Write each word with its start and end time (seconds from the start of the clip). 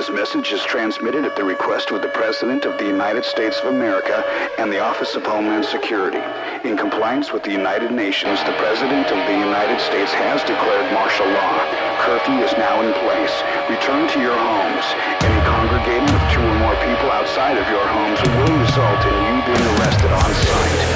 This 0.00 0.08
message 0.08 0.50
is 0.52 0.64
transmitted 0.64 1.26
at 1.26 1.36
the 1.36 1.44
request 1.44 1.90
of 1.90 2.00
the 2.00 2.08
President 2.08 2.64
of 2.64 2.78
the 2.78 2.86
United 2.86 3.22
States 3.22 3.60
of 3.60 3.66
America 3.66 4.24
and 4.56 4.72
the 4.72 4.80
Office 4.80 5.14
of 5.14 5.26
Homeland 5.26 5.66
Security. 5.66 6.24
In 6.64 6.74
compliance 6.74 7.34
with 7.34 7.42
the 7.42 7.52
United 7.52 7.92
Nations, 7.92 8.40
the 8.48 8.56
President 8.56 9.12
of 9.12 9.20
the 9.28 9.36
United 9.36 9.78
States 9.78 10.10
has 10.16 10.40
declared 10.48 10.90
martial 10.96 11.28
law. 11.28 11.52
Curfew 12.00 12.40
is 12.40 12.56
now 12.56 12.80
in 12.80 12.96
place. 13.04 13.44
Return 13.68 14.08
to 14.16 14.18
your 14.24 14.40
homes. 14.40 14.86
Any 15.20 15.40
congregating 15.44 16.08
of 16.08 16.22
two 16.32 16.48
or 16.48 16.56
more 16.64 16.76
people 16.80 17.12
outside 17.12 17.60
of 17.60 17.68
your 17.68 17.84
homes 17.84 18.24
will 18.24 18.56
result 18.56 19.04
in 19.04 19.16
you 19.20 19.36
being 19.52 19.66
arrested 19.76 20.12
on 20.16 20.32
site. 20.32 20.89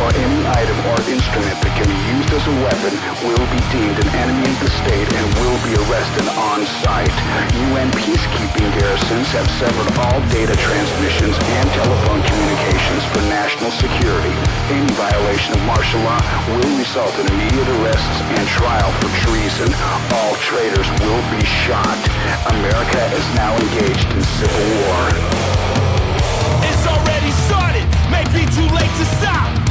Or 0.00 0.08
any 0.16 0.40
item 0.48 0.78
or 0.88 0.96
instrument 1.12 1.56
that 1.60 1.72
can 1.76 1.84
be 1.84 2.00
used 2.16 2.32
as 2.32 2.44
a 2.48 2.54
weapon 2.64 2.92
will 3.20 3.46
be 3.52 3.60
deemed 3.68 3.96
an 4.00 4.08
enemy 4.24 4.48
of 4.48 4.56
the 4.64 4.72
state 4.80 5.08
and 5.12 5.24
will 5.44 5.60
be 5.60 5.76
arrested 5.84 6.24
on 6.40 6.64
site. 6.80 7.12
UN 7.68 7.92
peacekeeping 7.92 8.68
garrisons 8.80 9.28
have 9.36 9.44
severed 9.60 9.88
all 10.00 10.18
data 10.32 10.56
transmissions 10.56 11.36
and 11.36 11.66
telephone 11.76 12.20
communications 12.24 13.02
for 13.12 13.20
national 13.28 13.68
security. 13.76 14.32
Any 14.72 14.88
violation 14.96 15.52
of 15.52 15.60
martial 15.68 16.00
law 16.00 16.20
will 16.48 16.64
result 16.80 17.12
in 17.20 17.28
immediate 17.36 17.68
arrests 17.84 18.18
and 18.40 18.44
trial 18.56 18.88
for 19.04 19.08
treason. 19.28 19.68
All 20.16 20.32
traitors 20.40 20.88
will 21.04 21.22
be 21.28 21.44
shot. 21.44 22.00
America 22.48 23.00
is 23.12 23.26
now 23.36 23.52
engaged 23.52 24.08
in 24.16 24.22
civil 24.40 24.64
war. 24.80 25.00
It's 26.64 26.84
already 26.88 27.32
started, 27.44 27.84
may 28.08 28.24
be 28.32 28.48
too 28.48 28.68
late 28.72 28.92
to 28.96 29.06
stop. 29.20 29.69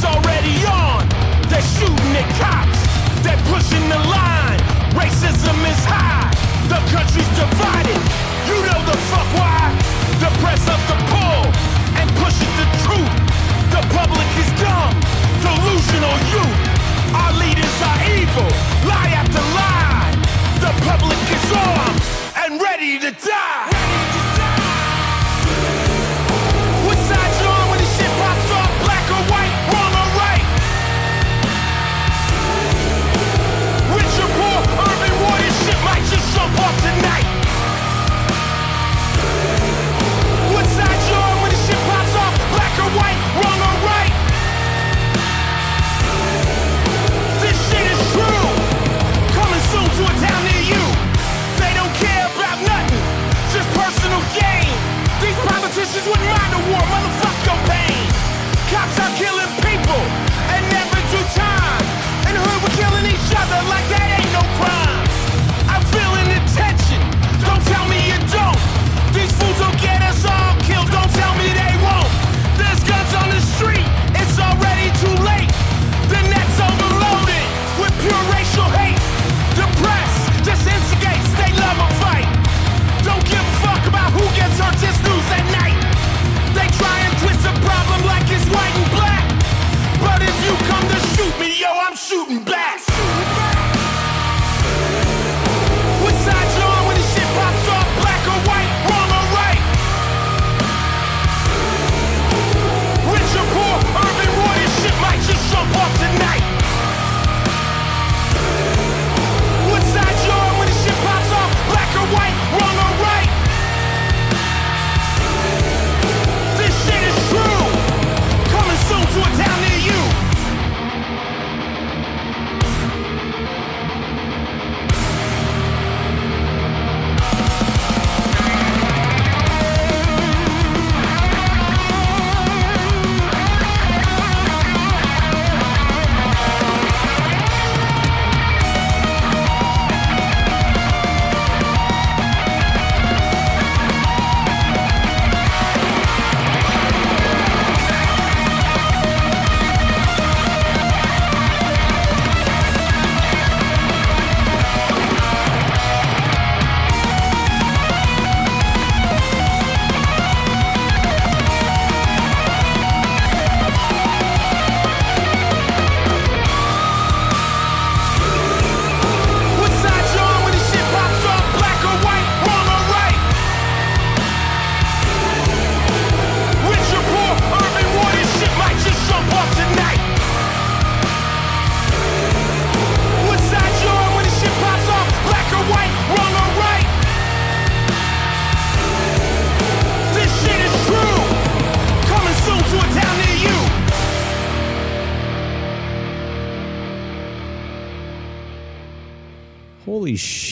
It's 0.00 0.08
already 0.08 0.64
on. 0.64 1.04
They're 1.52 1.60
shooting 1.76 2.12
at 2.16 2.24
cops. 2.40 2.80
They're 3.20 3.36
pushing 3.52 3.84
the 3.84 4.00
line. 4.08 4.56
Racism 4.96 5.60
is 5.68 5.82
high. 5.84 6.32
The 6.72 6.80
country's 6.88 7.28
divided. 7.36 8.00
You 8.48 8.64
know 8.64 8.80
the 8.88 8.96
fuck 9.12 9.28
why. 9.36 9.68
The 10.24 10.32
press 10.40 10.64
up 10.72 10.80
the 10.88 10.96
pull 11.04 11.44
and 12.00 12.08
pushes 12.16 12.48
the 12.56 12.64
truth. 12.80 13.12
The 13.76 13.84
public 13.92 14.24
is 14.40 14.48
dumb, 14.56 14.96
delusional 15.44 16.16
youth. 16.32 16.60
Our 17.12 17.36
leaders 17.36 17.76
are 17.84 18.00
evil, 18.16 18.48
lie 18.88 19.12
after 19.20 19.44
lie. 19.52 20.16
The 20.64 20.72
public 20.88 21.20
is 21.28 21.44
armed 21.52 22.00
and 22.40 22.56
ready 22.56 22.96
to 23.04 23.12
die. 23.20 23.68
What 23.68 24.39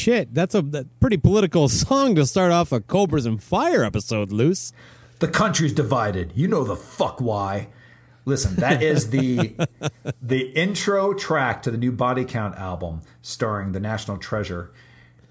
shit, 0.08 0.32
that's 0.32 0.55
a 0.55 0.62
that 0.62 0.87
pretty 1.00 1.19
political 1.19 1.69
song 1.84 2.14
to 2.14 2.25
start 2.25 2.50
off 2.50 2.72
a 2.72 2.81
Cobras 2.81 3.26
and 3.26 3.43
Fire 3.43 3.84
episode, 3.84 4.32
Loose. 4.32 4.72
The 5.19 5.28
country's 5.28 5.72
divided. 5.75 6.32
You 6.34 6.49
know 6.49 6.64
the 6.64 6.76
fuck 6.76 7.20
why. 7.20 7.69
Listen, 8.25 8.56
that 8.56 8.82
is 8.82 9.10
the 9.10 9.55
the 10.22 10.40
intro 10.50 11.12
track 11.12 11.62
to 11.62 11.70
the 11.70 11.76
new 11.78 11.93
Body 11.93 12.25
Count 12.25 12.56
album, 12.56 13.02
starring 13.22 13.72
the 13.72 13.81
National 13.81 14.16
Treasure, 14.16 14.72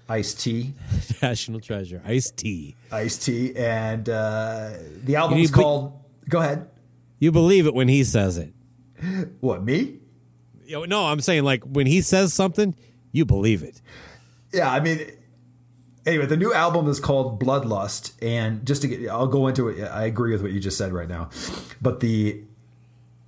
Ice 0.08 0.32
T, 0.34 0.74
National 1.22 1.58
treasure, 1.60 2.00
Ice 2.04 2.30
T. 2.30 2.76
Ice 2.92 3.18
T, 3.18 3.54
and 3.56 4.08
uh, 4.08 4.70
the 5.04 5.16
album 5.16 5.38
You 5.38 5.44
is 5.44 5.50
need- 5.50 5.54
called. 5.56 5.92
Go 6.28 6.38
ahead. 6.40 6.68
You 7.18 7.32
believe 7.32 7.66
it 7.66 7.74
when 7.74 7.88
he 7.88 8.04
says 8.04 8.38
it. 8.38 8.52
What 9.40 9.64
me? 9.64 9.98
No, 10.68 11.06
I'm 11.06 11.20
saying 11.20 11.42
like 11.42 11.64
when 11.64 11.86
he 11.86 12.00
says 12.00 12.32
something, 12.34 12.76
you 13.10 13.24
believe 13.24 13.62
it. 13.64 13.80
Yeah, 14.52 14.70
I 14.70 14.80
mean, 14.80 15.10
anyway, 16.06 16.26
the 16.26 16.36
new 16.36 16.52
album 16.52 16.88
is 16.88 17.00
called 17.00 17.40
Bloodlust, 17.40 18.12
and 18.22 18.66
just 18.66 18.82
to 18.82 18.88
get, 18.88 19.08
I'll 19.08 19.26
go 19.26 19.46
into 19.46 19.68
it. 19.68 19.84
I 19.84 20.04
agree 20.04 20.32
with 20.32 20.42
what 20.42 20.52
you 20.52 20.60
just 20.60 20.78
said 20.78 20.92
right 20.92 21.08
now, 21.08 21.30
but 21.80 22.00
the 22.00 22.42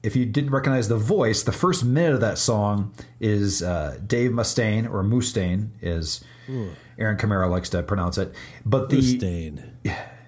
if 0.02 0.16
you 0.16 0.24
didn't 0.24 0.50
recognize 0.50 0.88
the 0.88 0.96
voice, 0.96 1.42
the 1.42 1.52
first 1.52 1.84
minute 1.84 2.14
of 2.14 2.20
that 2.20 2.38
song 2.38 2.94
is 3.20 3.62
uh, 3.62 3.98
Dave 4.06 4.30
Mustaine 4.30 4.90
or 4.90 5.04
Mustaine, 5.04 5.68
is 5.82 6.24
Aaron 6.98 7.18
Camaro 7.18 7.50
likes 7.50 7.68
to 7.70 7.82
pronounce 7.82 8.16
it, 8.16 8.34
but 8.64 8.88
the 8.88 8.96
Mustaine. 8.96 9.72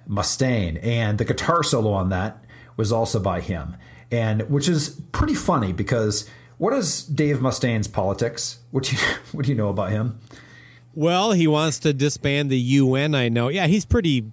Mustaine, 0.08 0.84
and 0.84 1.18
the 1.18 1.24
guitar 1.24 1.62
solo 1.62 1.92
on 1.92 2.10
that 2.10 2.44
was 2.76 2.92
also 2.92 3.18
by 3.18 3.40
him, 3.40 3.76
and 4.10 4.42
which 4.50 4.68
is 4.68 5.00
pretty 5.12 5.34
funny 5.34 5.72
because 5.72 6.28
what 6.58 6.74
is 6.74 7.02
Dave 7.04 7.38
Mustaine's 7.38 7.88
politics? 7.88 8.58
What 8.70 8.84
do 8.84 8.96
you 8.96 9.02
what 9.32 9.46
do 9.46 9.50
you 9.50 9.56
know 9.56 9.68
about 9.68 9.90
him? 9.90 10.20
Well, 10.94 11.32
he 11.32 11.46
wants 11.46 11.78
to 11.80 11.92
disband 11.92 12.50
the 12.50 12.58
UN. 12.58 13.14
I 13.14 13.28
know. 13.28 13.48
Yeah, 13.48 13.66
he's 13.66 13.84
pretty. 13.84 14.30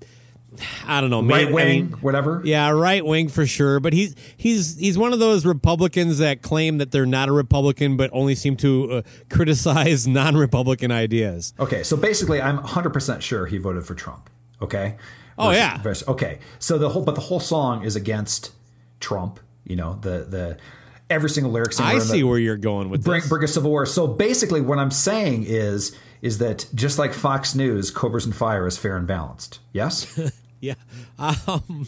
I 0.88 1.00
don't 1.00 1.10
know. 1.12 1.22
maybe- 1.22 1.46
Right 1.46 1.54
wing, 1.54 1.68
I 1.68 1.72
mean, 1.90 1.92
whatever. 2.02 2.42
Yeah, 2.44 2.70
right 2.72 3.06
wing 3.06 3.30
for 3.30 3.46
sure. 3.46 3.80
But 3.80 3.94
he's 3.94 4.16
he's 4.36 4.78
he's 4.78 4.98
one 4.98 5.14
of 5.14 5.20
those 5.20 5.46
Republicans 5.46 6.18
that 6.18 6.42
claim 6.42 6.80
that 6.80 6.92
they're 6.92 7.06
not 7.06 7.30
a 7.30 7.32
Republican, 7.32 7.98
but 7.98 8.10
only 8.14 8.34
seem 8.36 8.58
to 8.58 8.92
uh, 8.92 9.02
criticize 9.30 10.08
non-Republican 10.34 10.92
ideas. 10.92 11.54
Okay, 11.60 11.84
so 11.84 11.96
basically, 11.96 12.42
I'm 12.42 12.56
100 12.58 12.90
percent 12.92 13.22
sure 13.24 13.46
he 13.46 13.58
voted 13.58 13.86
for 13.86 13.94
Trump. 13.96 14.30
Okay. 14.62 14.96
Oh, 15.38 15.50
Versus- 15.50 15.58
yeah. 15.60 15.78
versus- 15.82 16.08
okay. 16.10 16.40
So 16.58 16.78
the 16.78 16.90
whole, 16.90 17.04
but 17.04 17.16
the 17.16 17.22
whole 17.22 17.40
song 17.40 17.86
is 17.86 17.96
against 17.96 18.52
Trump. 19.00 19.40
You 19.66 19.76
know, 19.76 20.00
the 20.02 20.26
the 20.28 20.58
every 21.12 21.30
single 21.30 21.52
lyric. 21.52 21.80
I 21.80 21.94
in 21.94 22.00
the- 22.00 22.06
see 22.06 22.24
where 22.24 22.40
you're 22.40 22.58
going 22.58 22.90
with 22.90 23.04
bring 23.06 23.22
this. 23.22 23.30
bring 23.30 23.44
a 23.44 23.48
civil 23.48 23.70
war. 23.70 23.86
So 23.86 24.08
basically, 24.08 24.62
what 24.62 24.80
I'm 24.80 24.92
saying 24.92 25.46
is 25.48 25.96
is 26.21 26.38
that 26.39 26.68
just 26.74 27.00
like 27.00 27.13
Fox 27.13 27.56
News, 27.56 27.92
Cobras 27.92 28.25
and 28.25 28.36
Fire 28.36 28.68
is 28.68 28.77
fair 28.77 28.98
and 28.98 29.07
balanced. 29.07 29.60
Yes. 29.74 30.19
Yeah. 30.62 30.75
Um, 31.18 31.88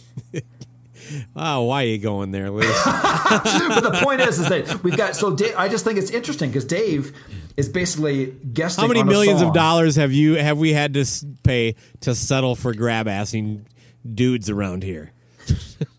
oh, 1.35 1.63
why 1.65 1.83
are 1.83 1.87
you 1.87 1.97
going 1.97 2.31
there, 2.31 2.49
Liz? 2.49 2.65
but 2.85 3.81
the 3.81 3.99
point 4.01 4.21
is, 4.21 4.39
is 4.39 4.49
that 4.49 4.81
we've 4.83 4.95
got 4.95 5.15
so 5.15 5.35
Dave, 5.35 5.53
I 5.57 5.67
just 5.67 5.83
think 5.83 5.97
it's 5.97 6.11
interesting 6.11 6.49
because 6.49 6.65
Dave 6.65 7.13
is 7.57 7.67
basically 7.67 8.27
guesting. 8.53 8.83
How 8.83 8.87
many 8.87 9.03
millions 9.03 9.41
of 9.41 9.53
dollars 9.53 9.97
have 9.97 10.13
you 10.13 10.35
have 10.35 10.57
we 10.57 10.73
had 10.73 10.93
to 10.93 11.05
pay 11.43 11.75
to 12.01 12.15
settle 12.15 12.55
for 12.55 12.73
grab 12.73 13.07
assing 13.07 13.65
dudes 14.07 14.49
around 14.49 14.83
here? 14.83 15.11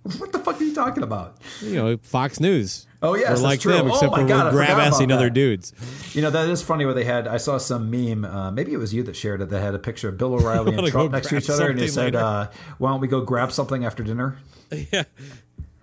What 0.19 0.32
the 0.32 0.40
fuck 0.40 0.60
are 0.60 0.64
you 0.64 0.75
talking 0.75 1.02
about? 1.04 1.37
You 1.60 1.75
know, 1.76 1.96
Fox 1.99 2.40
News. 2.40 2.87
Oh, 3.02 3.12
we're 3.12 3.37
like 3.37 3.60
true. 3.60 3.72
them, 3.72 3.87
Oh, 3.87 3.94
except 3.94 4.12
my 4.12 4.22
for 4.22 4.26
God, 4.28 4.46
we're 4.54 4.64
grab 4.64 4.93
assing 4.93 5.12
other 5.12 5.31
dudes. 5.31 5.72
You 6.14 6.22
know 6.22 6.31
that 6.31 6.49
is 6.49 6.60
funny. 6.62 6.84
Where 6.84 6.94
they 6.94 7.04
had, 7.04 7.28
I 7.28 7.37
saw 7.37 7.58
some 7.58 7.90
meme. 7.90 8.25
Uh, 8.25 8.50
maybe 8.50 8.72
it 8.72 8.78
was 8.78 8.93
you 8.93 9.02
that 9.04 9.14
shared 9.16 9.40
it. 9.43 9.50
That 9.50 9.60
had 9.60 9.75
a 9.75 9.78
picture 9.78 10.08
of 10.08 10.19
Bill 10.19 10.34
O'Reilly 10.38 10.75
and 10.76 10.87
Trump 10.88 11.12
next 11.12 11.28
to 11.28 11.37
each 11.37 11.50
other, 11.50 11.70
and 11.70 11.78
they 11.78 11.87
said, 11.88 12.14
uh, 12.16 12.49
"Why 12.78 12.90
don't 12.90 13.00
we 13.00 13.08
go 13.08 13.20
grab 13.20 13.52
something 13.52 13.84
after 13.84 14.02
dinner?" 14.02 14.38
Yeah, 14.90 15.04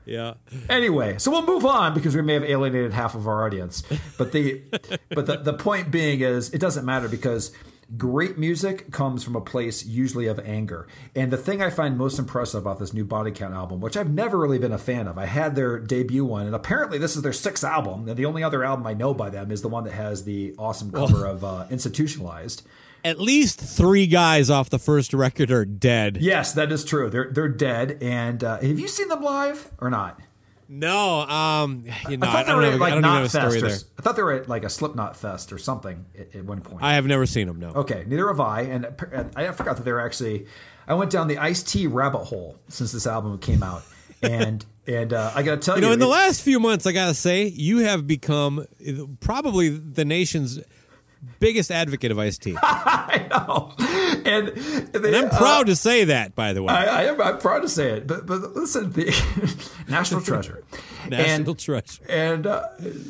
yeah. 0.05 0.33
Anyway, 0.67 1.17
so 1.19 1.29
we'll 1.29 1.45
move 1.45 1.63
on 1.65 1.93
because 1.93 2.15
we 2.15 2.23
may 2.23 2.33
have 2.33 2.43
alienated 2.43 2.91
half 2.91 3.13
of 3.15 3.27
our 3.27 3.45
audience. 3.45 3.83
But 4.17 4.31
the 4.31 4.63
but 5.09 5.27
the, 5.27 5.37
the 5.37 5.53
point 5.53 5.91
being 5.91 6.21
is 6.21 6.49
it 6.51 6.59
doesn't 6.59 6.85
matter 6.85 7.07
because 7.07 7.51
great 7.97 8.37
music 8.37 8.91
comes 8.91 9.23
from 9.23 9.35
a 9.35 9.41
place 9.41 9.85
usually 9.85 10.27
of 10.27 10.39
anger. 10.39 10.87
And 11.15 11.31
the 11.31 11.37
thing 11.37 11.61
I 11.61 11.69
find 11.69 11.97
most 11.97 12.19
impressive 12.19 12.61
about 12.61 12.79
this 12.79 12.93
new 12.93 13.05
Body 13.05 13.31
Count 13.31 13.53
album, 13.53 13.81
which 13.81 13.97
I've 13.97 14.09
never 14.09 14.37
really 14.37 14.59
been 14.59 14.71
a 14.71 14.77
fan 14.77 15.07
of, 15.07 15.17
I 15.17 15.25
had 15.25 15.55
their 15.55 15.79
debut 15.79 16.25
one, 16.25 16.45
and 16.45 16.55
apparently 16.55 16.97
this 16.97 17.15
is 17.15 17.21
their 17.21 17.33
sixth 17.33 17.63
album. 17.63 18.07
And 18.07 18.17
the 18.17 18.25
only 18.25 18.43
other 18.43 18.63
album 18.63 18.85
I 18.85 18.93
know 18.93 19.13
by 19.13 19.29
them 19.29 19.51
is 19.51 19.61
the 19.61 19.69
one 19.69 19.83
that 19.85 19.93
has 19.93 20.23
the 20.23 20.55
awesome 20.57 20.91
cover 20.91 21.25
of 21.25 21.43
uh, 21.43 21.65
Institutionalized. 21.69 22.63
At 23.03 23.19
least 23.19 23.61
three 23.61 24.07
guys 24.07 24.49
off 24.49 24.69
the 24.69 24.79
first 24.79 25.13
record 25.13 25.51
are 25.51 25.63
dead. 25.63 26.17
Yes, 26.19 26.53
that 26.53 26.71
is 26.71 26.83
true. 26.83 27.09
They're 27.09 27.31
they're 27.31 27.47
dead. 27.47 27.97
And 28.01 28.43
uh, 28.43 28.59
have 28.59 28.77
you 28.77 28.89
seen 28.89 29.07
them 29.07 29.21
live 29.21 29.71
or 29.79 29.89
not? 29.89 30.19
No, 30.71 31.21
um, 31.21 31.83
you 32.07 32.17
know, 32.17 32.27
I 32.27 32.31
thought 32.31 32.45
they 32.45 32.51
don't 32.51 32.57
were 32.57 32.63
have, 32.65 32.73
at 32.73 32.75
I 32.75 32.79
like 32.79 32.93
don't 32.93 32.99
even 32.99 33.11
have 33.11 33.23
a 33.23 33.29
story 33.29 33.59
Fest. 33.59 33.85
Or, 33.85 33.89
I 33.97 34.01
thought 34.03 34.15
they 34.15 34.21
were 34.21 34.33
at 34.33 34.47
like 34.47 34.63
a 34.63 34.69
Slipknot 34.69 35.17
Fest 35.17 35.51
or 35.51 35.57
something 35.57 36.05
at, 36.17 36.35
at 36.35 36.45
one 36.45 36.61
point. 36.61 36.83
I 36.83 36.93
have 36.93 37.07
never 37.07 37.25
seen 37.25 37.47
them. 37.47 37.59
No. 37.59 37.69
okay, 37.69 38.03
neither 38.05 38.27
have 38.27 38.39
I. 38.39 38.61
And, 38.61 38.85
I 39.35 39.51
forgot 39.51 39.77
that 39.77 39.83
they 39.83 39.91
were 39.91 39.99
actually. 39.99 40.45
I 40.87 40.93
went 40.93 41.09
down 41.11 41.27
the 41.27 41.39
Ice 41.39 41.63
T 41.63 41.87
rabbit 41.87 42.25
hole 42.25 42.59
since 42.67 42.91
this 42.91 43.07
album 43.07 43.39
came 43.39 43.63
out, 43.63 43.81
and 44.21 44.63
and 44.87 45.11
uh, 45.11 45.31
I 45.33 45.41
got 45.41 45.55
to 45.55 45.57
tell 45.57 45.75
you, 45.75 45.81
You 45.81 45.87
know, 45.87 45.93
in 45.93 45.99
the 45.99 46.07
last 46.07 46.43
few 46.43 46.59
months, 46.59 46.85
I 46.85 46.91
gotta 46.91 47.15
say, 47.15 47.47
you 47.47 47.79
have 47.79 48.05
become 48.05 48.67
probably 49.21 49.69
the 49.69 50.05
nation's 50.05 50.59
biggest 51.39 51.71
advocate 51.71 52.11
of 52.11 52.19
iced 52.19 52.41
tea. 52.41 52.57
I 52.63 53.27
know, 53.29 53.73
and, 54.25 54.47
they, 54.47 55.07
and 55.09 55.15
I'm 55.15 55.25
uh, 55.25 55.37
proud 55.37 55.67
to 55.67 55.75
say 55.75 56.05
that. 56.05 56.35
By 56.35 56.53
the 56.53 56.63
way, 56.63 56.73
I, 56.73 57.01
I 57.01 57.03
am. 57.05 57.21
I'm 57.21 57.37
proud 57.37 57.61
to 57.61 57.69
say 57.69 57.91
it, 57.91 58.07
but 58.07 58.25
but 58.25 58.55
listen, 58.55 58.91
the 58.91 59.05
national 59.87 60.21
treasure, 60.21 60.63
national 61.09 61.51
and, 61.51 61.59
treasure. 61.59 62.03
And 62.07 62.47
uh, 62.47 62.67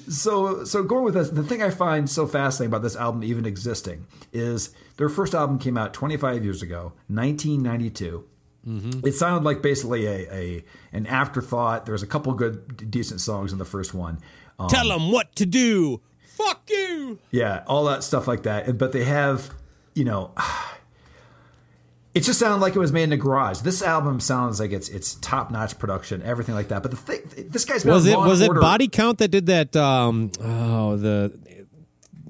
so, 0.09 0.63
so 0.63 0.83
going 0.83 1.03
with 1.03 1.13
this, 1.13 1.29
the 1.29 1.43
thing 1.43 1.61
I 1.61 1.69
find 1.69 2.09
so 2.09 2.27
fascinating 2.27 2.71
about 2.71 2.83
this 2.83 2.95
album 2.95 3.23
even 3.23 3.45
existing 3.45 4.05
is 4.33 4.71
their 4.97 5.09
first 5.09 5.33
album 5.33 5.59
came 5.59 5.77
out 5.77 5.93
25 5.93 6.43
years 6.43 6.61
ago, 6.61 6.93
1992. 7.07 8.25
It 8.71 9.13
sounded 9.13 9.45
like 9.45 9.63
basically 9.63 10.05
a, 10.05 10.31
a 10.31 10.63
an 10.91 11.07
afterthought. 11.07 11.85
There 11.85 11.93
was 11.93 12.03
a 12.03 12.07
couple 12.07 12.31
good, 12.33 12.91
decent 12.91 13.19
songs 13.19 13.51
in 13.51 13.57
the 13.57 13.65
first 13.65 13.95
one. 13.95 14.19
Um, 14.59 14.69
Tell 14.69 14.89
them 14.89 15.11
what 15.11 15.35
to 15.37 15.45
do. 15.45 16.01
Fuck 16.39 16.69
you. 16.69 17.19
yeah, 17.31 17.63
all 17.67 17.85
that 17.85 18.03
stuff 18.03 18.27
like 18.27 18.43
that. 18.43 18.77
But 18.77 18.93
they 18.93 19.03
have, 19.03 19.53
you 19.93 20.05
know, 20.05 20.31
it 22.13 22.21
just 22.21 22.39
sounded 22.39 22.61
like 22.61 22.75
it 22.75 22.79
was 22.79 22.93
made 22.93 23.03
in 23.03 23.11
a 23.11 23.17
garage. 23.17 23.59
This 23.59 23.81
album 23.81 24.19
sounds 24.19 24.59
like 24.59 24.71
it's 24.71 24.87
it's 24.89 25.15
top 25.15 25.51
notch 25.51 25.77
production, 25.77 26.21
everything 26.23 26.55
like 26.55 26.69
that. 26.69 26.81
But 26.81 26.91
the 26.91 26.97
thing, 26.97 27.49
this 27.49 27.65
guy's 27.65 27.83
Was 27.83 28.07
it 28.07 28.17
was 28.17 28.41
it 28.41 28.53
Body 28.53 28.87
Count 28.87 29.17
that 29.17 29.27
did 29.29 29.47
that? 29.47 29.75
Um, 29.75 30.31
oh, 30.41 30.95
the 30.95 31.37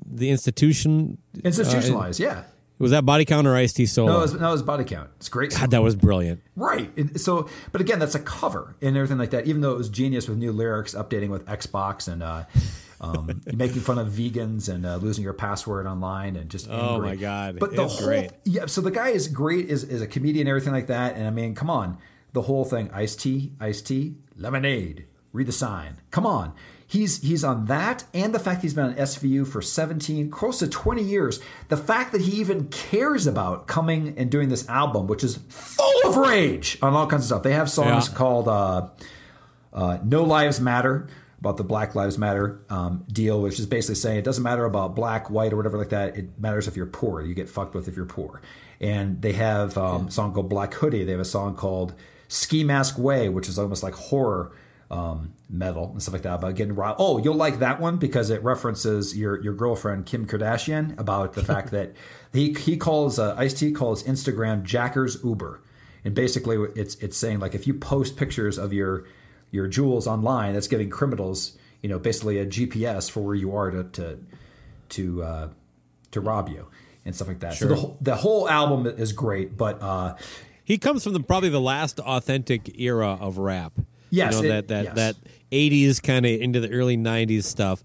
the 0.06 0.32
institution 0.32 1.20
institutionalized? 1.44 2.20
yeah. 2.20 2.44
was 2.80 2.92
that 2.92 3.06
Body 3.06 3.26
Count 3.26 3.46
or 3.46 3.56
Ice 3.56 3.74
T 3.74 3.86
solo? 3.86 4.12
No, 4.12 4.18
it 4.18 4.22
was, 4.22 4.34
no, 4.34 4.50
it 4.50 4.52
was 4.52 4.64
body 4.64 4.84
count. 4.84 5.12
It's 5.18 5.30
great. 5.30 5.52
God, 5.52 5.70
that 5.72 5.84
was 5.84 5.96
brilliant. 5.96 6.42
Right. 6.56 6.92
And 6.98 7.22
so, 7.22 7.48
but 7.72 7.80
again, 7.80 8.00
that's 8.00 8.16
a 8.16 8.20
cover 8.20 8.76
and 8.82 8.98
everything 8.98 9.20
like 9.20 9.30
that. 9.30 9.46
Even 9.46 9.62
though 9.62 9.72
it 9.72 9.78
was 9.78 9.90
genius 9.90 10.28
with 10.28 10.40
new 10.40 10.52
lyrics, 10.52 10.96
updating 10.96 11.30
with 11.30 11.46
Xbox 11.46 12.12
and 12.12 12.24
uh, 12.24 12.46
um, 13.02 13.42
making 13.54 13.82
fun 13.82 13.98
of 13.98 14.08
vegans 14.10 14.68
and 14.68 14.86
uh, 14.86 14.98
losing 14.98 15.24
your 15.24 15.34
password 15.34 15.88
online 15.88 16.36
and 16.36 16.50
just 16.50 16.68
Oh, 16.70 17.02
my 17.02 17.16
God. 17.16 17.58
But 17.60 17.76
the 17.76 17.88
whole 17.88 18.06
great. 18.08 18.32
yeah. 18.44 18.66
So 18.66 18.82
the 18.82 18.92
guy 18.92 19.10
is 19.10 19.28
great, 19.28 19.70
is 19.70 19.84
is 19.84 20.02
a 20.02 20.08
comedian, 20.08 20.48
and 20.48 20.50
everything 20.50 20.74
like 20.74 20.88
that. 20.88 21.16
And 21.16 21.26
I 21.26 21.30
mean, 21.30 21.56
come 21.56 21.70
on, 21.70 21.98
the 22.34 22.42
whole 22.42 22.66
thing: 22.66 22.90
iced 22.94 23.22
tea, 23.22 23.54
iced 23.60 23.88
tea, 23.88 24.16
lemonade. 24.36 25.06
Read 25.32 25.48
the 25.48 25.52
sign. 25.52 25.98
Come 26.12 26.26
on. 26.26 26.54
He's 26.88 27.22
he's 27.22 27.44
on 27.44 27.66
that, 27.66 28.04
and 28.16 28.34
the 28.34 28.40
fact 28.40 28.64
he's 28.64 28.74
been 28.74 28.86
on 28.86 28.94
SVU 28.96 29.48
for 29.48 29.62
17, 29.62 30.32
close 30.32 30.58
to 30.58 30.68
20 30.68 31.04
years. 31.04 31.40
The 31.68 31.78
fact 31.78 32.14
that 32.14 32.22
he 32.22 32.32
even 32.42 32.68
cares 32.70 33.28
about 33.28 33.68
coming 33.68 34.16
and 34.18 34.32
doing 34.32 34.50
this 34.50 34.68
album, 34.68 35.06
which 35.06 35.24
is 35.24 35.38
full 35.50 36.10
of 36.10 36.18
rage 36.18 36.80
on 36.82 36.94
all 36.96 37.06
kinds 37.06 37.22
of 37.26 37.28
stuff. 37.28 37.44
They 37.44 37.54
have 37.54 37.70
songs 37.70 38.10
Yeah. 38.10 38.16
called 38.16 38.48
uh, 38.48 38.88
uh, 39.72 40.00
"No 40.04 40.24
Lives 40.24 40.60
Matter" 40.60 41.08
about 41.40 41.58
the 41.58 41.64
Black 41.64 41.96
Lives 41.96 42.18
Matter 42.18 42.60
um, 42.70 43.06
deal, 43.12 43.42
which 43.42 43.60
is 43.60 43.66
basically 43.66 43.96
saying 43.96 44.20
it 44.20 44.26
doesn't 44.26 44.44
matter 44.44 44.66
about 44.66 44.96
black, 44.96 45.30
white, 45.30 45.54
or 45.54 45.58
whatever 45.58 45.78
like 45.78 45.90
that. 45.90 46.18
It 46.18 46.40
matters 46.40 46.68
if 46.68 46.76
you're 46.76 46.86
poor. 46.86 47.22
You 47.22 47.34
get 47.34 47.50
fucked 47.50 47.74
with 47.74 47.88
if 47.88 47.96
you're 47.96 48.06
poor. 48.06 48.42
And 48.82 49.22
they 49.22 49.34
have 49.34 49.78
um, 49.78 50.08
a 50.08 50.12
song 50.12 50.34
called 50.34 50.50
"Black 50.50 50.74
Hoodie." 50.74 51.04
They 51.04 51.12
have 51.12 51.22
a 51.22 51.26
song 51.26 51.56
called 51.56 51.94
"Ski 52.28 52.64
Mask 52.64 52.98
Way," 52.98 53.30
which 53.30 53.48
is 53.48 53.58
almost 53.58 53.84
like 53.84 53.94
horror 53.94 54.52
um, 54.92 55.34
metal 55.50 55.92
and 55.92 56.02
stuff 56.02 56.14
like 56.14 56.24
that 56.24 56.36
about 56.36 56.56
getting 56.56 56.76
robbed. 56.76 56.98
Oh, 57.00 57.20
you'll 57.20 57.36
like 57.36 57.60
that 57.60 57.80
one 57.80 57.98
because 57.98 58.30
it 58.30 58.44
references 58.44 59.16
your 59.16 59.42
your 59.42 59.54
girlfriend 59.54 60.06
Kim 60.06 60.26
Kardashian 60.26 61.00
about 61.00 61.34
the 61.34 61.44
fact 61.44 61.72
that 61.72 61.94
he 62.34 62.54
he 62.54 62.76
calls 62.76 63.20
uh, 63.20 63.36
Ice 63.38 63.54
T 63.54 63.72
calls 63.72 64.04
Instagram 64.04 64.64
Jackers 64.64 65.18
Uber, 65.24 65.62
and 66.04 66.14
basically 66.14 66.58
it's 66.76 66.96
it's 66.96 67.18
saying 67.18 67.40
like 67.40 67.56
if 67.56 67.68
you 67.68 67.74
post 67.74 68.18
pictures 68.18 68.58
of 68.58 68.74
your 68.74 69.06
your 69.52 69.68
jewels 69.68 70.08
online, 70.08 70.54
that's 70.54 70.68
giving 70.68 70.90
criminals 70.90 71.58
you 71.82 71.90
know 71.90 72.00
basically 72.00 72.38
a 72.40 72.46
GPS 72.46 73.10
for 73.10 73.22
where 73.22 73.36
you 73.36 73.56
are 73.56 73.72
to 73.72 73.84
to 73.84 74.20
to 74.90 75.24
uh, 75.24 75.50
to 76.12 76.22
rob 76.22 76.50
you 76.50 76.68
and 77.06 77.16
stuff 77.16 77.28
like 77.28 77.40
that. 77.40 77.54
So 77.56 77.68
the 77.68 77.76
whole, 77.76 77.98
the 78.02 78.16
whole 78.16 78.50
album 78.50 78.86
is 78.86 79.14
great, 79.14 79.58
but 79.58 79.82
uh, 79.82 80.16
He 80.64 80.78
comes 80.78 81.04
from 81.04 81.14
the 81.14 81.20
probably 81.22 81.50
the 81.50 81.62
last 81.62 82.00
authentic 82.00 82.80
era 82.80 83.18
of 83.20 83.38
rap. 83.38 83.74
Yes, 84.10 84.36
you 84.36 84.42
know, 84.42 84.48
it- 84.48 84.68
that 84.68 84.68
that 84.68 84.84
yes. 84.84 84.96
that 84.96 85.16
80s 85.52 86.02
kind 86.04 86.26
of 86.26 86.32
into 86.42 86.60
the 86.60 86.70
early 86.72 86.98
90s 86.98 87.44
stuff. 87.44 87.84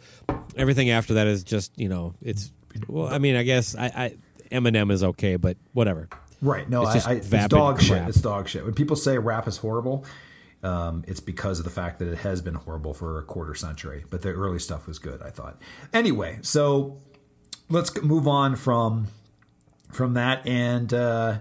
Everything 0.56 0.90
after 0.90 1.14
that 1.14 1.26
is 1.26 1.44
just 1.44 1.72
you 1.78 1.88
know 1.88 2.14
it's. 2.22 2.50
Well, 2.88 3.06
I 3.06 3.18
mean, 3.18 3.36
I 3.36 3.44
guess 3.44 3.76
I, 3.76 3.86
I 3.86 4.16
Eminem 4.50 4.90
is 4.90 5.04
okay, 5.04 5.36
but 5.36 5.56
whatever. 5.74 6.08
Right. 6.42 6.68
No, 6.68 6.82
It's 6.90 7.06
I, 7.06 7.12
I, 7.12 7.14
it's 7.14 7.48
dog 7.48 7.80
shit. 7.80 8.06
It's 8.08 8.20
dog 8.20 8.48
shit. 8.48 8.64
When 8.64 8.74
people 8.74 8.96
say 8.96 9.16
rap 9.18 9.46
is 9.48 9.56
horrible, 9.58 10.04
um, 10.64 11.04
it's 11.06 11.20
because 11.20 11.58
of 11.58 11.64
the 11.64 11.70
fact 11.70 11.98
that 11.98 12.08
it 12.08 12.18
has 12.18 12.40
been 12.40 12.54
horrible 12.54 12.94
for 12.94 13.18
a 13.18 13.22
quarter 13.22 13.54
century. 13.54 14.04
But 14.08 14.22
the 14.22 14.30
early 14.30 14.58
stuff 14.58 14.86
was 14.86 14.98
good, 14.98 15.22
I 15.22 15.30
thought. 15.30 15.60
Anyway, 15.92 16.38
so 16.42 16.98
let's 17.68 18.00
move 18.02 18.26
on 18.26 18.56
from 18.56 19.08
from 19.92 20.14
that 20.14 20.46
and. 20.46 20.92
Uh, 20.92 21.38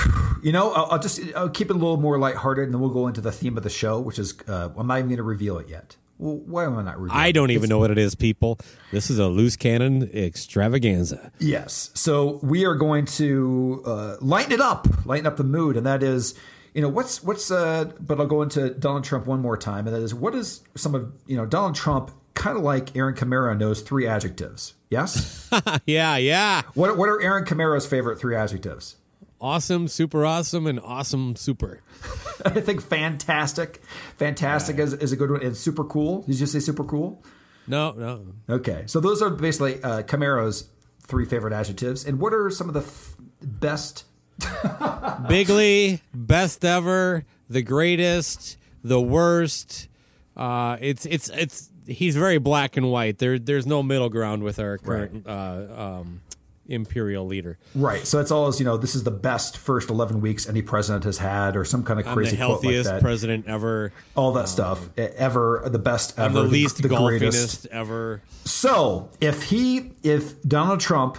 you 0.42 0.52
know, 0.52 0.72
I'll, 0.72 0.92
I'll 0.92 0.98
just 0.98 1.20
I'll 1.34 1.48
keep 1.48 1.70
it 1.70 1.76
a 1.76 1.78
little 1.78 1.96
more 1.96 2.18
lighthearted, 2.18 2.64
and 2.64 2.74
then 2.74 2.80
we'll 2.80 2.90
go 2.90 3.08
into 3.08 3.20
the 3.20 3.32
theme 3.32 3.56
of 3.56 3.62
the 3.62 3.70
show, 3.70 4.00
which 4.00 4.18
is 4.18 4.34
uh, 4.48 4.70
I'm 4.76 4.86
not 4.86 4.98
even 4.98 5.08
going 5.08 5.16
to 5.18 5.22
reveal 5.22 5.58
it 5.58 5.68
yet. 5.68 5.96
Well, 6.18 6.36
why 6.36 6.64
am 6.66 6.78
I 6.78 6.82
not 6.82 7.00
revealing? 7.00 7.20
I 7.20 7.32
don't 7.32 7.50
even 7.50 7.68
know 7.68 7.78
what 7.78 7.90
it 7.90 7.98
is, 7.98 8.14
people. 8.14 8.58
This 8.92 9.10
is 9.10 9.18
a 9.18 9.26
loose 9.26 9.56
cannon 9.56 10.08
extravaganza. 10.14 11.32
Yes. 11.40 11.90
So 11.94 12.38
we 12.42 12.64
are 12.64 12.76
going 12.76 13.06
to 13.06 13.82
uh, 13.84 14.16
lighten 14.20 14.52
it 14.52 14.60
up, 14.60 14.86
lighten 15.04 15.26
up 15.26 15.36
the 15.36 15.44
mood, 15.44 15.76
and 15.76 15.84
that 15.84 16.02
is, 16.04 16.34
you 16.74 16.82
know, 16.82 16.88
what's 16.88 17.22
what's. 17.22 17.50
Uh, 17.50 17.92
but 18.00 18.18
I'll 18.18 18.26
go 18.26 18.42
into 18.42 18.70
Donald 18.70 19.04
Trump 19.04 19.26
one 19.26 19.40
more 19.40 19.56
time, 19.56 19.86
and 19.86 19.94
that 19.94 20.02
is, 20.02 20.14
what 20.14 20.34
is 20.34 20.62
some 20.74 20.94
of 20.94 21.12
you 21.26 21.36
know 21.36 21.46
Donald 21.46 21.74
Trump 21.74 22.10
kind 22.34 22.56
of 22.56 22.62
like 22.62 22.96
Aaron 22.96 23.14
Camaro 23.14 23.56
knows 23.56 23.82
three 23.82 24.06
adjectives. 24.06 24.74
Yes. 24.90 25.50
yeah, 25.86 26.16
yeah. 26.16 26.62
what 26.74 26.96
what 26.96 27.08
are 27.08 27.20
Aaron 27.20 27.44
Camaro's 27.44 27.86
favorite 27.86 28.18
three 28.18 28.34
adjectives? 28.34 28.96
Awesome, 29.40 29.88
super 29.88 30.24
awesome, 30.24 30.68
and 30.68 30.78
awesome, 30.80 31.34
super. 31.34 31.82
I 32.44 32.60
think 32.60 32.80
fantastic, 32.80 33.82
fantastic 34.16 34.78
is, 34.78 34.92
is 34.94 35.10
a 35.10 35.16
good 35.16 35.32
one, 35.32 35.42
and 35.42 35.56
super 35.56 35.84
cool. 35.84 36.22
Did 36.22 36.34
you 36.34 36.38
just 36.38 36.52
say 36.52 36.60
super 36.60 36.84
cool? 36.84 37.24
No, 37.66 37.92
no. 37.92 38.24
Okay, 38.48 38.84
so 38.86 39.00
those 39.00 39.20
are 39.20 39.30
basically 39.30 39.82
uh, 39.82 40.02
Camaro's 40.02 40.68
three 41.02 41.24
favorite 41.24 41.52
adjectives. 41.52 42.04
And 42.04 42.20
what 42.20 42.32
are 42.32 42.50
some 42.50 42.68
of 42.68 42.74
the 42.74 42.80
f- 42.80 43.16
best 43.40 44.04
Bigly, 45.28 46.00
best 46.14 46.64
ever, 46.64 47.24
the 47.48 47.62
greatest, 47.62 48.56
the 48.82 49.00
worst. 49.00 49.88
Uh, 50.36 50.76
it's 50.80 51.06
it's 51.06 51.28
it's 51.30 51.70
he's 51.86 52.16
very 52.16 52.38
black 52.38 52.76
and 52.76 52.90
white. 52.90 53.18
There 53.18 53.38
there's 53.38 53.66
no 53.66 53.82
middle 53.82 54.08
ground 54.08 54.42
with 54.42 54.58
our 54.58 54.78
current 54.78 55.26
uh, 55.26 55.66
um, 55.76 56.22
imperial 56.66 57.26
leader. 57.26 57.58
Right. 57.74 58.06
So 58.06 58.18
it's 58.20 58.30
always, 58.30 58.58
you 58.58 58.64
know, 58.64 58.76
this 58.76 58.94
is 58.94 59.02
the 59.04 59.10
best 59.10 59.58
first 59.58 59.90
11 59.90 60.20
weeks 60.20 60.48
any 60.48 60.62
president 60.62 61.04
has 61.04 61.18
had, 61.18 61.56
or 61.56 61.64
some 61.64 61.82
kind 61.84 62.00
of 62.00 62.06
I'm 62.06 62.12
the 62.14 62.22
crazy 62.22 62.36
quote 62.36 62.64
like 62.64 62.84
that. 62.84 63.00
president 63.02 63.46
ever. 63.46 63.92
All 64.14 64.32
that 64.32 64.48
stuff. 64.48 64.88
E- 64.98 65.02
Ever, 65.02 65.62
the 65.66 65.78
best 65.78 66.18
I'm 66.18 66.26
ever. 66.26 66.42
the 66.42 66.48
least 66.48 66.80
the 66.82 66.88
golfingest 66.88 67.18
greatest. 67.18 67.66
ever. 67.66 68.22
So 68.44 69.10
if 69.20 69.44
he, 69.44 69.90
if 70.02 70.40
Donald 70.42 70.80
Trump, 70.80 71.18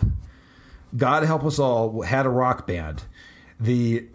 God 0.96 1.24
help 1.24 1.44
us 1.44 1.60
all, 1.60 2.02
had 2.02 2.26
a 2.26 2.30
rock 2.30 2.66
band, 2.66 3.04
the, 3.64 4.06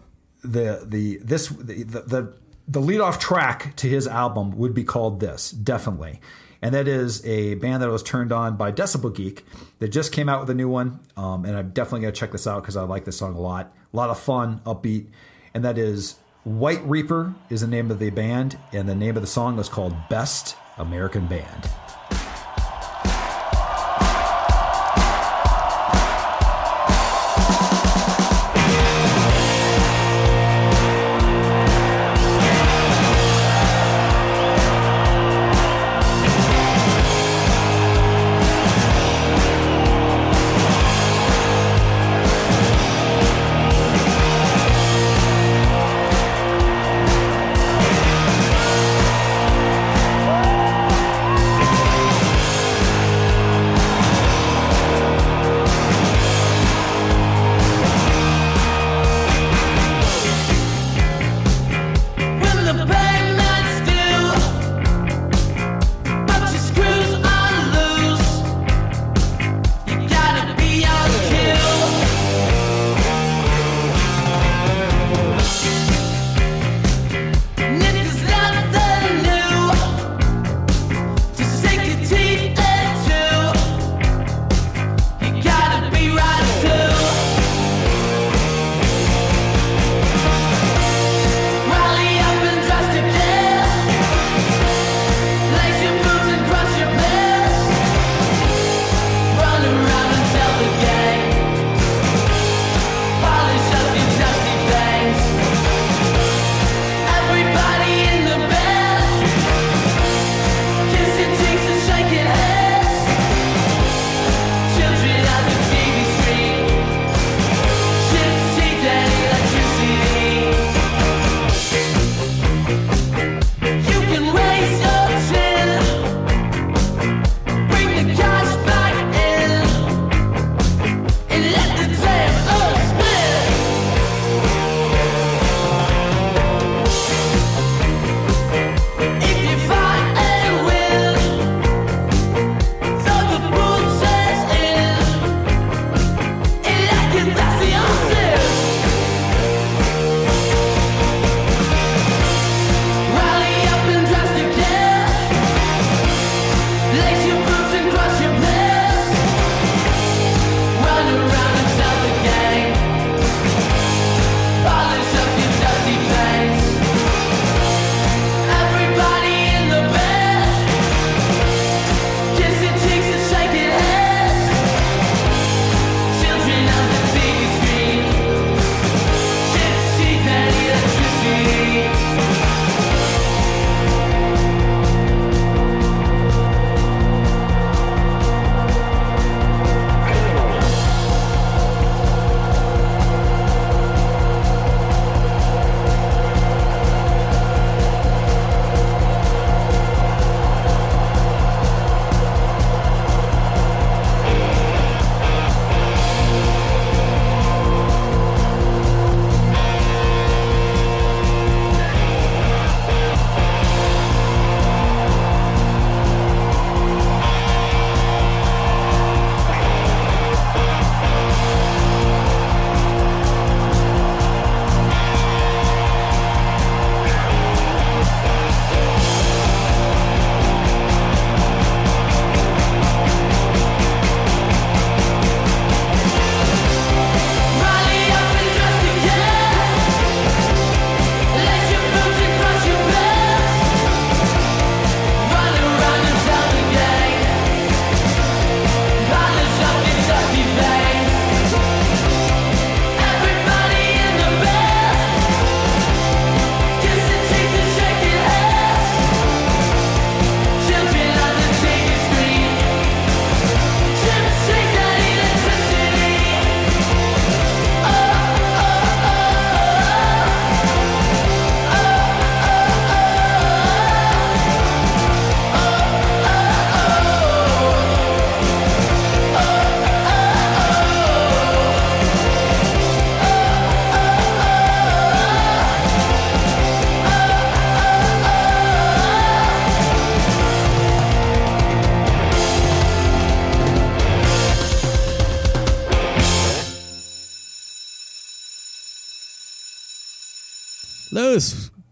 the, 0.43 0.85
the, 0.85 1.17
this, 1.17 1.47
the, 1.47 1.83
the, 1.83 2.33
the, 2.67 2.81
leadoff 2.81 3.19
track 3.19 3.75
to 3.77 3.89
his 3.89 4.07
album 4.07 4.57
would 4.57 4.73
be 4.73 4.83
called 4.83 5.19
this, 5.19 5.51
definitely. 5.51 6.19
And 6.61 6.73
that 6.75 6.87
is 6.87 7.25
a 7.25 7.55
band 7.55 7.81
that 7.81 7.89
was 7.89 8.03
turned 8.03 8.31
on 8.31 8.57
by 8.57 8.71
Decibel 8.71 9.15
Geek 9.15 9.45
that 9.79 9.89
just 9.89 10.11
came 10.11 10.27
out 10.27 10.41
with 10.41 10.49
a 10.49 10.53
new 10.53 10.67
one. 10.67 10.99
Um, 11.15 11.45
and 11.45 11.57
I'm 11.57 11.69
definitely 11.69 12.01
going 12.01 12.13
to 12.13 12.19
check 12.19 12.31
this 12.31 12.45
out 12.45 12.61
because 12.61 12.75
I 12.75 12.83
like 12.83 13.05
this 13.05 13.17
song 13.17 13.35
a 13.35 13.41
lot. 13.41 13.73
A 13.93 13.97
lot 13.97 14.09
of 14.09 14.19
fun, 14.19 14.61
upbeat. 14.65 15.07
And 15.53 15.63
that 15.63 15.77
is 15.77 16.15
White 16.43 16.83
Reaper 16.83 17.33
is 17.49 17.61
the 17.61 17.67
name 17.67 17.91
of 17.91 17.99
the 17.99 18.09
band. 18.09 18.57
And 18.73 18.89
the 18.89 18.95
name 18.95 19.15
of 19.15 19.21
the 19.21 19.27
song 19.27 19.57
is 19.57 19.69
called 19.69 19.95
Best 20.09 20.57
American 20.77 21.27
Band. 21.27 21.69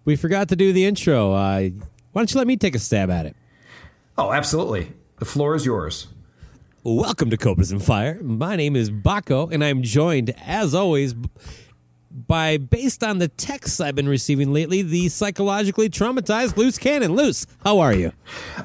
We 0.08 0.16
forgot 0.16 0.48
to 0.48 0.56
do 0.56 0.72
the 0.72 0.86
intro. 0.86 1.34
Uh, 1.34 1.70
why 2.14 2.22
don't 2.22 2.34
you 2.34 2.38
let 2.38 2.48
me 2.48 2.56
take 2.56 2.74
a 2.74 2.80
stab 2.80 3.10
at 3.10 3.26
it? 3.26 3.36
Oh, 4.18 4.32
absolutely. 4.32 4.94
The 5.20 5.26
floor 5.26 5.54
is 5.54 5.66
yours. 5.66 6.08
Welcome 6.82 7.30
to 7.30 7.36
Cobras 7.36 7.74
and 7.74 7.84
Fire. 7.84 8.24
My 8.24 8.56
name 8.56 8.78
is 8.78 8.90
Baco, 8.90 9.52
and 9.52 9.62
I'm 9.62 9.84
joined, 9.84 10.34
as 10.46 10.74
always, 10.74 11.14
by, 12.10 12.56
based 12.56 13.04
on 13.04 13.18
the 13.18 13.28
texts 13.28 13.82
I've 13.82 13.96
been 13.96 14.08
receiving 14.08 14.54
lately, 14.54 14.82
the 14.82 15.10
psychologically 15.10 15.90
traumatized 15.90 16.56
Loose 16.56 16.78
Cannon. 16.78 17.14
Loose, 17.14 17.46
how 17.66 17.80
are 17.80 17.94
you? 17.94 18.14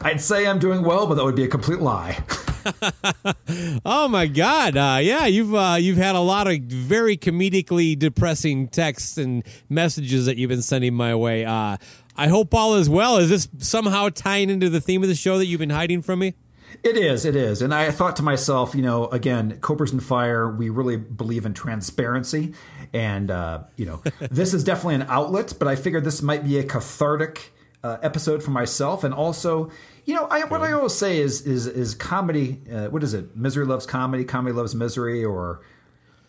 I'd 0.00 0.20
say 0.20 0.46
I'm 0.46 0.60
doing 0.60 0.84
well, 0.84 1.08
but 1.08 1.16
that 1.16 1.24
would 1.24 1.34
be 1.34 1.42
a 1.42 1.48
complete 1.48 1.80
lie. 1.80 2.22
Oh 3.84 4.08
my 4.08 4.26
God! 4.26 4.76
Uh, 4.76 4.98
yeah, 5.02 5.26
you've 5.26 5.54
uh, 5.54 5.76
you've 5.78 5.98
had 5.98 6.14
a 6.14 6.20
lot 6.20 6.46
of 6.46 6.60
very 6.60 7.16
comedically 7.16 7.98
depressing 7.98 8.68
texts 8.68 9.18
and 9.18 9.44
messages 9.68 10.26
that 10.26 10.36
you've 10.36 10.48
been 10.48 10.62
sending 10.62 10.94
my 10.94 11.14
way. 11.14 11.44
Uh, 11.44 11.76
I 12.16 12.28
hope 12.28 12.54
all 12.54 12.74
is 12.74 12.88
well. 12.88 13.18
Is 13.18 13.28
this 13.28 13.48
somehow 13.58 14.08
tying 14.08 14.50
into 14.50 14.70
the 14.70 14.80
theme 14.80 15.02
of 15.02 15.08
the 15.08 15.14
show 15.14 15.38
that 15.38 15.46
you've 15.46 15.60
been 15.60 15.70
hiding 15.70 16.02
from 16.02 16.20
me? 16.20 16.34
It 16.82 16.96
is, 16.96 17.24
it 17.24 17.36
is. 17.36 17.62
And 17.62 17.74
I 17.74 17.90
thought 17.90 18.16
to 18.16 18.22
myself, 18.22 18.74
you 18.74 18.82
know, 18.82 19.06
again, 19.06 19.58
Cobras 19.60 19.92
and 19.92 20.02
Fire, 20.02 20.50
we 20.50 20.70
really 20.70 20.96
believe 20.96 21.44
in 21.46 21.54
transparency. 21.54 22.54
And, 22.92 23.30
uh, 23.30 23.64
you 23.76 23.86
know, 23.86 24.02
this 24.30 24.54
is 24.54 24.64
definitely 24.64 24.96
an 24.96 25.06
outlet, 25.08 25.54
but 25.58 25.68
I 25.68 25.76
figured 25.76 26.04
this 26.04 26.22
might 26.22 26.44
be 26.44 26.58
a 26.58 26.64
cathartic 26.64 27.52
uh, 27.82 27.98
episode 28.02 28.42
for 28.42 28.50
myself. 28.50 29.04
And 29.04 29.12
also, 29.14 29.70
you 30.04 30.14
know, 30.14 30.26
I, 30.30 30.44
what 30.44 30.60
I 30.62 30.72
always 30.72 30.94
say 30.94 31.18
is, 31.18 31.42
is, 31.42 31.66
is 31.66 31.94
comedy, 31.94 32.60
uh, 32.72 32.86
what 32.86 33.02
is 33.02 33.14
it? 33.14 33.36
Misery 33.36 33.66
loves 33.66 33.86
comedy, 33.86 34.24
comedy 34.24 34.54
loves 34.54 34.74
misery, 34.74 35.24
or 35.24 35.60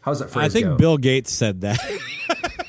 how's 0.01 0.19
that 0.19 0.29
phrase 0.29 0.45
I 0.45 0.49
think 0.49 0.65
go? 0.67 0.75
Bill 0.77 0.97
Gates 0.97 1.31
said 1.33 1.61
that. 1.61 1.79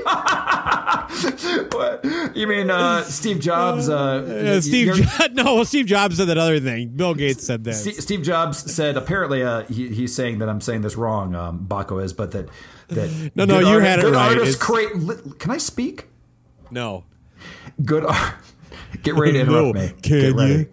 What? 1.72 2.04
You 2.34 2.46
mean 2.46 2.70
uh, 2.70 3.02
Steve 3.04 3.40
Jobs? 3.40 3.88
Uh, 3.88 4.56
Uh, 4.56 4.60
Steve, 4.60 4.86
you're- 4.88 5.02
jo- 5.02 5.26
no, 5.32 5.64
Steve 5.64 5.86
Jobs 5.86 6.16
said 6.16 6.26
that 6.28 6.38
other 6.38 6.60
thing. 6.60 6.88
Bill 6.90 7.14
Gates 7.14 7.46
said 7.46 7.64
that. 7.64 7.74
Steve, 7.74 7.94
Steve 7.94 8.22
Jobs 8.22 8.70
said 8.72 8.96
apparently 8.96 9.42
uh, 9.42 9.62
he, 9.64 9.88
he's 9.88 10.14
saying 10.14 10.38
that 10.38 10.48
I'm 10.48 10.60
saying 10.60 10.82
this 10.82 10.96
wrong. 10.96 11.34
Um, 11.34 11.66
Baco 11.68 12.02
is, 12.02 12.12
but 12.12 12.30
that 12.32 12.48
that 12.88 13.32
No, 13.34 13.44
no, 13.44 13.58
you 13.60 13.66
art- 13.68 13.82
had 13.82 13.98
it 14.00 14.06
right. 14.06 14.30
Artists 14.30 14.56
It's- 14.56 14.62
create. 14.62 14.96
li- 14.96 15.32
Can 15.38 15.50
I 15.50 15.58
speak? 15.58 16.06
no, 16.70 17.04
Good. 17.84 18.04
Art, 18.04 18.34
get 19.02 19.14
ready 19.14 19.32
to 19.34 19.40
interrupt 19.40 19.74
No, 19.74 19.80
me. 19.82 19.88
can 20.02 20.20
get 20.20 20.34
ready. 20.34 20.52
you? 20.54 20.68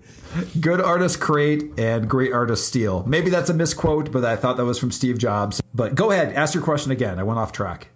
Good 0.59 0.81
artists 0.81 1.17
create 1.17 1.79
and 1.79 2.07
great 2.09 2.33
artists 2.33 2.67
steal. 2.67 3.03
Maybe 3.07 3.29
that's 3.29 3.49
a 3.49 3.53
misquote, 3.53 4.11
but 4.11 4.23
I 4.25 4.35
thought 4.35 4.57
that 4.57 4.65
was 4.65 4.77
from 4.77 4.91
Steve 4.91 5.17
Jobs. 5.17 5.61
But 5.73 5.95
go 5.95 6.11
ahead, 6.11 6.33
ask 6.33 6.53
your 6.53 6.63
question 6.63 6.91
again. 6.91 7.17
I 7.17 7.23
went 7.23 7.39
off 7.39 7.51
track. 7.51 7.87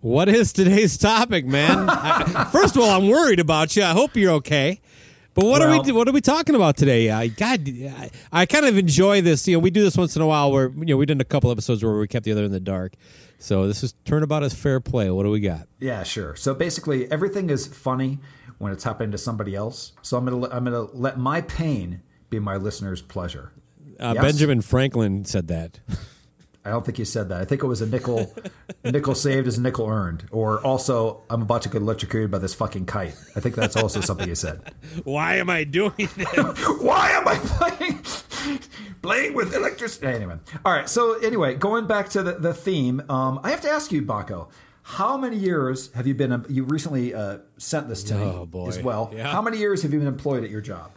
What 0.00 0.28
is 0.28 0.52
today's 0.52 0.96
topic, 0.96 1.46
man? 1.46 1.86
I, 1.90 2.48
first 2.52 2.76
of 2.76 2.82
all, 2.82 2.90
I'm 2.90 3.08
worried 3.08 3.40
about 3.40 3.76
you. 3.76 3.82
I 3.82 3.90
hope 3.92 4.16
you're 4.16 4.32
okay. 4.34 4.80
But 5.36 5.44
what 5.44 5.60
are 5.60 5.70
we 5.70 5.92
what 5.92 6.08
are 6.08 6.12
we 6.12 6.22
talking 6.22 6.54
about 6.54 6.78
today? 6.78 7.10
I 7.10 7.28
God, 7.28 7.68
I, 7.68 8.10
I 8.32 8.46
kind 8.46 8.64
of 8.64 8.78
enjoy 8.78 9.20
this. 9.20 9.46
You 9.46 9.56
know, 9.56 9.60
we 9.60 9.70
do 9.70 9.82
this 9.84 9.94
once 9.96 10.16
in 10.16 10.22
a 10.22 10.26
while 10.26 10.50
where 10.50 10.70
you 10.70 10.86
know 10.86 10.96
we 10.96 11.04
did 11.04 11.20
a 11.20 11.24
couple 11.24 11.50
episodes 11.50 11.84
where 11.84 11.98
we 11.98 12.08
kept 12.08 12.24
the 12.24 12.32
other 12.32 12.44
in 12.44 12.52
the 12.52 12.58
dark. 12.58 12.94
So 13.38 13.66
this 13.68 13.84
is 13.84 13.94
turnabout 14.06 14.42
is 14.44 14.54
fair 14.54 14.80
play. 14.80 15.10
What 15.10 15.24
do 15.24 15.30
we 15.30 15.40
got? 15.40 15.68
Yeah, 15.78 16.04
sure. 16.04 16.36
So 16.36 16.54
basically, 16.54 17.10
everything 17.12 17.50
is 17.50 17.66
funny 17.66 18.18
when 18.56 18.72
it's 18.72 18.82
happening 18.84 19.10
to 19.10 19.18
somebody 19.18 19.54
else. 19.54 19.92
So 20.00 20.16
I'm 20.16 20.24
gonna 20.24 20.48
I'm 20.48 20.64
gonna 20.64 20.84
let 20.94 21.18
my 21.18 21.42
pain 21.42 22.00
be 22.30 22.38
my 22.38 22.56
listener's 22.56 23.02
pleasure. 23.02 23.52
Uh, 24.00 24.12
Yes? 24.14 24.22
Benjamin 24.22 24.62
Franklin 24.62 25.26
said 25.26 25.48
that. 25.48 25.80
I 26.66 26.70
don't 26.70 26.84
think 26.84 26.98
you 26.98 27.04
said 27.04 27.28
that. 27.28 27.40
I 27.40 27.44
think 27.44 27.62
it 27.62 27.66
was 27.66 27.80
a 27.80 27.86
nickel, 27.86 28.34
a 28.82 28.90
nickel 28.90 29.14
saved 29.14 29.46
is 29.46 29.56
a 29.56 29.62
nickel 29.62 29.86
earned. 29.88 30.26
Or 30.32 30.60
also, 30.66 31.22
I'm 31.30 31.42
about 31.42 31.62
to 31.62 31.68
get 31.68 31.80
electrocuted 31.80 32.30
by 32.30 32.38
this 32.38 32.54
fucking 32.54 32.86
kite. 32.86 33.14
I 33.36 33.40
think 33.40 33.54
that's 33.54 33.76
also 33.76 34.00
something 34.00 34.28
you 34.28 34.34
said. 34.34 34.74
Why 35.04 35.36
am 35.36 35.48
I 35.48 35.62
doing 35.64 35.92
this? 35.96 36.28
Why 36.80 37.10
am 37.12 37.28
I 37.28 37.36
playing 37.36 38.00
playing 39.02 39.34
with 39.34 39.54
electricity? 39.54 40.06
Anyway, 40.08 40.36
all 40.64 40.72
right. 40.72 40.88
So 40.88 41.14
anyway, 41.20 41.54
going 41.54 41.86
back 41.86 42.08
to 42.10 42.22
the, 42.24 42.32
the 42.32 42.52
theme, 42.52 43.00
um, 43.08 43.38
I 43.44 43.50
have 43.50 43.60
to 43.60 43.70
ask 43.70 43.92
you, 43.92 44.02
Baco, 44.02 44.48
how 44.82 45.16
many 45.16 45.36
years 45.36 45.92
have 45.94 46.06
you 46.06 46.14
been? 46.14 46.44
You 46.48 46.64
recently 46.64 47.14
uh, 47.14 47.38
sent 47.58 47.88
this 47.88 48.02
to 48.04 48.14
me 48.14 48.24
Oh, 48.24 48.46
boy. 48.46 48.66
as 48.68 48.80
well. 48.82 49.12
Yeah. 49.14 49.30
How 49.30 49.40
many 49.40 49.58
years 49.58 49.82
have 49.82 49.92
you 49.92 50.00
been 50.00 50.08
employed 50.08 50.42
at 50.44 50.50
your 50.50 50.60
job? 50.60 50.90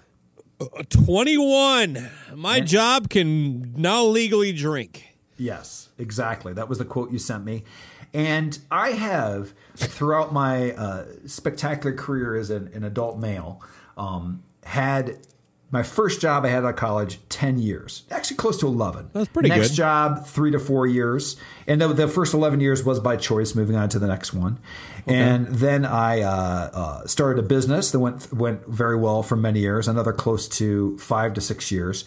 21. 0.89 2.09
My 2.35 2.59
job 2.59 3.09
can 3.09 3.73
now 3.75 4.03
legally 4.05 4.51
drink. 4.51 5.08
Yes, 5.39 5.89
exactly. 5.97 6.53
That 6.53 6.67
was 6.67 6.77
the 6.77 6.85
quote 6.85 7.11
you 7.11 7.17
sent 7.17 7.45
me. 7.45 7.63
And 8.13 8.59
I 8.69 8.91
have, 8.91 9.53
throughout 9.75 10.33
my 10.33 10.73
uh, 10.73 11.05
spectacular 11.25 11.95
career 11.95 12.35
as 12.35 12.49
an, 12.49 12.69
an 12.73 12.83
adult 12.83 13.17
male, 13.17 13.61
um, 13.97 14.43
had 14.63 15.17
my 15.71 15.83
first 15.83 16.19
job 16.19 16.45
I 16.45 16.49
had 16.49 16.63
out 16.63 16.71
of 16.71 16.75
college 16.75 17.19
10 17.29 17.59
years, 17.59 18.03
actually 18.09 18.37
close 18.37 18.57
to 18.59 18.67
11. 18.67 19.11
That's 19.13 19.27
pretty 19.27 19.49
next 19.49 19.69
good. 19.69 19.75
job, 19.75 20.25
three 20.25 20.51
to 20.51 20.59
four 20.59 20.87
years. 20.87 21.37
And 21.67 21.79
the, 21.79 21.89
the 21.89 22.07
first 22.07 22.33
11 22.33 22.59
years 22.59 22.83
was 22.83 22.99
by 22.99 23.17
choice, 23.17 23.53
moving 23.53 23.75
on 23.75 23.87
to 23.89 23.99
the 23.99 24.07
next 24.07 24.33
one. 24.33 24.59
And 25.05 25.47
then 25.47 25.85
I 25.85 26.21
uh, 26.21 26.69
uh, 26.73 27.07
started 27.07 27.43
a 27.43 27.47
business 27.47 27.91
that 27.91 27.99
went, 27.99 28.33
went 28.33 28.65
very 28.65 28.97
well 28.97 29.21
for 29.21 29.35
many 29.35 29.59
years, 29.59 29.87
another 29.87 30.11
close 30.11 30.47
to 30.49 30.97
five 30.97 31.33
to 31.35 31.41
six 31.41 31.71
years. 31.71 32.03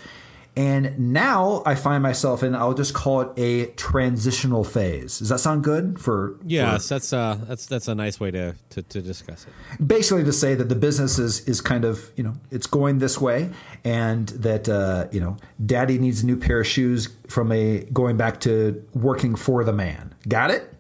And 0.55 1.13
now 1.13 1.63
I 1.65 1.75
find 1.75 2.03
myself 2.03 2.43
in, 2.43 2.55
I'll 2.55 2.75
just 2.75 2.93
call 2.93 3.23
it 3.23 3.31
a 3.39 3.67
transitional 3.75 4.65
phase. 4.65 5.19
Does 5.19 5.31
that 5.31 5.39
sound 5.39 5.65
good 5.65 5.99
for? 5.99 6.39
Yes, 6.45 6.91
that's 6.91 7.13
uh 7.15 7.39
that's 7.49 7.65
that's 7.65 7.89
a 7.89 7.95
nice 7.95 8.21
way 8.21 8.31
to 8.33 8.55
to, 8.71 8.83
to 8.83 9.01
discuss 9.01 9.47
it. 9.47 9.87
basically 9.87 10.25
to 10.25 10.33
say 10.33 10.55
that 10.55 10.69
the 10.69 10.75
business 10.75 11.19
is, 11.19 11.41
is 11.49 11.63
kind 11.63 11.87
of, 11.87 12.11
you 12.17 12.25
know, 12.25 12.35
it's 12.51 12.67
going 12.67 12.99
this 12.99 13.19
way 13.19 13.51
and 13.85 14.29
that, 14.29 14.69
uh, 14.69 15.09
you 15.11 15.21
know, 15.21 15.39
daddy 15.65 15.99
needs 15.99 16.23
a 16.23 16.27
new 16.27 16.37
pair 16.37 16.61
of 16.61 16.67
shoes 16.67 17.09
from 17.29 17.51
a 17.51 17.85
going 17.93 18.19
back 18.19 18.41
to 18.41 18.85
working 18.93 19.35
for 19.35 19.65
the 19.65 19.73
man. 19.73 20.15
Got 20.29 20.51
it? 20.51 20.75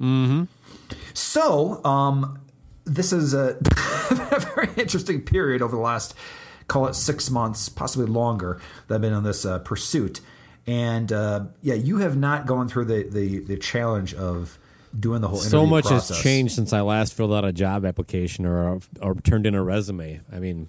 Mm-hmm. 0.00 0.44
So, 1.12 1.84
um, 1.84 2.38
this 2.84 3.12
is 3.12 3.34
a 3.34 3.58
very 4.54 4.70
interesting 4.76 5.20
period 5.20 5.60
over 5.60 5.76
the 5.76 5.82
last, 5.82 6.14
call 6.68 6.86
it 6.86 6.94
six 6.94 7.30
months, 7.30 7.68
possibly 7.68 8.06
longer, 8.06 8.60
that 8.86 8.94
I've 8.96 9.00
been 9.00 9.12
on 9.12 9.24
this 9.24 9.44
uh, 9.44 9.58
pursuit. 9.58 10.20
And 10.66 11.10
uh, 11.12 11.46
yeah, 11.62 11.74
you 11.74 11.98
have 11.98 12.16
not 12.16 12.46
gone 12.46 12.68
through 12.68 12.84
the, 12.84 13.02
the, 13.02 13.38
the 13.38 13.56
challenge 13.56 14.14
of 14.14 14.58
doing 14.98 15.20
the 15.20 15.28
whole 15.28 15.38
internet. 15.38 15.50
So 15.50 15.66
much 15.66 15.86
process. 15.86 16.08
has 16.08 16.22
changed 16.22 16.54
since 16.54 16.72
I 16.72 16.82
last 16.82 17.14
filled 17.14 17.32
out 17.32 17.44
a 17.44 17.52
job 17.52 17.84
application 17.84 18.46
or 18.46 18.80
or 19.00 19.14
turned 19.16 19.46
in 19.46 19.54
a 19.54 19.62
resume. 19.62 20.20
I 20.30 20.38
mean, 20.38 20.68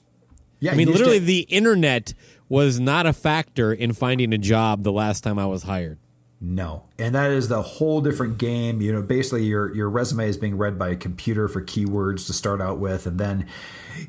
Yeah, 0.59 0.71
I 0.71 0.75
mean, 0.75 0.91
literally, 0.91 1.19
to- 1.19 1.25
the 1.25 1.41
internet 1.41 2.13
was 2.47 2.79
not 2.79 3.05
a 3.05 3.13
factor 3.13 3.73
in 3.73 3.93
finding 3.93 4.33
a 4.33 4.37
job 4.37 4.83
the 4.83 4.91
last 4.91 5.23
time 5.23 5.37
I 5.37 5.45
was 5.45 5.63
hired. 5.63 5.99
No, 6.41 6.83
and 6.97 7.15
that 7.15 7.31
is 7.31 7.49
the 7.49 7.61
whole 7.61 7.99
different 7.99 8.37
game. 8.37 8.81
You 8.81 8.93
know, 8.93 9.01
basically 9.01 9.43
your 9.43 9.75
your 9.75 9.89
resume 9.89 10.27
is 10.29 10.37
being 10.37 10.57
read 10.57 10.79
by 10.79 10.89
a 10.89 10.95
computer 10.95 11.49
for 11.49 11.61
keywords 11.61 12.27
to 12.27 12.33
start 12.33 12.61
out 12.61 12.79
with, 12.79 13.05
and 13.05 13.19
then 13.19 13.45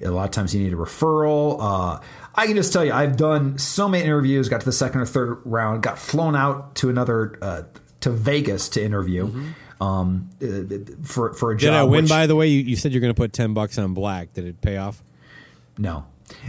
a 0.00 0.10
lot 0.10 0.26
of 0.26 0.30
times 0.30 0.54
you 0.54 0.62
need 0.62 0.72
a 0.72 0.76
referral. 0.76 1.56
Uh, 1.60 2.00
I 2.36 2.46
can 2.46 2.54
just 2.54 2.72
tell 2.72 2.84
you, 2.84 2.92
I've 2.92 3.16
done 3.16 3.58
so 3.58 3.88
many 3.88 4.04
interviews. 4.04 4.48
Got 4.48 4.60
to 4.60 4.66
the 4.66 4.70
second 4.72 5.00
or 5.00 5.06
third 5.06 5.40
round, 5.44 5.82
got 5.82 5.98
flown 5.98 6.36
out 6.36 6.76
to 6.76 6.88
another 6.88 7.36
uh, 7.42 7.62
to 8.02 8.10
Vegas 8.10 8.68
to 8.70 8.84
interview 8.84 9.52
um, 9.80 10.30
uh, 10.40 10.78
for 11.02 11.32
for 11.34 11.50
a 11.50 11.56
job. 11.56 11.72
Did 11.72 11.74
I 11.74 11.82
win? 11.82 12.02
which- 12.04 12.08
by 12.10 12.28
the 12.28 12.36
way, 12.36 12.46
you, 12.46 12.60
you 12.60 12.76
said 12.76 12.92
you're 12.92 13.00
going 13.00 13.12
to 13.12 13.20
put 13.20 13.32
ten 13.32 13.54
bucks 13.54 13.76
on 13.76 13.92
black. 13.92 14.34
Did 14.34 14.44
it 14.44 14.60
pay 14.60 14.76
off? 14.76 15.02
No, 15.78 16.04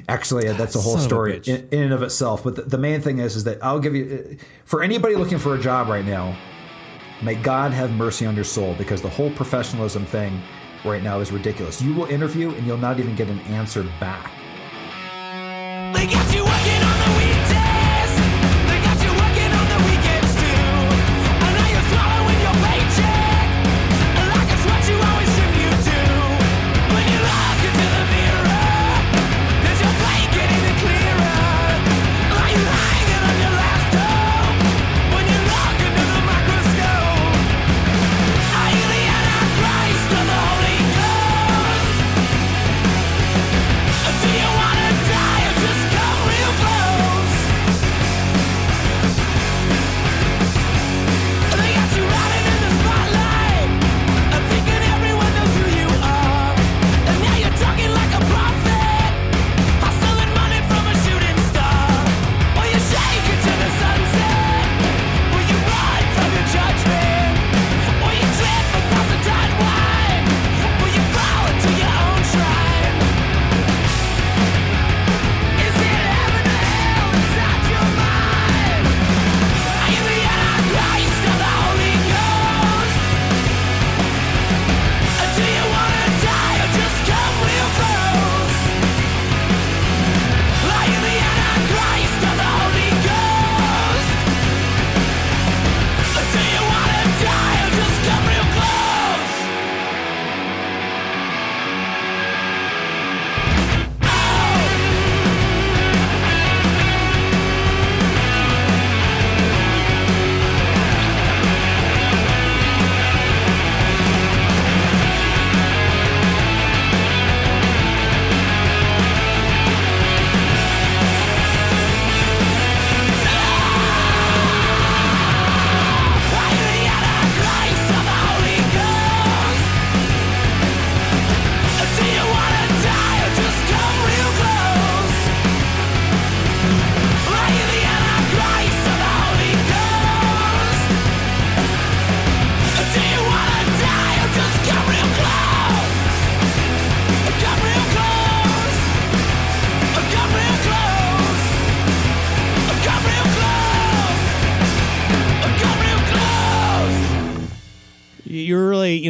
actually, 0.08 0.52
that's 0.54 0.76
a 0.76 0.82
whole 0.82 0.98
son 0.98 1.00
of 1.00 1.06
a 1.06 1.08
story 1.08 1.42
in, 1.46 1.68
in 1.72 1.84
and 1.84 1.94
of 1.94 2.04
itself. 2.04 2.44
But 2.44 2.56
the, 2.56 2.62
the 2.64 2.78
main 2.78 3.02
thing 3.02 3.20
is, 3.20 3.36
is 3.36 3.44
that 3.46 3.64
I'll 3.64 3.80
give 3.80 3.96
you 3.96 4.38
uh, 4.40 4.44
for 4.66 4.82
anybody 4.84 5.16
looking 5.16 5.40
for 5.40 5.56
a 5.56 5.60
job 5.60 5.88
right 5.88 6.06
now. 6.06 6.36
May 7.22 7.36
God 7.36 7.72
have 7.72 7.92
mercy 7.92 8.26
on 8.26 8.36
your 8.36 8.44
soul 8.44 8.74
because 8.76 9.02
the 9.02 9.10
whole 9.10 9.30
professionalism 9.32 10.06
thing 10.06 10.42
right 10.84 11.04
now 11.04 11.20
is 11.20 11.32
ridiculous. 11.32 11.82
You 11.82 11.94
will 11.94 12.08
interview 12.08 12.50
and 12.50 12.66
you'll 12.66 12.78
not 12.78 13.00
even 13.00 13.16
get 13.16 13.30
an 13.30 13.40
answer 13.42 13.84
back. 14.00 14.32
They 15.94 16.08
got 16.08 16.34
you 16.34 16.51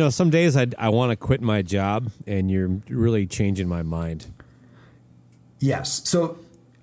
know, 0.02 0.10
some 0.10 0.30
days 0.30 0.58
I 0.58 0.68
I 0.78 0.90
want 0.90 1.12
to 1.12 1.16
quit 1.16 1.42
my 1.42 1.62
job, 1.62 2.12
and 2.28 2.50
you're 2.52 2.80
really 2.90 3.26
changing 3.26 3.68
my 3.68 3.84
mind. 3.84 4.28
Yes. 5.60 6.08
So 6.10 6.40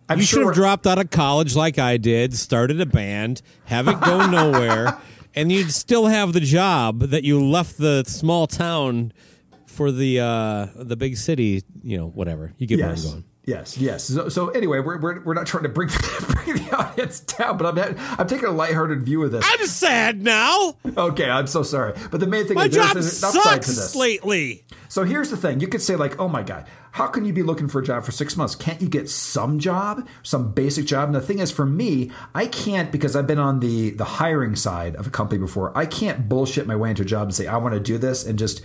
I'm 0.09 0.19
you 0.19 0.25
should 0.25 0.37
sure 0.37 0.47
have 0.47 0.55
dropped 0.55 0.87
out 0.87 0.99
of 0.99 1.11
college 1.11 1.55
like 1.55 1.79
I 1.79 1.97
did, 1.97 2.35
started 2.35 2.81
a 2.81 2.87
band, 2.87 3.43
have 3.67 3.89
it 3.89 4.01
go 4.01 4.27
nowhere, 4.31 4.97
and 5.35 5.53
you'd 5.53 5.73
still 5.73 6.07
have 6.07 6.33
the 6.33 6.41
job 6.41 7.01
that 7.01 7.25
you 7.25 7.45
left 7.45 7.77
the 7.77 8.05
small 8.07 8.47
town 8.47 9.13
for 9.67 9.93
the 9.93 10.21
uh, 10.21 10.67
the 10.77 10.97
big 10.97 11.17
city. 11.17 11.63
You 11.83 11.99
know, 11.99 12.09
whatever. 12.09 12.55
You 12.59 12.67
get 12.67 12.79
yes. 12.79 13.05
where 13.05 13.15
I'm 13.15 13.21
going. 13.21 13.25
Yes, 13.49 13.79
yes. 13.79 14.05
So, 14.05 14.29
so 14.29 14.49
anyway, 14.51 14.81
we're, 14.81 14.99
we're, 14.99 15.21
we're 15.23 15.33
not 15.33 15.47
trying 15.47 15.63
to 15.63 15.71
bring, 15.71 15.89
bring 16.21 16.57
the 16.57 16.77
audience 16.77 17.21
down, 17.21 17.57
but 17.57 17.79
I'm 17.79 17.97
I'm 18.19 18.27
taking 18.27 18.45
a 18.47 18.51
lighthearted 18.51 19.03
view 19.03 19.23
of 19.23 19.33
this. 19.33 19.43
I'm 19.49 19.67
sad 19.67 20.23
now. 20.23 20.77
Okay, 20.99 21.31
I'm 21.31 21.47
so 21.47 21.63
sorry. 21.63 21.95
But 22.11 22.21
the 22.21 22.27
main 22.27 22.47
thing 22.47 22.57
My 22.57 22.67
is 22.67 22.75
there's 22.75 23.21
job 23.21 23.35
an 23.35 23.39
upside 23.39 23.63
to 23.63 23.71
this. 23.71 23.97
lately. 23.97 24.67
So 24.89 25.05
here's 25.05 25.31
the 25.31 25.39
thing: 25.39 25.61
you 25.61 25.67
could 25.67 25.81
say 25.81 25.97
like, 25.97 26.21
"Oh 26.21 26.29
my 26.29 26.43
god, 26.43 26.67
how 26.93 27.07
can 27.07 27.25
you 27.25 27.33
be 27.33 27.43
looking 27.43 27.69
for 27.69 27.79
a 27.79 27.83
job 27.83 28.05
for 28.05 28.13
six 28.13 28.37
months? 28.37 28.55
Can't 28.55 28.83
you 28.83 28.89
get 28.89 29.09
some 29.09 29.59
job, 29.59 30.07
some 30.23 30.53
basic 30.53 30.85
job?" 30.85 31.09
And 31.09 31.15
the 31.15 31.23
thing 31.23 31.39
is, 31.39 31.51
for 31.51 31.65
me, 31.65 32.11
I 32.35 32.49
can't 32.49 32.93
because 32.93 33.17
I've 33.17 33.27
been 33.27 33.39
on 33.39 33.61
the 33.61 33.91
the 33.91 34.05
hiring 34.05 34.57
side 34.57 34.95
of 34.97 35.07
a 35.07 35.11
company 35.11 35.39
before. 35.39 35.73
I 35.75 35.87
can't 35.87 36.29
bullshit 36.29 36.67
my 36.67 36.77
way 36.77 36.91
into 36.91 37.01
a 37.01 37.07
job 37.07 37.23
and 37.23 37.35
say 37.35 37.47
I 37.47 37.57
want 37.57 37.73
to 37.73 37.81
do 37.81 37.97
this 37.97 38.27
and 38.27 38.39
just 38.39 38.61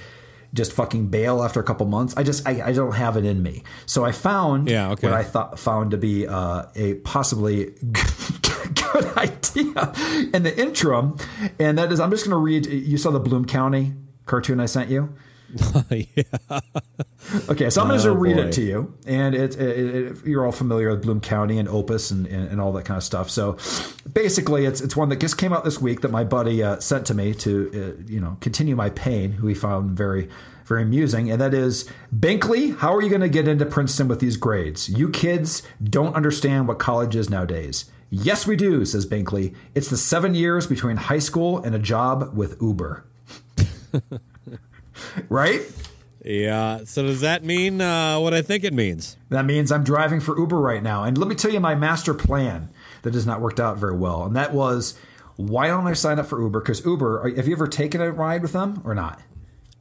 just 0.53 0.71
fucking 0.71 1.07
bail 1.07 1.41
after 1.43 1.59
a 1.59 1.63
couple 1.63 1.85
months. 1.87 2.13
I 2.15 2.23
just 2.23 2.47
I, 2.47 2.61
I 2.67 2.71
don't 2.73 2.93
have 2.93 3.17
it 3.17 3.25
in 3.25 3.41
me. 3.41 3.63
So 3.85 4.05
I 4.05 4.11
found 4.11 4.69
Yeah, 4.69 4.91
okay. 4.91 5.07
what 5.07 5.15
I 5.15 5.23
thought 5.23 5.57
found 5.59 5.91
to 5.91 5.97
be 5.97 6.27
uh, 6.27 6.65
a 6.75 6.95
possibly 6.95 7.65
good 7.81 9.05
idea 9.17 9.93
in 10.33 10.43
the 10.43 10.53
interim, 10.57 11.17
and 11.59 11.77
that 11.77 11.91
is 11.91 11.99
I'm 11.99 12.11
just 12.11 12.25
going 12.25 12.31
to 12.31 12.37
read. 12.37 12.65
You 12.67 12.97
saw 12.97 13.11
the 13.11 13.19
Bloom 13.19 13.45
County 13.45 13.93
cartoon 14.25 14.59
I 14.59 14.65
sent 14.67 14.89
you. 14.89 15.13
yeah. 15.89 16.59
Okay, 17.49 17.69
so 17.69 17.81
I'm 17.81 17.87
going 17.87 17.99
to 18.01 18.09
Oh, 18.09 18.13
read 18.13 18.35
boy. 18.35 18.43
it 18.43 18.51
to 18.53 18.61
you, 18.61 18.93
and 19.07 19.33
it, 19.33 19.55
it, 19.55 19.95
it, 19.95 20.25
you're 20.25 20.45
all 20.45 20.51
familiar 20.51 20.89
with 20.91 21.01
Bloom 21.03 21.21
County 21.21 21.57
and 21.57 21.67
Opus 21.69 22.11
and, 22.11 22.27
and, 22.27 22.49
and 22.49 22.61
all 22.61 22.71
that 22.73 22.85
kind 22.85 22.97
of 22.97 23.03
stuff. 23.03 23.29
So 23.29 23.57
basically, 24.11 24.65
it's 24.65 24.81
it's 24.81 24.95
one 24.95 25.09
that 25.09 25.19
just 25.19 25.37
came 25.37 25.53
out 25.53 25.63
this 25.63 25.79
week 25.79 26.01
that 26.01 26.11
my 26.11 26.23
buddy 26.23 26.61
uh, 26.63 26.79
sent 26.79 27.05
to 27.07 27.13
me 27.13 27.33
to 27.35 27.95
uh, 27.99 28.03
you 28.11 28.19
know 28.19 28.37
continue 28.41 28.75
my 28.75 28.89
pain, 28.89 29.33
who 29.33 29.47
he 29.47 29.53
found 29.53 29.91
very 29.91 30.29
very 30.65 30.83
amusing, 30.83 31.29
and 31.31 31.39
that 31.41 31.53
is 31.53 31.89
Binkley. 32.17 32.77
How 32.77 32.93
are 32.95 33.01
you 33.01 33.09
going 33.09 33.21
to 33.21 33.29
get 33.29 33.47
into 33.47 33.65
Princeton 33.65 34.07
with 34.07 34.19
these 34.19 34.37
grades? 34.37 34.89
You 34.89 35.09
kids 35.09 35.63
don't 35.83 36.15
understand 36.15 36.67
what 36.67 36.79
college 36.79 37.15
is 37.15 37.29
nowadays. 37.29 37.85
Yes, 38.09 38.45
we 38.45 38.55
do, 38.55 38.85
says 38.85 39.05
Binkley. 39.07 39.55
It's 39.73 39.89
the 39.89 39.97
seven 39.97 40.35
years 40.35 40.67
between 40.67 40.97
high 40.97 41.19
school 41.19 41.57
and 41.63 41.73
a 41.73 41.79
job 41.79 42.35
with 42.37 42.61
Uber. 42.61 43.05
right? 45.29 45.61
Yeah. 46.23 46.81
So 46.85 47.03
does 47.03 47.21
that 47.21 47.43
mean 47.43 47.81
uh, 47.81 48.19
what 48.19 48.33
I 48.33 48.41
think 48.41 48.63
it 48.63 48.73
means? 48.73 49.17
That 49.29 49.45
means 49.45 49.71
I'm 49.71 49.83
driving 49.83 50.19
for 50.19 50.37
Uber 50.37 50.59
right 50.59 50.81
now. 50.81 51.03
And 51.03 51.17
let 51.17 51.27
me 51.27 51.35
tell 51.35 51.51
you 51.51 51.59
my 51.59 51.75
master 51.75 52.13
plan 52.13 52.69
that 53.01 53.13
has 53.13 53.25
not 53.25 53.41
worked 53.41 53.59
out 53.59 53.77
very 53.77 53.95
well. 53.95 54.23
And 54.23 54.35
that 54.35 54.53
was 54.53 54.97
why 55.35 55.67
don't 55.67 55.87
I 55.87 55.93
sign 55.93 56.19
up 56.19 56.27
for 56.27 56.41
Uber? 56.41 56.61
Because 56.61 56.85
Uber, 56.85 57.35
have 57.35 57.47
you 57.47 57.53
ever 57.53 57.67
taken 57.67 57.99
a 58.01 58.11
ride 58.11 58.41
with 58.41 58.53
them 58.53 58.81
or 58.85 58.95
not? 58.95 59.21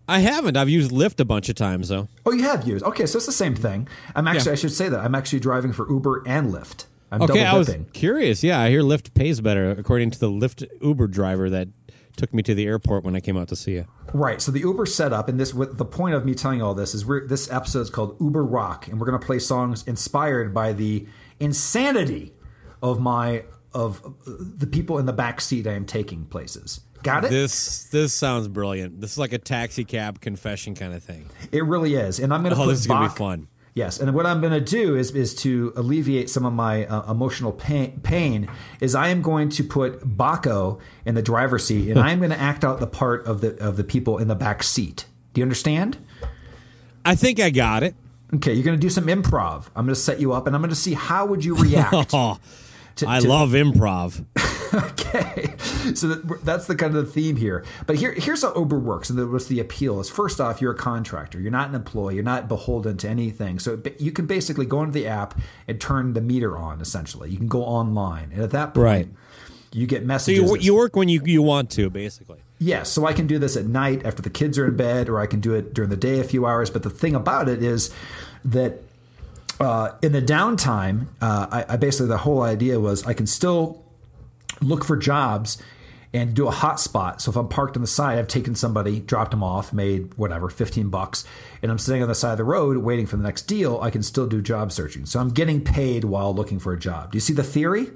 I 0.09 0.19
haven't. 0.19 0.57
I've 0.57 0.69
used 0.69 0.91
Lyft 0.91 1.21
a 1.21 1.25
bunch 1.25 1.49
of 1.49 1.55
times 1.55 1.89
though. 1.89 2.09
Oh, 2.27 2.33
you 2.33 2.43
have 2.43 2.67
used. 2.67 2.85
Okay, 2.85 3.07
so 3.07 3.19
it's 3.19 3.27
the 3.27 3.33
same 3.33 3.55
thing. 3.55 3.87
I'm 4.17 4.27
actually, 4.27 4.51
Yeah. 4.51 4.53
I 4.53 4.57
should 4.57 4.73
say 4.73 4.89
that. 4.89 4.99
I'm 5.01 5.15
actually 5.15 5.41
driving 5.41 5.73
for 5.73 5.89
Uber 5.89 6.25
and 6.27 6.53
Lyft. 6.53 6.87
I'm 7.13 7.23
Okay, 7.23 7.45
I 7.45 7.57
was 7.57 7.75
curious. 7.93 8.43
Yeah, 8.43 8.59
I 8.59 8.71
hear 8.71 8.83
Lyft 8.83 9.15
pays 9.15 9.41
better, 9.41 9.71
according 9.71 10.11
to 10.13 10.19
the 10.19 10.31
Lyft 10.31 10.67
Uber 10.81 11.07
driver 11.09 11.51
that 11.51 11.69
took 12.17 12.33
me 12.33 12.43
to 12.43 12.55
the 12.55 12.67
airport 12.67 13.05
when 13.05 13.15
I 13.15 13.21
came 13.21 13.37
out 13.37 13.49
to 13.49 13.57
see 13.57 13.73
you. 13.75 13.87
Right. 14.13 14.41
So 14.41 14.53
the 14.53 14.61
Uber 14.61 14.87
setup, 14.87 15.29
and 15.29 15.41
this, 15.41 15.55
what 15.55 15.79
the 15.79 15.85
point 15.85 16.15
of 16.15 16.25
me 16.25 16.35
telling 16.35 16.59
you 16.59 16.65
all 16.65 16.75
this 16.75 16.95
is, 16.95 17.07
we're, 17.07 17.27
this 17.27 17.51
episode 17.51 17.81
is 17.81 17.91
called 17.91 18.17
Uber 18.21 18.45
Rock, 18.45 18.89
and 18.89 19.01
we're 19.01 19.07
going 19.07 19.19
to 19.19 19.25
play 19.25 19.39
songs 19.39 19.85
inspired 19.87 20.53
by 20.53 20.73
the 20.73 21.07
insanity 21.41 22.35
of 22.83 23.01
my 23.01 23.45
of 23.75 24.05
uh, 24.05 24.11
the 24.27 24.67
people 24.67 24.99
in 24.99 25.07
the 25.07 25.13
back 25.13 25.41
seat 25.41 25.67
I 25.67 25.73
am 25.73 25.87
taking 25.87 26.27
places. 26.27 26.81
Got 27.03 27.25
it? 27.25 27.31
This 27.31 27.85
this 27.85 28.13
sounds 28.13 28.49
brilliant. 28.49 29.01
This 29.01 29.13
is 29.13 29.19
like 29.19 29.33
a 29.33 29.39
taxi 29.39 29.85
cab 29.85 30.21
confession 30.21 30.75
kind 30.75 30.95
of 30.95 31.03
thing. 31.03 31.29
It 31.51 31.65
really 31.65 31.95
is, 31.95 32.21
and 32.21 32.33
I'm 32.33 32.43
going 32.43 32.55
to. 32.55 32.61
Oh, 32.61 32.65
put 32.65 32.71
this 32.71 32.81
is 32.81 32.87
gonna 32.87 33.09
be 33.09 33.15
fun. 33.15 33.49
Yes, 33.75 33.99
and 33.99 34.13
what 34.15 34.27
I'm 34.27 34.41
going 34.43 34.53
to 34.53 34.61
do 34.61 34.97
is 34.97 35.13
is 35.13 35.35
to 35.37 35.73
alleviate 35.77 36.29
some 36.29 36.45
of 36.45 36.53
my 36.53 36.85
uh, 36.87 37.11
emotional 37.11 37.53
pain, 37.53 38.01
pain. 38.03 38.49
Is 38.81 38.95
I 38.95 39.09
am 39.09 39.23
going 39.23 39.49
to 39.51 39.65
put 39.65 40.07
Baco 40.17 40.79
in 41.07 41.15
the 41.15 41.23
driver's 41.23 41.65
seat, 41.65 41.89
and 41.91 41.99
I 41.99 42.11
am 42.13 42.19
going 42.19 42.31
to 42.31 42.39
act 42.39 42.65
out 42.65 42.81
the 42.81 42.87
part 42.87 43.27
of 43.27 43.41
the 43.41 43.57
of 43.67 43.79
the 43.79 43.85
people 43.85 44.19
in 44.19 44.29
the 44.29 44.35
back 44.35 44.63
seat. 44.63 45.07
Do 45.33 45.41
you 45.41 45.45
understand? 45.45 45.97
I 47.05 47.15
think 47.15 47.41
I 47.41 47.49
got 47.49 47.83
it. 47.83 47.95
Okay, 48.35 48.53
you're 48.53 48.65
going 48.65 48.77
to 48.77 48.81
do 48.81 48.91
some 48.91 49.07
improv. 49.07 49.67
I'm 49.75 49.87
going 49.87 49.95
to 49.95 50.01
set 50.01 50.21
you 50.21 50.35
up, 50.35 50.47
and 50.47 50.55
I'm 50.55 50.61
going 50.61 50.69
to 50.71 50.77
see 50.77 50.93
how 50.95 51.25
would 51.27 51.45
you 51.45 51.57
react. 51.57 52.13
To- 52.97 53.09
I 53.09 53.21
to- 53.21 53.27
love 53.29 53.53
improv. 53.53 54.23
okay. 54.75 55.55
So 55.95 56.09
that, 56.09 56.45
that's 56.45 56.67
the 56.67 56.75
kind 56.75 56.97
of 56.97 57.07
the 57.07 57.13
theme 57.13 57.37
here. 57.37 57.65
But 57.87 57.97
here 57.97 58.13
here's 58.13 58.43
how 58.43 58.55
uber 58.55 58.79
works 58.79 59.11
and 59.11 59.31
what's 59.31 59.47
the 59.47 59.61
appeal 59.61 60.01
is 60.01 60.09
first 60.09 60.41
off 60.41 60.61
you're 60.61 60.73
a 60.73 60.77
contractor. 60.77 61.41
You're 61.41 61.51
not 61.51 61.69
an 61.69 61.75
employee. 61.75 62.15
You're 62.15 62.25
not 62.25 62.49
beholden 62.49 62.97
to 62.99 63.09
anything. 63.09 63.59
So 63.59 63.81
you 63.99 64.13
can 64.13 64.27
basically 64.27 64.67
go 64.67 64.81
into 64.83 64.93
the 64.93 65.07
app 65.07 65.39
and 65.69 65.81
turn 65.81 66.15
the 66.15 66.21
meter 66.21 66.57
on 66.57 66.81
essentially. 66.81 67.31
You 67.31 67.37
can 67.37 67.49
go 67.49 67.63
online. 67.65 68.31
And 68.33 68.43
at 68.43 68.51
that 68.51 68.75
point 68.75 68.85
Right. 68.85 69.09
you 69.73 69.87
get 69.87 70.01
So 70.03 70.07
messages 70.07 70.41
you, 70.43 70.49
that- 70.57 70.63
you 70.65 70.75
work 70.75 70.97
when 70.97 71.09
you, 71.09 71.21
you 71.25 71.43
want 71.43 71.71
to, 71.73 71.91
basically. 71.91 72.39
Yes, 72.59 72.91
so 72.91 73.07
I 73.07 73.13
can 73.13 73.27
do 73.27 73.41
this 73.41 73.57
at 73.57 73.67
night 73.67 74.07
after 74.07 74.23
the 74.23 74.31
kids 74.31 74.57
are 74.57 74.67
in 74.67 74.77
bed, 74.77 75.09
or 75.09 75.19
I 75.19 75.27
can 75.27 75.41
do 75.41 75.53
it 75.53 75.75
during 75.75 75.91
the 75.91 75.97
day 75.97 76.21
a 76.21 76.25
few 76.25 76.47
hours. 76.47 76.71
But 76.71 76.85
the 76.85 76.91
thing 76.91 77.17
about 77.17 77.49
it 77.49 77.61
is 77.61 77.91
that 78.45 78.83
uh, 79.59 79.93
in 80.01 80.13
the 80.13 80.23
downtime, 80.23 81.07
uh, 81.21 81.49
I, 81.51 81.75
I 81.75 81.77
basically 81.77 82.07
the 82.07 82.19
whole 82.19 82.43
idea 82.43 82.79
was 82.79 83.05
I 83.05 83.15
can 83.15 83.27
still 83.27 83.82
look 84.63 84.85
for 84.85 84.97
jobs 84.97 85.63
and 86.15 86.35
do 86.35 86.47
a 86.47 86.53
hotspot. 86.53 87.21
So 87.21 87.31
if 87.31 87.37
I'm 87.37 87.49
parked 87.49 87.77
on 87.77 87.83
the 87.83 87.89
side, 87.89 88.19
I've 88.19 88.29
taken 88.29 88.55
somebody, 88.55 89.01
dropped 89.01 89.31
them 89.31 89.43
off, 89.43 89.73
made 89.73 90.13
whatever, 90.15 90.51
15 90.51 90.91
bucks, 90.91 91.25
and 91.63 91.71
I'm 91.71 91.79
sitting 91.79 92.03
on 92.03 92.09
the 92.09 92.15
side 92.15 92.33
of 92.33 92.39
the 92.39 92.45
road 92.45 92.77
waiting 92.79 93.07
for 93.07 93.17
the 93.17 93.23
next 93.23 93.43
deal, 93.43 93.81
I 93.81 93.91
can 93.91 94.03
still 94.03 94.27
do 94.27 94.43
job 94.43 94.73
searching. 94.73 95.07
So 95.07 95.21
I'm 95.21 95.31
getting 95.31 95.65
paid 95.65 96.05
while 96.05 96.35
looking 96.35 96.59
for 96.59 96.73
a 96.73 96.79
job. 96.79 97.13
Do 97.13 97.17
you 97.17 97.21
see 97.21 97.33
the 97.33 97.43
theory? 97.43 97.89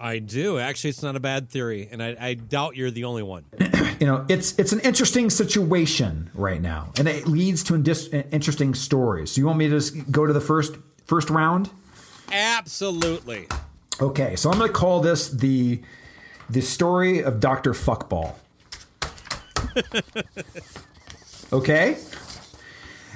I 0.00 0.18
do. 0.18 0.58
Actually, 0.58 0.90
it's 0.90 1.02
not 1.02 1.16
a 1.16 1.20
bad 1.20 1.48
theory, 1.48 1.88
and 1.90 2.02
I, 2.02 2.16
I 2.20 2.34
doubt 2.34 2.76
you're 2.76 2.90
the 2.90 3.04
only 3.04 3.22
one. 3.22 3.44
you 4.00 4.06
know 4.06 4.24
it's 4.28 4.58
it's 4.58 4.72
an 4.72 4.80
interesting 4.80 5.30
situation 5.30 6.28
right 6.34 6.60
now 6.60 6.92
and 6.98 7.06
it 7.06 7.28
leads 7.28 7.62
to 7.62 7.74
indis- 7.74 8.12
uh, 8.12 8.26
interesting 8.32 8.74
stories 8.74 9.30
so 9.30 9.40
you 9.40 9.46
want 9.46 9.58
me 9.58 9.68
to 9.68 9.76
just 9.76 10.10
go 10.10 10.26
to 10.26 10.32
the 10.32 10.40
first 10.40 10.74
first 11.04 11.30
round 11.30 11.70
Absolutely. 12.32 13.46
Okay 14.02 14.36
so 14.36 14.50
i'm 14.50 14.58
going 14.58 14.68
to 14.68 14.72
call 14.74 15.00
this 15.00 15.28
the 15.30 15.80
the 16.50 16.60
story 16.60 17.22
of 17.22 17.40
dr 17.40 17.72
fuckball 17.72 18.34
okay 21.52 21.96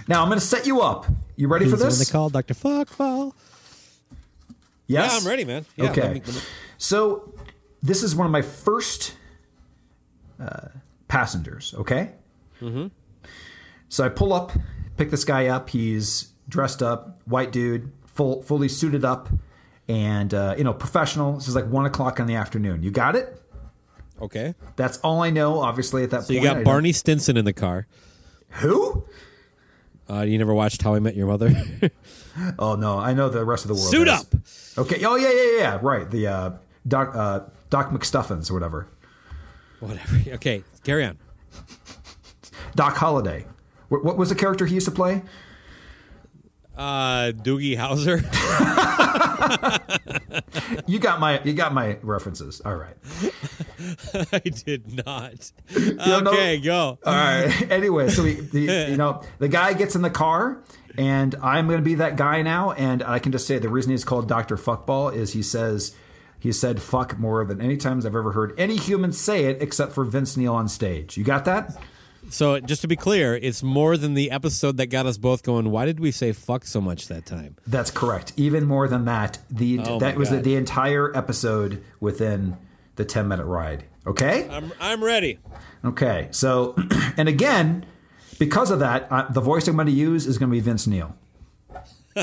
now 0.08 0.22
i'm 0.22 0.28
going 0.28 0.38
to 0.38 0.44
set 0.44 0.66
you 0.66 0.80
up 0.80 1.06
you 1.36 1.48
ready 1.48 1.64
for 1.66 1.72
He's 1.72 1.80
the 1.80 1.84
one 1.84 1.90
this 1.90 2.08
they 2.08 2.12
call 2.12 2.30
Dr. 2.30 2.54
Fuckball. 2.54 3.34
yes 4.86 5.12
Yeah, 5.12 5.18
I'm 5.20 5.26
ready, 5.26 5.44
man. 5.44 5.66
Yeah, 5.76 5.90
okay 5.90 6.00
let 6.02 6.14
me- 6.14 6.22
let 6.24 6.34
me- 6.34 6.40
so 6.78 7.34
this 7.82 8.02
is 8.02 8.14
one 8.14 8.24
of 8.26 8.32
my 8.32 8.42
first 8.42 9.14
uh, 10.40 10.68
passengers 11.08 11.74
okay 11.78 12.12
mm-hmm. 12.60 12.86
so 13.88 14.04
i 14.04 14.08
pull 14.08 14.32
up 14.32 14.52
pick 14.96 15.10
this 15.10 15.24
guy 15.24 15.46
up 15.48 15.70
he's 15.70 16.30
dressed 16.48 16.82
up 16.82 17.20
white 17.26 17.50
dude 17.52 17.90
full 18.06 18.42
fully 18.42 18.68
suited 18.68 19.04
up 19.04 19.28
and 19.88 20.34
uh, 20.34 20.54
you 20.58 20.64
know 20.64 20.72
professional 20.72 21.34
this 21.34 21.48
is 21.48 21.54
like 21.54 21.66
one 21.66 21.86
o'clock 21.86 22.18
in 22.18 22.26
the 22.26 22.34
afternoon 22.34 22.82
you 22.82 22.90
got 22.90 23.14
it 23.16 23.40
Okay. 24.20 24.54
that's 24.76 24.98
all 24.98 25.22
i 25.22 25.30
know 25.30 25.60
obviously 25.60 26.02
at 26.02 26.10
that 26.10 26.24
So 26.24 26.32
you 26.32 26.40
point 26.40 26.48
I 26.50 26.52
got 26.52 26.54
don't- 26.56 26.64
Barney 26.64 26.92
Stinson 26.92 27.36
in 27.36 27.44
the 27.44 27.52
car. 27.52 27.86
who 28.50 29.04
Uh, 30.08 30.22
you 30.22 30.38
never 30.38 30.54
watched 30.54 30.82
How 30.82 30.94
I 30.94 31.00
Met 31.00 31.14
Your 31.16 31.26
Mother? 31.26 31.50
oh 32.58 32.74
no 32.76 32.98
i 32.98 33.12
know 33.14 33.28
the 33.28 33.44
rest 33.44 33.64
of 33.64 33.68
the 33.68 33.74
world 33.74 33.90
Suit 33.90 34.08
has. 34.08 34.22
up. 34.22 34.84
okay 34.86 35.04
oh 35.04 35.16
yeah 35.16 35.30
yeah 35.32 35.58
yeah 35.58 35.78
right 35.82 36.10
the 36.10 36.26
uh, 36.26 36.50
doc 36.88 37.14
uh, 37.14 37.40
doc 37.70 37.90
mcstuffins 37.90 38.50
or 38.50 38.54
whatever 38.54 38.88
Whatever. 39.80 40.16
Okay, 40.36 40.64
carry 40.84 41.04
on. 41.04 41.18
doc 42.74 42.96
holliday 42.96 43.44
what, 43.88 44.04
what 44.04 44.16
was 44.16 44.28
the 44.30 44.34
character 44.34 44.66
he 44.66 44.74
used 44.74 44.86
to 44.86 44.92
play 44.92 45.22
Uh, 46.76 47.32
Doogie 47.32 47.76
Howser. 47.76 48.22
You 50.86 50.98
got 50.98 51.20
my 51.20 51.40
you 51.42 51.52
got 51.52 51.72
my 51.72 51.98
references. 52.02 52.60
All 52.64 52.74
right. 52.76 52.96
I 54.32 54.38
did 54.40 55.04
not. 55.06 55.50
know- 55.74 56.30
Okay, 56.32 56.58
go. 56.58 56.98
All 57.04 57.12
right. 57.14 57.66
anyway, 57.70 58.08
so 58.10 58.22
we, 58.24 58.34
the, 58.34 58.60
you 58.90 58.96
know 58.96 59.22
the 59.38 59.48
guy 59.48 59.72
gets 59.72 59.94
in 59.96 60.02
the 60.02 60.10
car, 60.10 60.62
and 60.96 61.34
I'm 61.42 61.66
going 61.66 61.78
to 61.78 61.84
be 61.84 61.94
that 61.96 62.16
guy 62.16 62.42
now. 62.42 62.72
And 62.72 63.02
I 63.02 63.18
can 63.18 63.32
just 63.32 63.46
say 63.46 63.58
the 63.58 63.68
reason 63.68 63.90
he's 63.92 64.04
called 64.04 64.28
Doctor 64.28 64.56
Fuckball 64.56 65.14
is 65.14 65.32
he 65.32 65.42
says 65.42 65.94
he 66.38 66.52
said 66.52 66.80
fuck 66.82 67.18
more 67.18 67.44
than 67.44 67.60
any 67.60 67.76
times 67.76 68.04
I've 68.06 68.16
ever 68.16 68.32
heard 68.32 68.54
any 68.58 68.76
human 68.76 69.12
say 69.12 69.44
it 69.46 69.62
except 69.62 69.92
for 69.92 70.04
Vince 70.04 70.36
Neil 70.36 70.54
on 70.54 70.68
stage. 70.68 71.16
You 71.16 71.24
got 71.24 71.44
that? 71.46 71.76
So 72.30 72.60
just 72.60 72.82
to 72.82 72.88
be 72.88 72.96
clear, 72.96 73.36
it's 73.36 73.62
more 73.62 73.96
than 73.96 74.14
the 74.14 74.30
episode 74.30 74.76
that 74.78 74.86
got 74.86 75.06
us 75.06 75.18
both 75.18 75.42
going. 75.42 75.70
Why 75.70 75.84
did 75.86 76.00
we 76.00 76.10
say 76.10 76.32
fuck 76.32 76.64
so 76.64 76.80
much 76.80 77.08
that 77.08 77.26
time? 77.26 77.56
That's 77.66 77.90
correct. 77.90 78.32
Even 78.36 78.64
more 78.64 78.88
than 78.88 79.04
that, 79.04 79.38
the 79.50 79.80
Oh 79.80 79.98
that 80.00 80.16
was 80.16 80.30
the, 80.30 80.38
the 80.38 80.56
entire 80.56 81.16
episode 81.16 81.82
within 82.00 82.56
the 82.96 83.04
10 83.04 83.28
minute 83.28 83.44
ride. 83.44 83.84
Okay? 84.06 84.48
I'm 84.50 84.72
I'm 84.80 85.02
ready. 85.02 85.38
Okay. 85.84 86.28
So, 86.30 86.74
and 87.16 87.28
again, 87.28 87.86
because 88.38 88.70
of 88.70 88.80
that, 88.80 89.10
uh, 89.10 89.28
the 89.30 89.40
voice 89.40 89.68
I'm 89.68 89.76
going 89.76 89.86
to 89.86 89.92
use 89.92 90.26
is 90.26 90.38
going 90.38 90.50
to 90.50 90.54
be 90.54 90.60
Vince 90.60 90.86
Neil. 90.86 91.14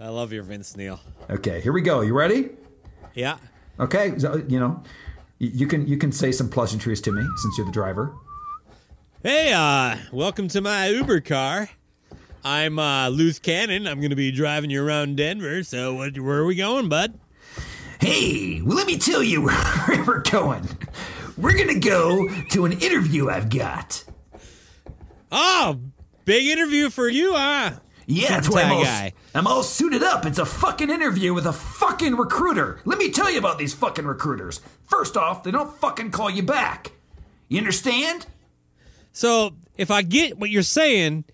I 0.00 0.08
love 0.08 0.32
your 0.32 0.42
Vince 0.42 0.76
Neil. 0.76 1.00
Okay, 1.28 1.60
here 1.60 1.72
we 1.72 1.80
go. 1.80 2.00
You 2.00 2.14
ready? 2.14 2.50
Yeah. 3.14 3.38
Okay, 3.80 4.18
so, 4.18 4.42
you 4.48 4.58
know, 4.58 4.82
you 5.38 5.66
can 5.66 5.86
you 5.86 5.96
can 5.96 6.10
say 6.12 6.32
some 6.32 6.48
pleasantries 6.48 7.00
to 7.02 7.12
me 7.12 7.24
since 7.36 7.58
you're 7.58 7.66
the 7.66 7.72
driver. 7.72 8.12
Hey, 9.20 9.52
uh, 9.52 9.96
welcome 10.12 10.46
to 10.46 10.60
my 10.60 10.86
Uber 10.90 11.22
car. 11.22 11.70
I'm 12.44 12.78
uh, 12.78 13.08
Loose 13.08 13.40
Cannon. 13.40 13.88
I'm 13.88 13.98
going 13.98 14.10
to 14.10 14.16
be 14.16 14.30
driving 14.30 14.70
you 14.70 14.80
around 14.86 15.16
Denver. 15.16 15.64
So, 15.64 15.94
what, 15.94 16.16
where 16.20 16.38
are 16.38 16.44
we 16.44 16.54
going, 16.54 16.88
bud? 16.88 17.18
Hey, 18.00 18.62
well, 18.62 18.76
let 18.76 18.86
me 18.86 18.96
tell 18.96 19.24
you 19.24 19.42
where 19.46 20.04
we're 20.06 20.22
going. 20.22 20.68
We're 21.36 21.54
going 21.54 21.66
to 21.66 21.80
go 21.80 22.28
to 22.50 22.64
an 22.64 22.72
interview 22.74 23.28
I've 23.28 23.48
got. 23.50 24.04
Oh, 25.32 25.80
big 26.24 26.46
interview 26.46 26.88
for 26.88 27.08
you, 27.08 27.34
huh? 27.34 27.72
Yeah, 28.06 28.28
that's 28.28 28.48
why 28.48 28.62
I'm 28.62 28.72
all, 28.72 28.84
guy. 28.84 29.14
I'm 29.34 29.48
all 29.48 29.64
suited 29.64 30.04
up. 30.04 30.26
It's 30.26 30.38
a 30.38 30.46
fucking 30.46 30.90
interview 30.90 31.34
with 31.34 31.44
a 31.44 31.52
fucking 31.52 32.14
recruiter. 32.14 32.80
Let 32.84 32.98
me 32.98 33.10
tell 33.10 33.32
you 33.32 33.40
about 33.40 33.58
these 33.58 33.74
fucking 33.74 34.06
recruiters. 34.06 34.60
First 34.84 35.16
off, 35.16 35.42
they 35.42 35.50
don't 35.50 35.76
fucking 35.78 36.12
call 36.12 36.30
you 36.30 36.44
back. 36.44 36.92
You 37.48 37.58
understand? 37.58 38.26
So, 39.18 39.56
if 39.76 39.90
I 39.90 40.02
get 40.02 40.38
what 40.38 40.48
you're 40.48 40.62
saying, 40.62 41.24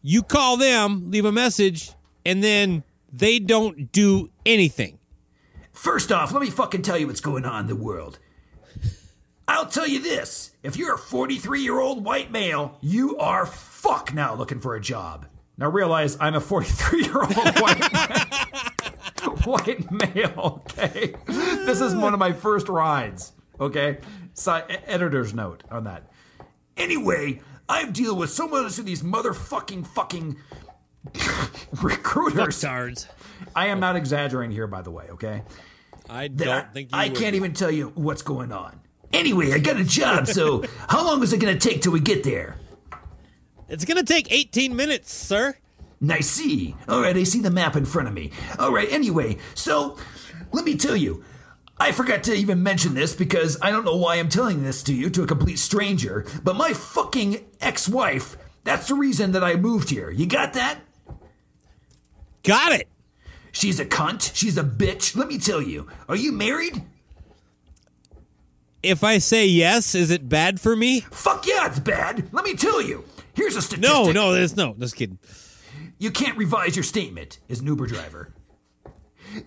you 0.00 0.22
call 0.22 0.56
them, 0.56 1.10
leave 1.10 1.26
a 1.26 1.30
message, 1.30 1.92
and 2.24 2.42
then 2.42 2.84
they 3.12 3.38
don't 3.38 3.92
do 3.92 4.30
anything. 4.46 4.98
First 5.74 6.10
off, 6.10 6.32
let 6.32 6.40
me 6.40 6.48
fucking 6.48 6.80
tell 6.80 6.96
you 6.96 7.06
what's 7.06 7.20
going 7.20 7.44
on 7.44 7.60
in 7.60 7.66
the 7.66 7.76
world. 7.76 8.18
I'll 9.46 9.66
tell 9.66 9.86
you 9.86 10.00
this 10.00 10.52
if 10.62 10.78
you're 10.78 10.94
a 10.94 10.98
43 10.98 11.60
year 11.60 11.78
old 11.78 12.02
white 12.02 12.32
male, 12.32 12.78
you 12.80 13.18
are 13.18 13.44
fuck 13.44 14.14
now 14.14 14.34
looking 14.34 14.60
for 14.60 14.74
a 14.74 14.80
job. 14.80 15.26
Now 15.58 15.68
realize 15.68 16.16
I'm 16.18 16.34
a 16.34 16.40
43 16.40 17.02
year 17.02 17.20
old 17.20 17.34
white, 17.60 17.84
white 19.44 19.90
male, 19.90 20.62
okay? 20.64 21.14
This 21.26 21.82
is 21.82 21.94
one 21.94 22.14
of 22.14 22.18
my 22.18 22.32
first 22.32 22.70
rides, 22.70 23.34
okay? 23.60 23.98
E- 24.48 24.74
editor's 24.86 25.34
note 25.34 25.62
on 25.70 25.84
that. 25.84 26.07
Anyway, 26.78 27.40
I've 27.68 27.92
dealt 27.92 28.18
with 28.18 28.30
so 28.30 28.48
much 28.48 28.78
of 28.78 28.86
these 28.86 29.02
motherfucking 29.02 29.86
fucking 29.88 30.36
recruiters. 31.82 32.62
Fucktards. 32.62 33.06
I 33.54 33.66
am 33.66 33.80
not 33.80 33.96
exaggerating 33.96 34.52
here, 34.52 34.66
by 34.66 34.82
the 34.82 34.90
way, 34.90 35.06
okay? 35.10 35.42
I 36.08 36.28
don't 36.28 36.48
I, 36.48 36.60
think 36.62 36.92
you 36.92 36.98
I 36.98 37.08
would 37.08 37.18
can't 37.18 37.34
even 37.34 37.52
tell 37.52 37.70
you 37.70 37.92
what's 37.94 38.22
going 38.22 38.52
on. 38.52 38.80
Anyway, 39.12 39.52
I 39.52 39.58
got 39.58 39.78
a 39.78 39.84
job, 39.84 40.26
so 40.26 40.64
how 40.88 41.04
long 41.04 41.22
is 41.22 41.32
it 41.32 41.40
going 41.40 41.56
to 41.56 41.68
take 41.68 41.82
till 41.82 41.92
we 41.92 42.00
get 42.00 42.24
there? 42.24 42.56
It's 43.68 43.84
going 43.84 43.98
to 43.98 44.04
take 44.04 44.32
18 44.32 44.74
minutes, 44.74 45.12
sir. 45.12 45.56
Nice 46.00 46.28
see. 46.28 46.76
All 46.88 47.02
right, 47.02 47.16
I 47.16 47.24
see 47.24 47.40
the 47.40 47.50
map 47.50 47.76
in 47.76 47.84
front 47.84 48.08
of 48.08 48.14
me. 48.14 48.30
All 48.58 48.72
right, 48.72 48.90
anyway, 48.90 49.36
so 49.54 49.96
let 50.52 50.64
me 50.64 50.76
tell 50.76 50.96
you. 50.96 51.24
I 51.80 51.92
forgot 51.92 52.24
to 52.24 52.34
even 52.34 52.62
mention 52.62 52.94
this 52.94 53.14
because 53.14 53.56
I 53.62 53.70
don't 53.70 53.84
know 53.84 53.96
why 53.96 54.16
I'm 54.16 54.28
telling 54.28 54.62
this 54.62 54.82
to 54.84 54.94
you, 54.94 55.10
to 55.10 55.22
a 55.22 55.26
complete 55.26 55.58
stranger, 55.58 56.26
but 56.42 56.56
my 56.56 56.72
fucking 56.72 57.44
ex 57.60 57.88
wife, 57.88 58.36
that's 58.64 58.88
the 58.88 58.94
reason 58.94 59.32
that 59.32 59.44
I 59.44 59.54
moved 59.54 59.90
here. 59.90 60.10
You 60.10 60.26
got 60.26 60.54
that? 60.54 60.80
Got 62.42 62.72
it. 62.72 62.88
She's 63.52 63.80
a 63.80 63.84
cunt. 63.84 64.34
She's 64.34 64.58
a 64.58 64.64
bitch. 64.64 65.16
Let 65.16 65.28
me 65.28 65.38
tell 65.38 65.62
you. 65.62 65.88
Are 66.08 66.16
you 66.16 66.32
married? 66.32 66.82
If 68.82 69.02
I 69.02 69.18
say 69.18 69.46
yes, 69.46 69.94
is 69.94 70.10
it 70.10 70.28
bad 70.28 70.60
for 70.60 70.76
me? 70.76 71.00
Fuck 71.00 71.46
yeah, 71.46 71.66
it's 71.66 71.80
bad. 71.80 72.28
Let 72.32 72.44
me 72.44 72.54
tell 72.54 72.80
you. 72.80 73.04
Here's 73.34 73.56
a 73.56 73.62
statistic. 73.62 73.90
No, 73.90 74.12
no, 74.12 74.32
there's 74.32 74.56
no. 74.56 74.74
Just 74.78 74.96
kidding. 74.96 75.18
You 75.98 76.10
can't 76.10 76.36
revise 76.36 76.76
your 76.76 76.84
statement 76.84 77.38
as 77.48 77.60
an 77.60 77.66
Uber 77.66 77.86
driver. 77.86 78.32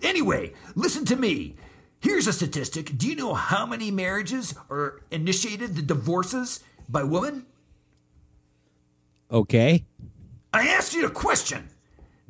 Anyway, 0.02 0.52
listen 0.74 1.04
to 1.06 1.16
me. 1.16 1.56
Here's 2.02 2.26
a 2.26 2.32
statistic. 2.32 2.98
Do 2.98 3.08
you 3.08 3.14
know 3.14 3.32
how 3.32 3.64
many 3.64 3.92
marriages 3.92 4.54
are 4.68 5.00
initiated, 5.12 5.76
the 5.76 5.82
divorces, 5.82 6.58
by 6.88 7.04
women? 7.04 7.46
Okay. 9.30 9.84
I 10.52 10.66
asked 10.68 10.94
you 10.94 11.06
a 11.06 11.10
question. 11.10 11.68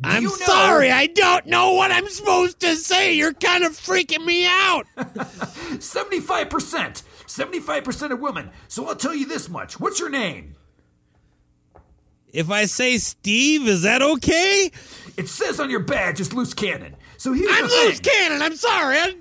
Do 0.01 0.11
I'm 0.11 0.23
you 0.25 0.29
know- 0.29 0.47
sorry. 0.47 0.91
I 0.91 1.07
don't 1.07 1.47
know 1.47 1.73
what 1.73 1.91
I'm 1.91 2.07
supposed 2.09 2.61
to 2.61 2.77
say. 2.77 3.15
You're 3.15 3.33
kind 3.33 3.65
of 3.65 3.73
freaking 3.73 4.25
me 4.27 4.47
out. 4.47 4.87
75%. 4.97 7.03
75% 7.27 8.11
of 8.13 8.21
women. 8.21 8.51
So 8.69 8.87
I'll 8.87 8.95
tell 8.95 9.15
you 9.15 9.27
this 9.27 9.49
much. 9.49 9.81
What's 9.81 9.99
your 10.01 10.11
name? 10.11 10.55
if 12.33 12.51
I 12.51 12.65
say 12.65 12.97
Steve, 12.97 13.69
is 13.69 13.83
that 13.83 14.01
okay? 14.01 14.71
It 15.19 15.29
says 15.29 15.61
on 15.61 15.69
your 15.69 15.81
badge 15.81 16.19
it's 16.19 16.33
loose 16.33 16.55
cannon. 16.55 16.97
So 17.23 17.33
here's 17.33 17.49
I'm 17.53 17.69
thing. 17.69 17.87
loose 17.87 18.01
cannon. 18.01 18.43
I'm 18.43 18.57
sorry. 18.57 18.97
I, 18.99 19.15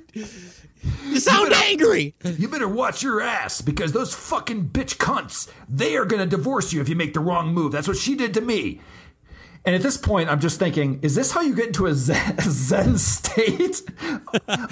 you 1.06 1.20
sound 1.20 1.52
better- 1.52 1.66
angry. 1.66 2.16
You 2.24 2.48
better 2.48 2.68
watch 2.68 3.04
your 3.04 3.22
ass 3.22 3.62
because 3.62 3.92
those 3.92 4.12
fucking 4.12 4.70
bitch 4.70 4.98
cunts, 4.98 5.48
they 5.70 5.96
are 5.96 6.06
going 6.06 6.20
to 6.20 6.26
divorce 6.26 6.74
you 6.74 6.82
if 6.82 6.90
you 6.90 6.96
make 6.96 7.14
the 7.14 7.20
wrong 7.20 7.54
move. 7.54 7.72
That's 7.72 7.88
what 7.88 7.98
she 7.98 8.16
did 8.16 8.34
to 8.34 8.42
me. 8.42 8.82
And 9.66 9.76
at 9.76 9.84
this 9.84 9.98
point, 9.98 10.32
I'm 10.32 10.40
just 10.40 10.58
thinking, 10.58 11.00
is 11.04 11.14
this 11.14 11.32
how 11.32 11.42
you 11.42 11.54
get 11.54 11.68
into 11.68 11.86
a 11.86 11.94
zen, 11.94 12.38
a 12.40 12.42
zen 12.50 12.98
state 12.98 13.84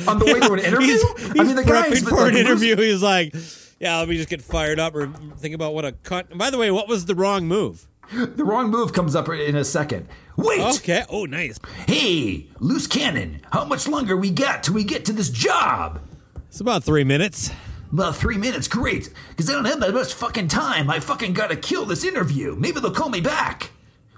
on 0.08 0.18
the 0.18 0.26
way 0.26 0.40
to 0.40 0.52
an 0.54 0.60
interview? 0.66 0.88
He's, 0.88 1.06
I 1.40 1.44
mean, 1.44 1.56
the 1.56 1.64
guy's 1.64 2.02
for 2.02 2.16
like, 2.16 2.32
an 2.32 2.38
interview. 2.40 2.76
He's 2.78 3.04
like, 3.04 3.36
yeah, 3.80 4.00
let 4.00 4.10
me 4.10 4.18
just 4.18 4.30
get 4.30 4.42
fired 4.42 4.80
up 4.80 4.96
or 4.96 5.06
think 5.38 5.54
about 5.54 5.76
what 5.76 5.86
a 5.86 5.92
cut. 5.92 6.36
By 6.36 6.50
the 6.50 6.58
way, 6.58 6.72
what 6.72 6.88
was 6.88 7.06
the 7.06 7.14
wrong 7.14 7.46
move? 7.46 7.88
The 8.12 8.44
wrong 8.44 8.72
move 8.72 8.92
comes 8.92 9.16
up 9.16 9.30
in 9.30 9.56
a 9.56 9.64
second. 9.64 10.08
Wait, 10.44 10.60
Okay. 10.78 11.04
Oh, 11.10 11.26
nice. 11.26 11.60
hey, 11.88 12.48
loose 12.60 12.88
cannon. 12.88 13.42
How 13.52 13.66
much 13.66 13.88
longer 13.88 14.16
we 14.16 14.32
got 14.32 14.64
till 14.64 14.74
we 14.74 14.84
get 14.84 15.06
to 15.06 15.14
this 15.14 15.30
job? 15.30 16.02
It's 16.48 16.60
about 16.62 16.84
three 16.84 17.04
minutes. 17.04 17.52
About 17.92 18.16
three 18.16 18.38
minutes, 18.38 18.68
great. 18.68 19.10
Because 19.30 19.50
I 19.50 19.54
don't 19.54 19.66
have 19.66 19.80
that 19.80 19.94
much 19.94 20.14
fucking 20.14 20.48
time. 20.48 20.90
I 20.90 21.00
fucking 21.00 21.34
gotta 21.34 21.56
kill 21.56 21.86
this 21.86 22.04
interview. 22.04 22.56
Maybe 22.56 22.80
they'll 22.80 22.92
call 22.92 23.10
me 23.10 23.22
back. 23.22 23.72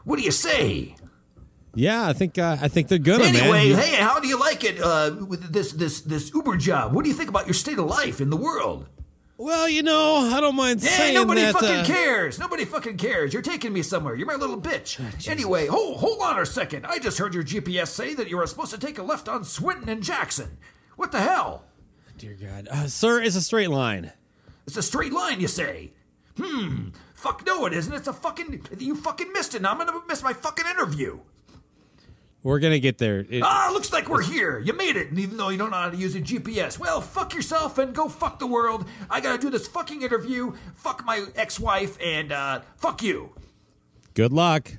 What 0.04 0.18
do 0.18 0.24
you 0.24 0.32
say? 0.32 0.96
Yeah, 1.74 2.06
I 2.08 2.12
think 2.14 2.38
uh, 2.38 2.58
I 2.62 2.68
think 2.68 2.90
they're 2.90 2.98
gonna, 2.98 3.24
Anyway, 3.24 3.70
man. 3.72 3.80
hey, 3.80 3.96
how 3.96 4.20
do 4.20 4.28
you 4.28 4.38
like 4.38 4.66
it 4.66 4.82
uh, 4.82 5.16
with 5.26 5.54
this 5.54 5.72
this 5.72 6.02
this 6.02 6.34
Uber 6.34 6.58
job? 6.58 6.94
What 6.94 7.04
do 7.06 7.10
you 7.10 7.16
think 7.16 7.30
about 7.30 7.48
your 7.48 7.54
state 7.54 7.80
of 7.80 7.86
life 7.86 8.20
in 8.20 8.30
the 8.30 8.36
world? 8.36 8.88
Well, 9.42 9.68
you 9.68 9.82
know, 9.82 10.18
I 10.18 10.40
don't 10.40 10.56
mind 10.56 10.84
saying 10.84 11.16
nobody 11.16 11.42
that. 11.42 11.56
Nobody 11.56 11.68
fucking 11.68 11.82
uh, 11.82 11.98
cares. 11.98 12.38
Nobody 12.38 12.64
fucking 12.64 12.98
cares. 12.98 13.34
You're 13.34 13.42
taking 13.42 13.74
me 13.74 13.82
somewhere. 13.82 14.14
You're 14.14 14.28
my 14.28 14.36
little 14.36 14.62
bitch. 14.62 15.00
Ah, 15.02 15.32
anyway, 15.32 15.66
hold 15.66 15.98
hold 15.98 16.22
on 16.22 16.40
a 16.40 16.46
second. 16.46 16.86
I 16.86 17.00
just 17.00 17.18
heard 17.18 17.34
your 17.34 17.44
GPS 17.44 17.88
say 17.88 18.14
that 18.14 18.30
you 18.30 18.38
were 18.38 18.46
supposed 18.46 18.72
to 18.72 18.78
take 18.78 19.00
a 19.00 19.04
left 19.04 19.28
on 19.28 19.44
Swinton 19.44 19.90
and 19.90 20.04
Jackson. 20.04 20.60
What 20.96 21.12
the 21.12 21.22
hell? 21.22 21.64
Dear 22.20 22.38
God, 22.40 22.68
uh, 22.70 22.86
sir, 22.86 23.20
it's 23.20 23.36
a 23.36 23.42
straight 23.42 23.72
line. 23.72 24.12
It's 24.68 24.78
a 24.78 24.84
straight 24.84 25.12
line, 25.12 25.42
you 25.42 25.48
say? 25.48 25.92
Hmm. 26.38 26.90
Fuck 27.16 27.44
no, 27.44 27.66
it 27.66 27.74
isn't. 27.74 27.96
It's 27.96 28.08
a 28.08 28.14
fucking. 28.14 28.64
You 28.78 28.96
fucking 28.96 29.34
missed 29.34 29.56
it. 29.56 29.64
Now 29.64 29.72
I'm 29.72 29.80
gonna 29.80 30.02
miss 30.08 30.22
my 30.22 30.34
fucking 30.34 30.68
interview. 30.68 31.18
We're 32.44 32.60
gonna 32.60 32.80
get 32.80 32.98
there. 32.98 33.26
It- 33.30 33.44
Ah, 33.44 33.70
looks 33.72 33.94
like 33.94 34.10
we're 34.10 34.24
here. 34.24 34.58
You 34.60 34.74
made 34.74 34.96
it, 34.96 35.10
even 35.18 35.38
though 35.38 35.50
you 35.50 35.58
don't 35.58 35.70
know 35.70 35.78
how 35.78 35.90
to 35.92 35.98
use 35.98 36.16
a 36.16 36.22
GPS. 36.22 36.80
Well, 36.80 37.00
fuck 37.02 37.34
yourself 37.36 37.78
and 37.78 37.94
go 37.94 38.10
fuck 38.10 38.40
the 38.40 38.48
world. 38.48 38.86
I 39.10 39.22
gotta 39.22 39.38
do 39.40 39.50
this 39.52 39.68
fucking 39.68 40.02
interview. 40.02 40.54
Fuck 40.76 41.06
my 41.06 41.26
ex-wife 41.36 41.98
and 42.04 42.32
uh, 42.32 42.62
fuck 42.78 43.04
you. 43.04 43.30
good 44.16 44.34
luck. 44.34 44.72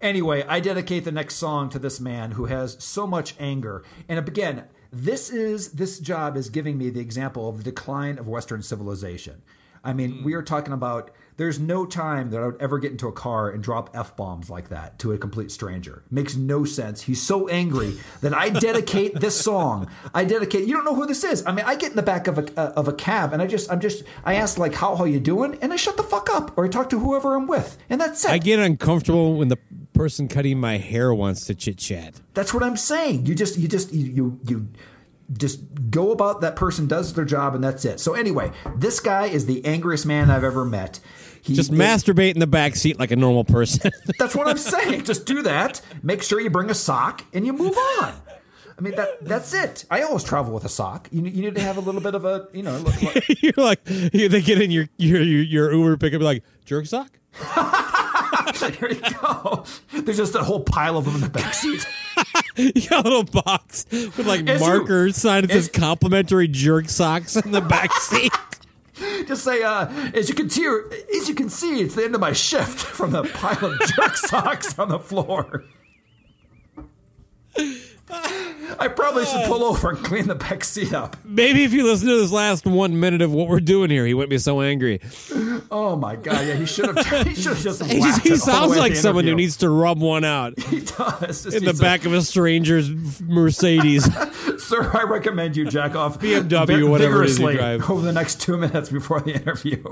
Anyway, 0.00 0.44
I 0.48 0.58
dedicate 0.60 1.04
the 1.04 1.12
next 1.12 1.36
song 1.36 1.68
to 1.70 1.78
this 1.78 2.00
man 2.00 2.32
who 2.32 2.46
has 2.46 2.76
so 2.82 3.06
much 3.06 3.34
anger. 3.38 3.84
And 4.08 4.18
again, 4.18 4.64
this 4.92 5.30
is 5.30 5.72
this 5.72 5.98
job 6.00 6.36
is 6.36 6.50
giving 6.50 6.76
me 6.76 6.90
the 6.90 7.00
example 7.00 7.48
of 7.48 7.56
the 7.58 7.62
decline 7.64 8.18
of 8.18 8.26
Western 8.28 8.62
civilization. 8.62 9.42
I 9.84 9.92
mean, 9.92 10.22
we 10.24 10.34
are 10.34 10.42
talking 10.42 10.72
about 10.72 11.10
there's 11.36 11.58
no 11.58 11.86
time 11.86 12.30
that 12.30 12.40
I 12.40 12.46
would 12.46 12.60
ever 12.60 12.78
get 12.78 12.92
into 12.92 13.08
a 13.08 13.12
car 13.12 13.50
and 13.50 13.62
drop 13.62 13.90
f 13.94 14.14
bombs 14.16 14.50
like 14.50 14.68
that 14.68 14.98
to 15.00 15.12
a 15.12 15.18
complete 15.18 15.50
stranger. 15.50 16.02
Makes 16.10 16.36
no 16.36 16.64
sense. 16.64 17.02
He's 17.02 17.22
so 17.22 17.48
angry 17.48 17.98
that 18.20 18.34
I 18.34 18.50
dedicate 18.50 19.18
this 19.18 19.40
song. 19.40 19.88
I 20.14 20.24
dedicate. 20.24 20.68
You 20.68 20.74
don't 20.74 20.84
know 20.84 20.94
who 20.94 21.06
this 21.06 21.24
is. 21.24 21.44
I 21.46 21.52
mean, 21.52 21.64
I 21.64 21.74
get 21.74 21.90
in 21.90 21.96
the 21.96 22.02
back 22.02 22.28
of 22.28 22.38
a 22.38 22.60
uh, 22.60 22.72
of 22.76 22.86
a 22.86 22.92
cab 22.92 23.32
and 23.32 23.40
I 23.40 23.46
just 23.46 23.72
I'm 23.72 23.80
just 23.80 24.04
I 24.24 24.34
ask 24.34 24.58
like 24.58 24.74
how 24.74 24.94
how 24.94 25.04
you 25.04 25.20
doing 25.20 25.58
and 25.62 25.72
I 25.72 25.76
shut 25.76 25.96
the 25.96 26.02
fuck 26.02 26.30
up 26.30 26.56
or 26.56 26.66
I 26.66 26.68
talk 26.68 26.90
to 26.90 26.98
whoever 26.98 27.34
I'm 27.34 27.46
with 27.46 27.78
and 27.88 28.00
that's 28.00 28.24
it. 28.24 28.30
I 28.30 28.38
get 28.38 28.58
uncomfortable 28.58 29.36
when 29.36 29.48
the 29.48 29.58
person 29.94 30.28
cutting 30.28 30.58
my 30.60 30.76
hair 30.78 31.14
wants 31.14 31.46
to 31.46 31.54
chit 31.54 31.78
chat. 31.78 32.20
That's 32.34 32.52
what 32.54 32.62
I'm 32.62 32.76
saying. 32.76 33.26
You 33.26 33.34
just 33.34 33.58
you 33.58 33.68
just 33.68 33.92
you 33.92 34.12
you, 34.12 34.40
you 34.46 34.68
just 35.38 35.60
go 35.90 36.12
about 36.12 36.40
that 36.40 36.56
person 36.56 36.86
does 36.86 37.12
their 37.14 37.24
job 37.24 37.54
and 37.54 37.62
that's 37.62 37.84
it. 37.84 38.00
So 38.00 38.14
anyway, 38.14 38.52
this 38.76 39.00
guy 39.00 39.26
is 39.26 39.46
the 39.46 39.64
angriest 39.64 40.06
man 40.06 40.30
I've 40.30 40.44
ever 40.44 40.64
met. 40.64 41.00
He, 41.42 41.54
Just 41.54 41.72
masturbate 41.72 42.34
in 42.34 42.38
the 42.38 42.46
back 42.46 42.76
seat 42.76 42.98
like 43.00 43.10
a 43.10 43.16
normal 43.16 43.42
person. 43.42 43.90
That's 44.18 44.36
what 44.36 44.46
I'm 44.46 44.56
saying. 44.58 45.02
Just 45.02 45.26
do 45.26 45.42
that. 45.42 45.80
Make 46.00 46.22
sure 46.22 46.40
you 46.40 46.50
bring 46.50 46.70
a 46.70 46.74
sock 46.74 47.24
and 47.32 47.44
you 47.44 47.52
move 47.52 47.76
on. 48.00 48.14
I 48.78 48.80
mean 48.80 48.94
that 48.94 49.24
that's 49.24 49.52
it. 49.52 49.84
I 49.90 50.02
always 50.02 50.24
travel 50.24 50.54
with 50.54 50.64
a 50.64 50.68
sock. 50.68 51.08
You, 51.12 51.22
you 51.22 51.42
need 51.42 51.54
to 51.56 51.60
have 51.60 51.76
a 51.76 51.80
little 51.80 52.00
bit 52.00 52.14
of 52.14 52.24
a 52.24 52.48
you 52.52 52.62
know. 52.62 52.76
Look, 52.78 53.02
look. 53.02 53.24
You're 53.42 53.52
like 53.56 53.80
you- 53.88 54.28
they 54.28 54.40
get 54.40 54.62
in 54.62 54.70
your 54.70 54.88
your 54.96 55.20
your, 55.22 55.42
your 55.42 55.72
Uber 55.74 55.96
pickup 55.98 56.22
like 56.22 56.42
jerk 56.64 56.86
sock. 56.86 57.10
Here 58.78 58.90
you 58.90 59.00
go. 59.20 59.64
There's 59.92 60.16
just 60.16 60.34
a 60.34 60.42
whole 60.42 60.60
pile 60.60 60.96
of 60.96 61.04
them 61.04 61.16
in 61.16 61.20
the 61.20 61.28
back 61.30 61.54
seat. 61.54 61.86
You 62.56 62.86
got 62.88 63.06
a 63.06 63.08
little 63.08 63.24
box 63.24 63.86
with 63.90 64.26
like 64.26 64.46
As 64.46 64.60
markers 64.60 65.16
signed. 65.16 65.46
It 65.46 65.50
says 65.52 65.68
as- 65.68 65.74
complimentary 65.74 66.46
jerk 66.48 66.90
socks 66.90 67.34
in 67.36 67.50
the 67.50 67.62
back 67.62 67.92
seat. 68.00 68.32
Just 69.26 69.42
say, 69.44 69.62
uh, 69.62 69.86
as 70.14 70.28
you 70.28 70.34
can 70.34 70.50
see, 70.50 70.66
as 71.16 71.28
you 71.30 71.34
can 71.34 71.48
see, 71.48 71.80
it's 71.80 71.94
the 71.94 72.04
end 72.04 72.14
of 72.14 72.20
my 72.20 72.32
shift 72.34 72.78
from 72.78 73.12
the 73.12 73.22
pile 73.24 73.64
of 73.72 73.78
jerk 73.96 74.16
socks 74.16 74.78
on 74.78 74.90
the 74.90 74.98
floor. 74.98 75.64
I 78.78 78.88
probably 78.88 79.24
should 79.24 79.42
uh, 79.42 79.46
pull 79.46 79.64
over 79.64 79.90
and 79.90 79.98
clean 80.04 80.26
the 80.26 80.34
back 80.34 80.64
seat 80.64 80.92
up. 80.92 81.16
Maybe 81.24 81.64
if 81.64 81.72
you 81.72 81.84
listen 81.84 82.08
to 82.08 82.16
this 82.18 82.32
last 82.32 82.66
one 82.66 82.98
minute 82.98 83.22
of 83.22 83.32
what 83.32 83.48
we're 83.48 83.60
doing 83.60 83.90
here, 83.90 84.06
he 84.06 84.14
wouldn't 84.14 84.30
be 84.30 84.38
so 84.38 84.60
angry. 84.60 85.00
Oh 85.70 85.96
my 85.96 86.16
god! 86.16 86.46
Yeah, 86.46 86.54
he 86.54 86.66
should 86.66 86.96
have. 86.96 87.26
He 87.26 87.34
should 87.34 87.54
have 87.54 87.62
just. 87.62 87.84
He, 87.84 88.00
whacked 88.00 88.22
he 88.22 88.30
it 88.30 88.32
all 88.32 88.36
the 88.38 88.52
sounds 88.52 88.76
like 88.76 88.94
someone 88.96 89.24
who 89.24 89.34
needs 89.34 89.58
to 89.58 89.70
rub 89.70 90.00
one 90.00 90.24
out 90.24 90.58
He 90.68 90.80
does. 90.80 91.46
in 91.46 91.64
the 91.64 91.74
back 91.74 92.04
of 92.04 92.12
a 92.12 92.22
stranger's 92.22 92.90
Mercedes. 93.22 94.08
Sir, 94.72 94.90
I 94.96 95.02
recommend 95.02 95.56
you 95.56 95.64
jack 95.66 95.94
off 95.94 96.18
BMW, 96.20 96.66
vi- 96.66 96.82
whatever 96.84 97.22
it 97.22 97.30
is 97.30 97.38
you 97.38 97.46
vigorously 97.46 97.54
drive. 97.56 97.90
over 97.90 98.02
the 98.02 98.12
next 98.12 98.40
two 98.40 98.56
minutes 98.56 98.88
before 98.90 99.20
the 99.20 99.34
interview. 99.40 99.82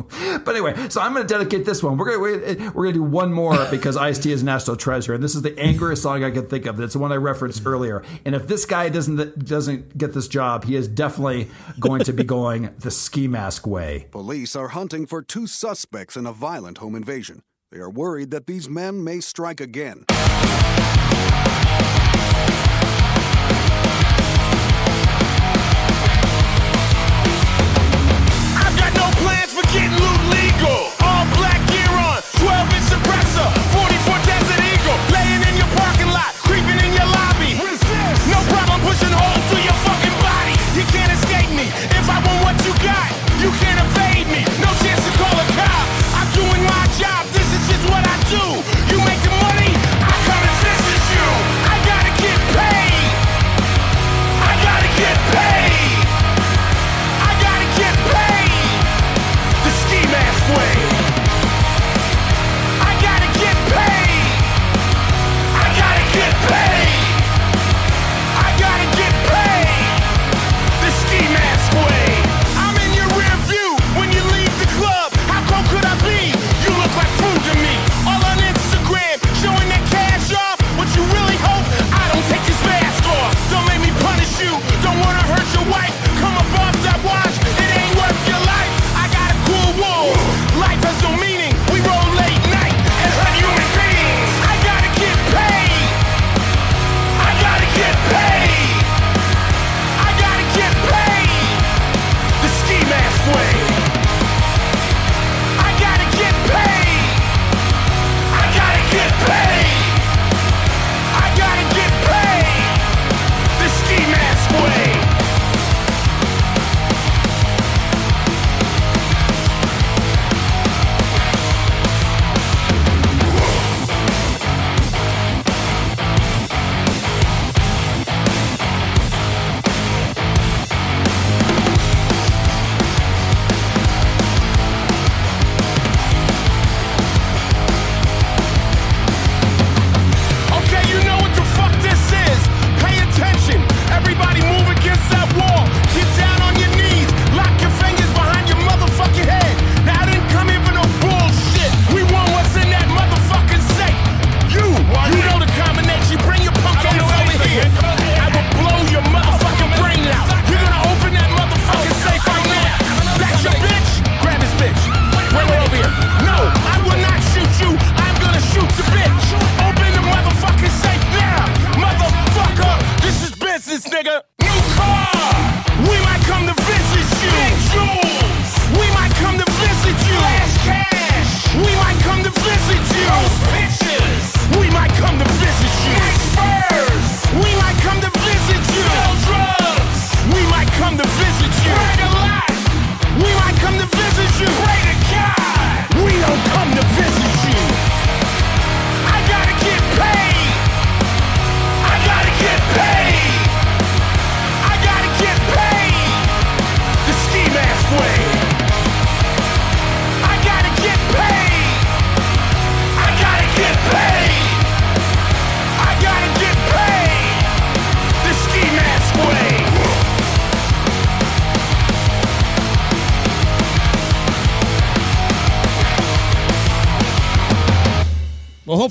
But 0.45 0.55
anyway, 0.55 0.89
so 0.89 1.01
I'm 1.01 1.13
going 1.13 1.27
to 1.27 1.33
dedicate 1.33 1.65
this 1.67 1.83
one. 1.83 1.97
We're 1.97 2.17
going 2.19 2.57
to 2.57 2.69
we're 2.71 2.85
going 2.85 2.95
to 2.95 3.01
do 3.01 3.03
one 3.03 3.33
more 3.33 3.67
because 3.71 3.97
Ice-T 3.97 4.31
is 4.31 4.43
national 4.43 4.77
treasure, 4.77 5.13
and 5.15 5.23
this 5.23 5.35
is 5.35 5.43
the 5.43 5.59
angriest 5.59 6.03
song 6.03 6.25
I 6.25 6.31
can 6.31 6.47
think 6.47 6.67
of. 6.67 6.79
It's 6.81 6.93
the 6.95 6.99
one 6.99 7.13
I 7.13 7.17
referenced 7.17 7.67
earlier. 7.67 8.03
And 8.25 8.35
if 8.35 8.47
this 8.47 8.65
guy 8.65 8.89
doesn't 8.89 9.45
doesn't 9.45 9.99
get 9.99 10.15
this 10.15 10.29
job, 10.29 10.65
he 10.65 10.77
is 10.77 10.89
definitely 10.89 11.49
going 11.79 12.05
to 12.05 12.13
be 12.13 12.25
going 12.25 12.71
the 12.79 12.91
ski 12.91 13.29
mask 13.29 13.67
way. 13.67 14.07
Police 14.11 14.55
are 14.57 14.69
hunting 14.69 15.07
for 15.07 15.23
two 15.23 15.47
suspects 15.47 16.17
in 16.17 16.27
a 16.27 16.33
violent 16.33 16.79
home 16.79 16.95
invasion. 16.95 17.43
They 17.73 17.79
are 17.79 17.91
worried 17.91 18.31
that 18.33 18.47
these 18.47 18.69
men 18.69 19.05
may 19.05 19.21
strike 19.21 19.61
again. 19.61 20.05
No 29.01 29.09
plans 29.25 29.53
for 29.57 29.65
getting 29.73 29.97
loot 29.97 30.23
legal. 30.29 30.93
All 31.01 31.25
black 31.41 31.61
gear 31.73 31.93
on, 32.09 32.21
12 32.37 32.77
inch 32.77 32.87
suppressor, 32.93 33.49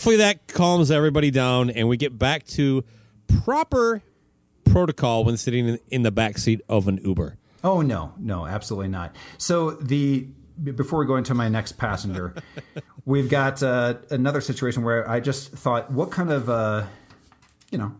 hopefully 0.09 0.25
that 0.25 0.47
calms 0.47 0.89
everybody 0.89 1.29
down 1.29 1.69
and 1.69 1.87
we 1.87 1.95
get 1.95 2.17
back 2.17 2.43
to 2.43 2.83
proper 3.43 4.01
protocol 4.63 5.23
when 5.23 5.37
sitting 5.37 5.67
in, 5.67 5.79
in 5.91 6.01
the 6.01 6.09
back 6.09 6.39
seat 6.39 6.61
of 6.67 6.87
an 6.87 6.99
Uber. 7.05 7.37
Oh 7.63 7.81
no, 7.81 8.13
no, 8.17 8.47
absolutely 8.47 8.87
not. 8.87 9.15
So 9.37 9.71
the 9.71 10.27
before 10.63 10.97
we 10.99 11.05
go 11.05 11.15
into 11.15 11.35
my 11.35 11.47
next 11.47 11.73
passenger, 11.73 12.33
we've 13.05 13.29
got 13.29 13.61
uh, 13.61 13.97
another 14.09 14.41
situation 14.41 14.83
where 14.83 15.07
I 15.07 15.19
just 15.19 15.51
thought, 15.51 15.91
what 15.91 16.09
kind 16.09 16.31
of, 16.31 16.49
uh, 16.49 16.85
you 17.71 17.77
know, 17.77 17.91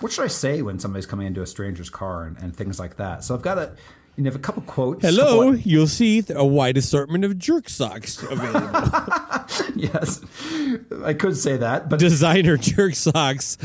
what 0.00 0.10
should 0.10 0.24
I 0.24 0.28
say 0.28 0.62
when 0.62 0.80
somebody's 0.80 1.06
coming 1.06 1.28
into 1.28 1.42
a 1.42 1.46
stranger's 1.46 1.90
car 1.90 2.24
and, 2.24 2.36
and 2.38 2.56
things 2.56 2.80
like 2.80 2.96
that? 2.96 3.22
So 3.22 3.36
I've 3.36 3.42
got 3.42 3.56
a, 3.56 3.76
you 4.24 4.30
have 4.30 4.36
a 4.36 4.42
couple 4.42 4.62
quotes. 4.62 5.02
Hello, 5.02 5.52
couple- 5.52 5.56
you'll 5.56 5.86
see 5.86 6.22
a 6.34 6.44
wide 6.44 6.76
assortment 6.76 7.24
of 7.24 7.38
jerk 7.38 7.68
socks 7.68 8.22
available. 8.22 8.90
yes, 9.76 10.20
I 11.04 11.12
could 11.12 11.36
say 11.36 11.56
that, 11.58 11.88
but 11.88 12.00
Designer 12.00 12.56
jerk 12.56 12.94
socks. 12.94 13.58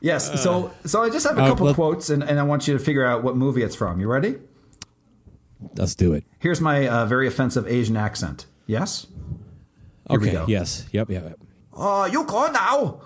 yes. 0.00 0.42
So, 0.42 0.72
so 0.84 1.02
I 1.02 1.10
just 1.10 1.26
have 1.26 1.36
a 1.38 1.42
uh, 1.42 1.48
couple 1.48 1.66
let- 1.66 1.74
quotes, 1.74 2.10
and, 2.10 2.22
and 2.22 2.38
I 2.38 2.44
want 2.44 2.68
you 2.68 2.74
to 2.74 2.82
figure 2.82 3.04
out 3.04 3.24
what 3.24 3.36
movie 3.36 3.62
it's 3.62 3.74
from. 3.74 4.00
You 4.00 4.08
ready? 4.08 4.36
Let's 5.76 5.94
do 5.94 6.12
it. 6.12 6.24
Here's 6.38 6.60
my 6.60 6.86
uh, 6.86 7.06
very 7.06 7.26
offensive 7.26 7.66
Asian 7.66 7.96
accent. 7.96 8.46
Yes. 8.66 9.06
Here 10.08 10.20
we 10.20 10.28
okay. 10.28 10.36
go. 10.36 10.44
Yes. 10.46 10.86
Yep. 10.92 11.10
Yep. 11.10 11.40
Oh, 11.72 12.04
you 12.04 12.24
go 12.24 12.46
now. 12.50 13.00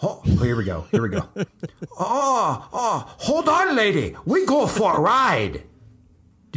Oh, 0.00 0.20
here 0.22 0.54
we 0.54 0.64
go. 0.64 0.82
Here 0.92 1.02
we 1.02 1.08
go. 1.08 1.28
oh, 1.98 2.68
oh, 2.72 3.14
hold 3.18 3.48
on, 3.48 3.74
lady. 3.74 4.14
We 4.24 4.46
go 4.46 4.66
for 4.68 4.96
a 4.96 5.00
ride. 5.00 5.64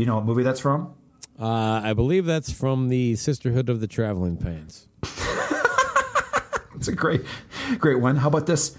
Do 0.02 0.06
you 0.06 0.10
know 0.10 0.16
what 0.16 0.26
movie 0.26 0.42
that's 0.42 0.60
from? 0.60 0.96
Uh, 1.40 1.80
I 1.84 1.94
believe 1.94 2.26
that's 2.26 2.52
from 2.52 2.90
the 2.90 3.16
Sisterhood 3.18 3.70
of 3.70 3.82
the 3.82 3.86
Traveling 3.88 4.36
Pants. 4.36 4.88
It's 6.76 6.88
a 6.88 6.92
great, 6.96 7.22
great 7.78 8.00
one. 8.00 8.16
How 8.16 8.30
about 8.30 8.48
this? 8.48 8.76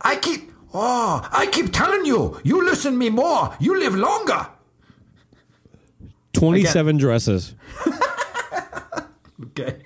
I 0.00 0.14
keep, 0.14 0.52
oh, 0.72 1.28
I 1.32 1.46
keep 1.46 1.72
telling 1.72 2.04
you, 2.06 2.40
you 2.44 2.64
listen 2.64 2.96
me 2.96 3.10
more, 3.10 3.56
you 3.58 3.76
live 3.76 3.96
longer. 3.96 4.46
Twenty-seven 6.32 6.96
dresses. 6.96 7.56
Okay. 9.44 9.82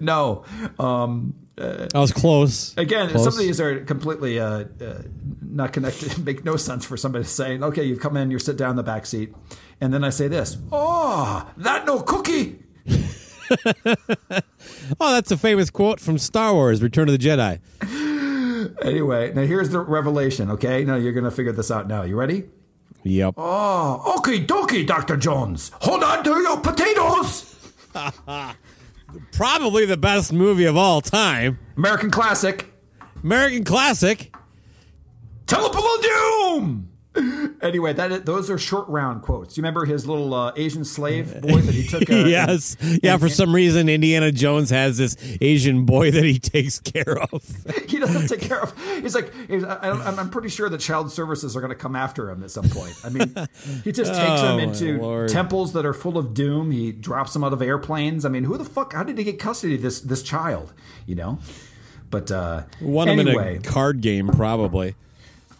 No. 0.00 0.44
Um, 0.78 1.34
I 1.56 2.00
was 2.00 2.12
close. 2.12 2.76
again, 2.76 3.10
Close. 3.10 3.24
some 3.24 3.32
of 3.34 3.38
these 3.38 3.60
are 3.60 3.80
completely 3.84 4.40
uh, 4.40 4.64
uh, 4.80 5.02
not 5.40 5.72
connected. 5.72 6.18
Make 6.24 6.44
no 6.44 6.56
sense 6.56 6.84
for 6.84 6.96
somebody 6.96 7.24
to 7.24 7.30
say, 7.30 7.58
okay, 7.58 7.84
you've 7.84 8.00
come 8.00 8.16
in, 8.16 8.30
you 8.30 8.38
sit 8.38 8.56
down 8.56 8.70
in 8.70 8.76
the 8.76 8.82
back 8.82 9.06
seat, 9.06 9.34
and 9.80 9.94
then 9.94 10.02
I 10.02 10.10
say 10.10 10.26
this, 10.28 10.56
oh, 10.72 11.48
that 11.58 11.86
no 11.86 12.00
cookie. 12.00 12.60
Oh, 14.98 15.12
that's 15.12 15.30
a 15.30 15.36
famous 15.36 15.68
quote 15.70 16.00
from 16.00 16.16
Star 16.16 16.54
Wars: 16.54 16.82
Return 16.82 17.08
of 17.08 17.18
the 17.18 17.24
Jedi. 17.28 17.60
Anyway, 18.82 19.30
now 19.34 19.42
here's 19.42 19.68
the 19.68 19.78
revelation, 19.80 20.50
okay? 20.50 20.84
Now 20.84 20.94
you're 20.96 21.12
going 21.12 21.24
to 21.24 21.30
figure 21.30 21.52
this 21.52 21.70
out 21.70 21.86
now. 21.86 22.02
You 22.02 22.16
ready? 22.16 22.44
Yep. 23.02 23.34
Oh, 23.36 24.16
okie 24.18 24.46
dokie, 24.46 24.86
Dr. 24.86 25.18
Jones. 25.18 25.70
Hold 25.82 26.02
on 26.02 26.24
to 26.24 26.30
your 26.40 26.58
potatoes. 26.60 27.54
Probably 29.32 29.86
the 29.86 29.96
best 29.96 30.32
movie 30.32 30.64
of 30.64 30.76
all 30.76 31.00
time. 31.00 31.58
American 31.76 32.10
classic. 32.10 32.72
American 33.22 33.64
classic. 33.64 34.34
Temple 35.46 35.82
of 35.84 36.02
Doom. 36.02 36.88
Anyway, 37.62 37.94
that 37.94 38.26
those 38.26 38.50
are 38.50 38.58
short 38.58 38.86
round 38.88 39.22
quotes. 39.22 39.56
You 39.56 39.62
remember 39.62 39.86
his 39.86 40.06
little 40.06 40.34
uh, 40.34 40.52
Asian 40.54 40.84
slave 40.84 41.40
boy 41.40 41.60
that 41.62 41.74
he 41.74 41.86
took? 41.86 42.02
Uh, 42.10 42.26
yes. 42.26 42.76
Yeah. 43.02 43.16
For 43.16 43.30
some 43.30 43.54
reason, 43.54 43.88
Indiana 43.88 44.30
Jones 44.30 44.68
has 44.68 44.98
this 44.98 45.16
Asian 45.40 45.86
boy 45.86 46.10
that 46.10 46.24
he 46.24 46.38
takes 46.38 46.78
care 46.78 47.16
of. 47.32 47.42
he 47.88 47.98
doesn't 47.98 48.26
take 48.28 48.40
care 48.46 48.60
of. 48.60 48.76
He's 49.00 49.14
like, 49.14 49.32
he's, 49.48 49.64
I, 49.64 49.78
I'm, 49.92 50.18
I'm 50.18 50.30
pretty 50.30 50.50
sure 50.50 50.68
the 50.68 50.76
child 50.76 51.10
services 51.10 51.56
are 51.56 51.60
going 51.60 51.70
to 51.70 51.76
come 51.78 51.96
after 51.96 52.28
him 52.28 52.42
at 52.42 52.50
some 52.50 52.68
point. 52.68 52.94
I 53.02 53.08
mean, 53.08 53.34
he 53.82 53.92
just 53.92 54.12
takes 54.12 54.40
Oh, 54.42 54.46
them 54.48 54.56
my 54.58 54.62
into 54.64 54.98
Lord. 55.00 55.30
temples 55.30 55.72
that 55.72 55.86
are 55.86 55.94
full 55.94 56.18
of 56.18 56.34
doom. 56.34 56.70
He 56.70 56.92
drops 56.92 57.32
them 57.32 57.44
out 57.44 57.54
of 57.54 57.62
airplanes. 57.62 58.26
I 58.26 58.28
mean, 58.28 58.44
who 58.44 58.58
the 58.58 58.64
fuck? 58.66 58.92
How 58.92 59.04
did 59.04 59.16
he 59.16 59.24
get 59.24 59.38
custody 59.38 59.76
of 59.76 59.82
this 59.82 60.00
this 60.00 60.22
child? 60.22 60.74
You 61.06 61.14
know. 61.14 61.38
But 62.10 62.30
uh, 62.30 62.64
him 62.80 63.08
anyway, 63.08 63.56
in 63.56 63.60
a 63.60 63.64
card 63.64 64.02
game, 64.02 64.28
probably. 64.28 64.96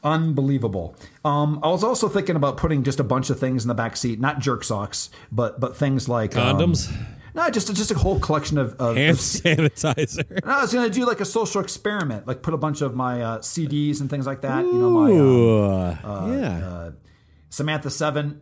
Unbelievable. 0.04 0.94
Um, 1.24 1.58
I 1.62 1.68
was 1.68 1.82
also 1.82 2.08
thinking 2.08 2.36
about 2.36 2.56
putting 2.56 2.82
just 2.84 3.00
a 3.00 3.04
bunch 3.04 3.30
of 3.30 3.40
things 3.40 3.64
in 3.64 3.68
the 3.68 3.74
back 3.74 3.96
seat, 3.96 4.20
not 4.20 4.38
jerk 4.38 4.62
socks, 4.62 5.10
but 5.32 5.58
but 5.58 5.76
things 5.76 6.08
like 6.08 6.36
um, 6.36 6.58
Condoms, 6.58 6.94
no, 7.34 7.50
just 7.50 7.74
just 7.74 7.90
a 7.90 7.98
whole 7.98 8.20
collection 8.20 8.58
of. 8.58 8.74
of, 8.74 8.96
hand 8.96 9.10
of 9.10 9.18
sanitizer. 9.18 10.44
No, 10.44 10.52
I 10.52 10.60
was 10.62 10.72
going 10.72 10.88
to 10.88 10.94
do 10.94 11.04
like 11.04 11.20
a 11.20 11.24
social 11.24 11.60
experiment, 11.60 12.28
like 12.28 12.42
put 12.42 12.54
a 12.54 12.56
bunch 12.56 12.80
of 12.80 12.94
my 12.94 13.22
uh, 13.22 13.38
CDs 13.38 14.00
and 14.00 14.08
things 14.08 14.26
like 14.26 14.42
that. 14.42 14.64
You 14.64 14.72
know, 14.72 14.90
my 14.90 15.10
um, 15.10 16.30
Ooh, 16.30 16.38
yeah. 16.38 16.90
Samantha 17.50 17.90
Seven, 17.90 18.40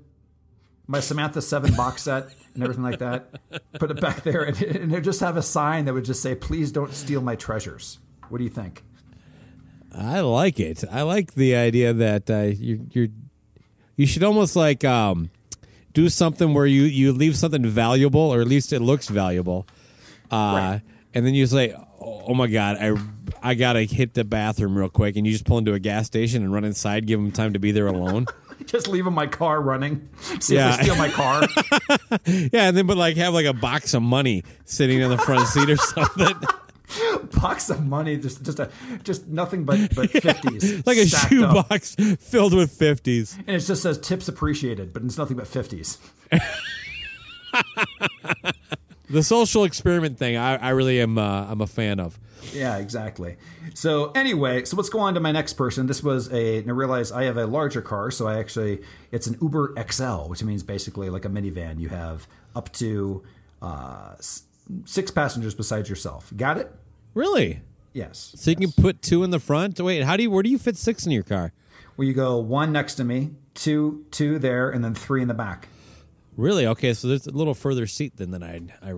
my 0.86 1.00
Samantha 1.00 1.40
Seven 1.40 1.74
box 1.74 2.02
set 2.02 2.28
and 2.54 2.62
everything 2.62 2.84
like 2.84 2.98
that. 2.98 3.30
Put 3.78 3.90
it 3.90 4.00
back 4.00 4.22
there, 4.24 4.42
and, 4.42 4.60
and 4.60 5.04
just 5.04 5.20
have 5.20 5.38
a 5.38 5.42
sign 5.42 5.86
that 5.86 5.94
would 5.94 6.04
just 6.04 6.22
say, 6.22 6.34
"Please 6.34 6.70
don't 6.70 6.92
steal 6.92 7.22
my 7.22 7.34
treasures." 7.34 7.98
What 8.28 8.38
do 8.38 8.44
you 8.44 8.50
think? 8.50 8.84
I 9.94 10.20
like 10.20 10.58
it. 10.58 10.84
I 10.90 11.02
like 11.02 11.34
the 11.34 11.54
idea 11.56 11.92
that 11.92 12.30
uh, 12.30 12.40
you 12.42 12.86
you're 12.92 13.08
you 13.96 14.06
should 14.06 14.22
almost 14.24 14.56
like 14.56 14.84
um, 14.84 15.30
do 15.92 16.08
something 16.08 16.54
where 16.54 16.66
you 16.66 16.82
you 16.84 17.12
leave 17.12 17.36
something 17.36 17.64
valuable, 17.66 18.20
or 18.20 18.40
at 18.40 18.46
least 18.46 18.72
it 18.72 18.80
looks 18.80 19.08
valuable, 19.08 19.66
uh, 20.30 20.78
and 21.14 21.26
then 21.26 21.34
you 21.34 21.46
say, 21.46 21.74
"Oh 22.00 22.24
oh 22.28 22.34
my 22.34 22.46
god, 22.46 22.78
I 22.80 22.96
I 23.42 23.54
gotta 23.54 23.82
hit 23.82 24.14
the 24.14 24.24
bathroom 24.24 24.76
real 24.78 24.88
quick," 24.88 25.16
and 25.16 25.26
you 25.26 25.32
just 25.32 25.44
pull 25.44 25.58
into 25.58 25.74
a 25.74 25.78
gas 25.78 26.06
station 26.06 26.42
and 26.42 26.52
run 26.52 26.64
inside, 26.64 27.06
give 27.06 27.20
them 27.20 27.30
time 27.32 27.52
to 27.52 27.58
be 27.58 27.70
there 27.72 27.86
alone. 27.86 28.26
Just 28.66 28.86
leaving 28.86 29.12
my 29.12 29.26
car 29.26 29.60
running. 29.60 30.08
See 30.40 30.54
Yeah. 30.54 30.70
if 30.70 30.76
they 30.76 30.82
steal 30.84 30.94
my 30.96 31.08
car. 31.08 31.42
yeah, 32.26 32.68
and 32.68 32.76
then 32.76 32.86
but 32.86 32.96
like 32.96 33.16
have 33.16 33.34
like 33.34 33.44
a 33.46 33.52
box 33.52 33.92
of 33.92 34.02
money 34.02 34.44
sitting 34.66 35.00
in 35.00 35.10
the 35.10 35.18
front 35.18 35.48
seat 35.48 35.68
or 35.68 35.76
something, 35.76 36.36
box 37.40 37.70
of 37.70 37.84
money, 37.84 38.16
just 38.16 38.42
just 38.42 38.58
a 38.58 38.70
just 39.02 39.28
nothing 39.28 39.64
but 39.64 39.94
but 39.94 40.10
fifties, 40.22 40.82
like 40.86 40.98
a 40.98 41.06
shoe 41.06 41.42
box 41.42 41.94
filled 42.20 42.54
with 42.54 42.72
fifties. 42.72 43.36
and 43.46 43.56
it 43.56 43.60
just 43.60 43.82
says 43.82 43.98
tips 43.98 44.28
appreciated, 44.28 44.92
but 44.92 45.02
it's 45.02 45.18
nothing 45.18 45.36
but 45.36 45.46
fifties. 45.46 45.98
The 49.12 49.22
social 49.22 49.64
experiment 49.64 50.16
thing, 50.16 50.38
I, 50.38 50.56
I 50.56 50.70
really 50.70 50.98
am. 50.98 51.18
Uh, 51.18 51.46
I'm 51.46 51.60
a 51.60 51.66
fan 51.66 52.00
of. 52.00 52.18
Yeah, 52.54 52.78
exactly. 52.78 53.36
So 53.74 54.10
anyway, 54.12 54.64
so 54.64 54.74
let's 54.78 54.88
go 54.88 55.00
on 55.00 55.12
to 55.14 55.20
my 55.20 55.32
next 55.32 55.52
person. 55.52 55.86
This 55.86 56.02
was 56.02 56.32
a. 56.32 56.58
And 56.58 56.68
I 56.68 56.72
realize 56.72 57.12
I 57.12 57.24
have 57.24 57.36
a 57.36 57.46
larger 57.46 57.82
car, 57.82 58.10
so 58.10 58.26
I 58.26 58.38
actually 58.38 58.80
it's 59.10 59.26
an 59.26 59.36
Uber 59.42 59.74
XL, 59.90 60.28
which 60.28 60.42
means 60.42 60.62
basically 60.62 61.10
like 61.10 61.26
a 61.26 61.28
minivan. 61.28 61.78
You 61.78 61.90
have 61.90 62.26
up 62.56 62.72
to 62.74 63.22
uh, 63.60 64.14
six 64.86 65.10
passengers 65.10 65.54
besides 65.54 65.90
yourself. 65.90 66.32
Got 66.34 66.56
it? 66.56 66.72
Really? 67.14 67.60
Yes. 67.92 68.32
So 68.36 68.50
you 68.50 68.56
can 68.56 68.72
put 68.72 69.02
two 69.02 69.22
in 69.24 69.30
the 69.30 69.38
front. 69.40 69.78
Wait, 69.80 70.02
how 70.04 70.16
do 70.16 70.22
you? 70.22 70.30
Where 70.30 70.42
do 70.42 70.48
you 70.48 70.58
fit 70.58 70.76
six 70.76 71.04
in 71.06 71.12
your 71.12 71.22
car? 71.22 71.52
Well, 71.96 72.06
you 72.08 72.14
go 72.14 72.38
one 72.38 72.72
next 72.72 72.94
to 72.94 73.04
me, 73.04 73.30
two 73.54 74.06
two 74.10 74.38
there, 74.38 74.70
and 74.70 74.82
then 74.84 74.94
three 74.94 75.20
in 75.22 75.28
the 75.28 75.34
back. 75.34 75.68
Really? 76.36 76.66
Okay, 76.66 76.94
so 76.94 77.08
there's 77.08 77.26
a 77.26 77.30
little 77.30 77.52
further 77.54 77.86
seat 77.86 78.16
than 78.16 78.30
than 78.30 78.42
I. 78.42 78.60
I 78.82 78.94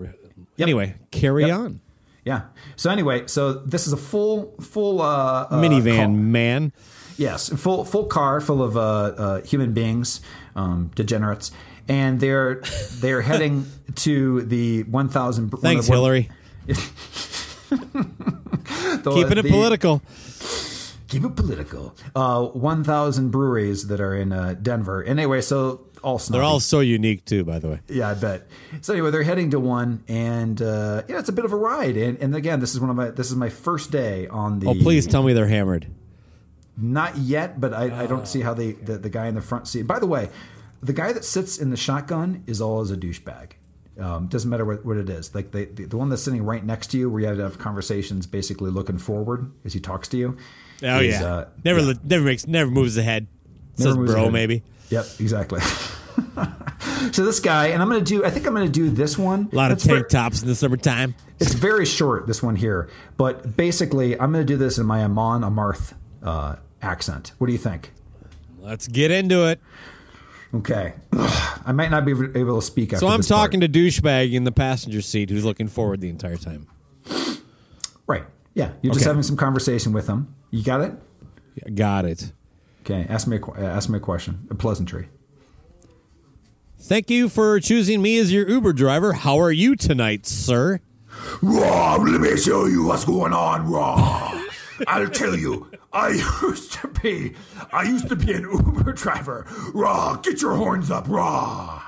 Anyway, 0.58 0.94
carry 1.10 1.46
Yep. 1.46 1.58
on. 1.58 1.80
Yeah. 2.24 2.42
So 2.76 2.90
anyway, 2.90 3.26
so 3.26 3.52
this 3.54 3.86
is 3.88 3.92
a 3.92 3.96
full 3.96 4.54
full 4.60 5.02
uh, 5.02 5.48
uh, 5.50 5.60
Minivan 5.60 5.96
car. 5.96 6.08
man. 6.08 6.72
Yes, 7.16 7.48
full 7.48 7.84
full 7.84 8.04
car 8.06 8.40
full 8.40 8.62
of 8.62 8.76
uh, 8.76 8.80
uh, 8.80 9.40
human 9.42 9.72
beings, 9.72 10.20
um, 10.54 10.90
degenerates, 10.94 11.50
and 11.88 12.20
they're 12.20 12.62
they're 13.00 13.22
heading 13.30 13.66
to 13.96 14.42
the 14.42 14.84
one 14.84 15.08
thousand. 15.08 15.50
Thanks, 15.50 15.86
Hillary. 15.88 16.30
Keeping 19.04 19.38
it 19.38 19.46
political. 19.46 20.02
Keep 21.08 21.24
it 21.24 21.36
political. 21.36 21.94
Uh, 22.14 22.46
one 22.46 22.82
thousand 22.82 23.30
breweries 23.30 23.88
that 23.88 24.00
are 24.00 24.14
in 24.14 24.32
uh, 24.32 24.54
Denver. 24.60 25.04
Anyway, 25.04 25.40
so 25.40 25.86
all 26.02 26.18
snobby. 26.18 26.38
They're 26.38 26.44
all 26.44 26.60
so 26.60 26.80
unique 26.80 27.24
too, 27.24 27.44
by 27.44 27.58
the 27.58 27.68
way. 27.68 27.80
Yeah, 27.88 28.10
I 28.10 28.14
bet. 28.14 28.46
So 28.80 28.92
anyway, 28.92 29.10
they're 29.10 29.22
heading 29.22 29.50
to 29.50 29.60
one, 29.60 30.04
and 30.08 30.60
uh, 30.60 31.02
yeah, 31.08 31.18
it's 31.18 31.28
a 31.28 31.32
bit 31.32 31.44
of 31.44 31.52
a 31.52 31.56
ride. 31.56 31.96
And, 31.96 32.18
and 32.18 32.36
again, 32.36 32.60
this 32.60 32.74
is 32.74 32.80
one 32.80 32.90
of 32.90 32.96
my 32.96 33.10
this 33.10 33.30
is 33.30 33.36
my 33.36 33.48
first 33.48 33.90
day 33.90 34.28
on 34.28 34.60
the. 34.60 34.68
Oh, 34.68 34.74
please 34.74 35.06
tell 35.06 35.22
me 35.22 35.32
they're 35.32 35.48
hammered. 35.48 35.86
Not 36.76 37.16
yet, 37.16 37.60
but 37.60 37.72
I, 37.72 38.02
I 38.02 38.06
don't 38.06 38.26
see 38.26 38.40
how 38.40 38.54
they 38.54 38.72
the, 38.72 38.98
the 38.98 39.10
guy 39.10 39.26
in 39.26 39.34
the 39.34 39.40
front 39.40 39.68
seat. 39.68 39.82
By 39.82 39.98
the 39.98 40.06
way, 40.06 40.28
the 40.82 40.92
guy 40.92 41.12
that 41.12 41.24
sits 41.24 41.58
in 41.58 41.70
the 41.70 41.76
shotgun 41.76 42.42
is 42.46 42.60
always 42.60 42.90
a 42.90 42.96
douchebag. 42.96 43.52
Um, 43.98 44.26
doesn't 44.26 44.50
matter 44.50 44.64
what, 44.64 44.84
what 44.84 44.96
it 44.96 45.08
is. 45.08 45.34
Like 45.34 45.52
the, 45.52 45.66
the 45.66 45.84
the 45.84 45.96
one 45.96 46.08
that's 46.08 46.22
sitting 46.22 46.44
right 46.44 46.64
next 46.64 46.88
to 46.88 46.98
you, 46.98 47.08
where 47.08 47.20
you 47.20 47.26
have 47.28 47.36
to 47.36 47.44
have 47.44 47.58
conversations, 47.58 48.26
basically 48.26 48.70
looking 48.70 48.98
forward 48.98 49.52
as 49.64 49.72
he 49.72 49.80
talks 49.80 50.08
to 50.08 50.16
you. 50.16 50.36
Oh 50.82 50.98
is, 50.98 51.20
yeah, 51.20 51.24
uh, 51.24 51.48
never 51.64 51.80
yeah. 51.80 51.92
never 52.02 52.24
makes 52.24 52.46
never 52.46 52.70
moves 52.70 52.96
ahead. 52.96 53.28
Never 53.78 53.90
Says 53.90 53.96
moves 53.96 54.12
bro, 54.12 54.22
ahead. 54.22 54.32
maybe. 54.32 54.62
Yep, 54.90 55.06
exactly. 55.20 55.60
so 57.12 57.24
this 57.24 57.40
guy, 57.40 57.68
and 57.68 57.82
I'm 57.82 57.88
going 57.88 58.04
to 58.04 58.08
do. 58.08 58.24
I 58.24 58.30
think 58.30 58.46
I'm 58.46 58.54
going 58.54 58.66
to 58.66 58.72
do 58.72 58.90
this 58.90 59.16
one. 59.16 59.48
A 59.52 59.56
lot 59.56 59.72
of 59.72 59.82
tank 59.82 60.08
tops 60.08 60.42
in 60.42 60.48
the 60.48 60.54
summertime. 60.54 61.14
It's 61.40 61.54
very 61.54 61.86
short, 61.86 62.26
this 62.26 62.42
one 62.42 62.56
here. 62.56 62.88
But 63.16 63.56
basically, 63.56 64.18
I'm 64.18 64.32
going 64.32 64.46
to 64.46 64.52
do 64.52 64.56
this 64.56 64.78
in 64.78 64.86
my 64.86 65.02
Amon 65.02 65.42
Amarth 65.42 65.94
uh, 66.22 66.56
accent. 66.82 67.32
What 67.38 67.46
do 67.46 67.52
you 67.52 67.58
think? 67.58 67.92
Let's 68.60 68.88
get 68.88 69.10
into 69.10 69.46
it. 69.48 69.60
Okay. 70.54 70.94
I 71.12 71.72
might 71.72 71.90
not 71.90 72.04
be 72.04 72.12
able 72.12 72.60
to 72.60 72.62
speak 72.66 72.92
after 72.92 73.00
So 73.06 73.08
I'm 73.08 73.18
this 73.20 73.28
part. 73.28 73.50
talking 73.52 73.60
to 73.60 73.68
douchebag 73.68 74.32
in 74.32 74.44
the 74.44 74.52
passenger 74.52 75.00
seat 75.02 75.30
who's 75.30 75.44
looking 75.44 75.68
forward 75.68 76.00
the 76.00 76.08
entire 76.08 76.36
time. 76.36 76.66
Right. 78.06 78.24
Yeah. 78.54 78.72
You're 78.82 78.94
just 78.94 79.04
having 79.06 79.22
some 79.22 79.36
conversation 79.36 79.92
with 79.92 80.06
him. 80.06 80.34
You 80.50 80.62
got 80.62 80.80
it? 80.82 80.92
Yeah, 81.56 81.70
Got 81.70 82.04
it. 82.04 82.32
Okay. 82.82 83.06
Ask 83.08 83.26
me 83.26 83.38
a, 83.38 83.44
uh, 83.44 83.54
ask 83.60 83.88
me 83.88 83.96
a 83.96 84.00
question. 84.00 84.46
A 84.50 84.54
pleasantry. 84.54 85.08
Thank 86.78 87.08
you 87.10 87.28
for 87.30 87.58
choosing 87.60 88.02
me 88.02 88.18
as 88.18 88.30
your 88.32 88.46
Uber 88.48 88.74
driver. 88.74 89.14
How 89.14 89.38
are 89.40 89.50
you 89.52 89.74
tonight, 89.74 90.26
sir? 90.26 90.80
Rob, 91.40 92.06
let 92.06 92.20
me 92.20 92.36
show 92.36 92.66
you 92.66 92.84
what's 92.84 93.04
going 93.06 93.32
on, 93.32 93.66
Raw. 93.70 94.40
I'll 94.86 95.08
tell 95.08 95.36
you, 95.36 95.70
I 95.92 96.10
used 96.42 96.72
to 96.74 96.88
be, 96.88 97.34
I 97.72 97.82
used 97.84 98.08
to 98.08 98.16
be 98.16 98.32
an 98.32 98.42
Uber 98.42 98.92
driver. 98.92 99.46
Raw, 99.72 100.16
get 100.16 100.42
your 100.42 100.56
horns 100.56 100.90
up, 100.90 101.08
Raw. 101.08 101.82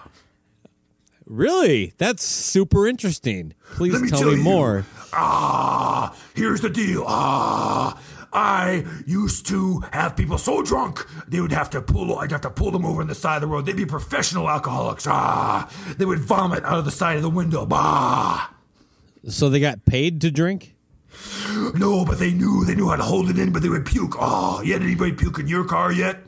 Really? 1.25 1.93
That's 1.99 2.23
super 2.23 2.87
interesting. 2.87 3.55
Please 3.75 4.01
me 4.01 4.09
tell 4.09 4.21
tell 4.21 4.31
me 4.31 4.37
you. 4.37 4.43
more. 4.45 4.87
Ah, 5.13 6.15
here's 6.35 6.61
the 6.61 6.71
deal. 6.71 7.03
Ah, 7.07 8.01
I 8.33 8.85
used 9.07 9.47
to 9.47 9.81
have 9.93 10.15
people 10.17 10.39
so 10.39 10.63
drunk 10.63 11.05
they 11.27 11.41
would 11.41 11.51
have 11.53 11.71
to 11.71 11.81
pull. 11.83 12.17
I'd 12.19 12.31
have 12.31 12.43
to 12.43 12.51
pull 12.51 12.71
them 12.71 12.85
over 12.87 13.01
on 13.01 13.09
the 13.09 13.15
side 13.15 13.37
of 13.37 13.41
the 13.43 13.47
road. 13.49 13.67
They'd 13.67 13.77
be 13.77 13.87
professional 13.87 14.49
alcoholics. 14.49 15.07
Ah, 15.09 15.69
they 15.99 16.05
would 16.05 16.21
vomit 16.21 16.65
out 16.65 16.79
of 16.79 16.85
the 16.85 16.91
side 16.93 17.17
of 17.17 17.23
the 17.23 17.31
window. 17.31 17.67
Bah. 17.67 18.51
So 19.27 19.49
they 19.49 19.59
got 19.59 19.85
paid 19.85 20.21
to 20.21 20.31
drink? 20.31 20.76
No, 21.75 22.05
but 22.05 22.19
they 22.19 22.33
knew 22.33 22.65
they 22.65 22.75
knew 22.75 22.89
how 22.89 22.97
to 22.97 23.03
hold 23.03 23.31
it 23.31 23.39
in, 23.39 23.53
but 23.53 23.63
they 23.63 23.69
would 23.69 23.87
puke. 23.87 24.15
Oh, 24.19 24.61
you 24.63 24.73
had 24.73 24.83
anybody 24.83 25.13
puke 25.13 25.39
in 25.39 25.47
your 25.49 25.65
car 25.65 25.93
yet? 25.93 26.19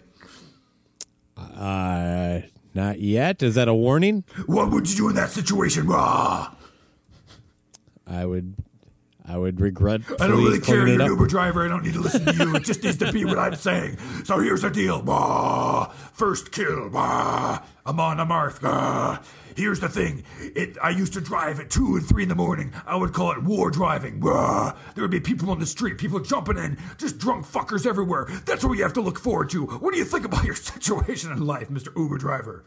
Uh, 1.37 2.41
not 2.75 3.01
yet. 3.01 3.43
Is 3.43 3.55
that 3.55 3.69
a 3.69 3.75
warning? 3.75 4.25
What 4.47 4.71
would 4.71 4.89
you 4.89 4.97
do 4.97 5.09
in 5.09 5.15
that 5.17 5.31
situation, 5.31 5.87
Ah. 5.91 6.55
I 8.07 8.25
would, 8.25 8.55
I 9.29 9.37
would 9.37 9.61
regret. 9.61 10.01
I 10.21 10.27
don't 10.29 10.39
really 10.43 10.61
care. 10.61 10.87
You're 10.89 11.01
an. 11.03 11.07
Uber 11.11 11.27
driver. 11.27 11.65
I 11.65 11.69
don't 11.69 11.85
need 11.85 11.93
to 11.95 12.01
listen 12.01 12.25
to 12.25 12.33
you. 12.35 12.57
It 12.57 12.65
just 12.65 12.83
needs 12.83 12.97
to 12.99 13.13
be 13.13 13.25
what 13.27 13.39
I'm 13.39 13.55
saying. 13.55 13.99
So 14.25 14.39
here's 14.39 14.63
the 14.63 14.71
deal. 14.71 15.03
Rah. 15.03 15.91
First 16.15 16.51
kill. 16.53 16.89
Rah. 16.89 17.63
Amon 17.87 18.17
Amarth. 18.19 18.63
Rah. 18.63 19.19
Here's 19.59 19.81
the 19.81 19.89
thing. 19.89 20.23
It. 20.39 20.79
I 20.81 20.91
used 20.91 21.15
to 21.15 21.21
drive 21.21 21.59
at 21.59 21.69
two 21.69 21.97
and 21.97 22.07
three 22.07 22.23
in 22.23 22.29
the 22.29 22.37
morning. 22.37 22.73
I 22.87 22.95
would 22.95 23.13
call 23.13 23.33
it 23.33 23.43
war 23.43 23.73
driving. 23.73 24.21
Rah. 24.21 24.73
There 24.95 25.03
would 25.03 25.11
be 25.11 25.19
people 25.19 25.51
on 25.51 25.59
the 25.59 25.67
street, 25.67 25.99
people 25.99 26.21
jumping 26.21 26.59
in, 26.59 26.79
just 26.97 27.19
drunk 27.19 27.45
fuckers 27.45 27.85
everywhere. 27.85 28.29
That's 28.47 28.65
what 28.65 28.79
you 28.79 28.85
have 28.85 28.93
to 28.93 29.01
look 29.01 29.19
forward 29.19 29.51
to. 29.51 29.67
What 29.67 29.93
do 29.93 29.99
you 29.99 30.05
think 30.05 30.25
about 30.25 30.45
your 30.51 30.55
situation 30.55 31.33
in 31.33 31.45
life, 31.45 31.71
Mr. 31.71 31.89
Uber 31.97 32.19
driver? 32.19 32.65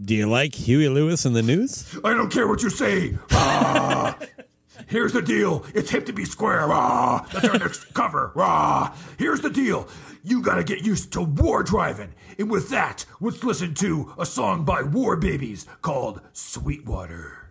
Do 0.00 0.14
you 0.14 0.28
like 0.28 0.54
Huey 0.54 0.88
Lewis 0.88 1.24
and 1.24 1.34
the 1.34 1.42
News? 1.42 1.98
I 2.04 2.14
don't 2.14 2.30
care 2.30 2.46
what 2.46 2.62
you 2.62 2.70
say. 2.70 3.18
Ah. 3.32 4.16
Here's 4.86 5.12
the 5.12 5.22
deal. 5.22 5.64
It's 5.74 5.90
hip 5.90 6.06
to 6.06 6.12
be 6.12 6.24
square. 6.24 6.70
Ah. 6.70 7.26
That's 7.32 7.48
our 7.48 7.58
next 7.58 7.92
cover. 7.94 8.30
Ah. 8.36 8.96
Here's 9.18 9.40
the 9.40 9.50
deal. 9.50 9.88
You 10.22 10.40
gotta 10.40 10.62
get 10.62 10.84
used 10.84 11.12
to 11.14 11.22
war 11.22 11.64
driving. 11.64 12.12
And 12.38 12.50
with 12.50 12.68
that, 12.68 13.04
let's 13.20 13.42
listen 13.42 13.74
to 13.74 14.12
a 14.18 14.26
song 14.26 14.64
by 14.64 14.82
War 14.82 15.16
Babies 15.16 15.66
called 15.82 16.20
Sweetwater. 16.32 17.48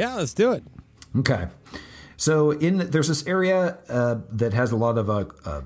Yeah, 0.00 0.14
let's 0.16 0.32
do 0.34 0.52
it. 0.52 0.64
Okay. 1.18 1.46
So 2.16 2.52
in 2.52 2.78
there's 2.90 3.08
this 3.08 3.26
area 3.26 3.78
uh, 3.88 4.16
that 4.32 4.54
has 4.54 4.72
a 4.72 4.76
lot 4.76 4.96
of 4.96 5.10
uh, 5.10 5.24
uh, 5.44 5.60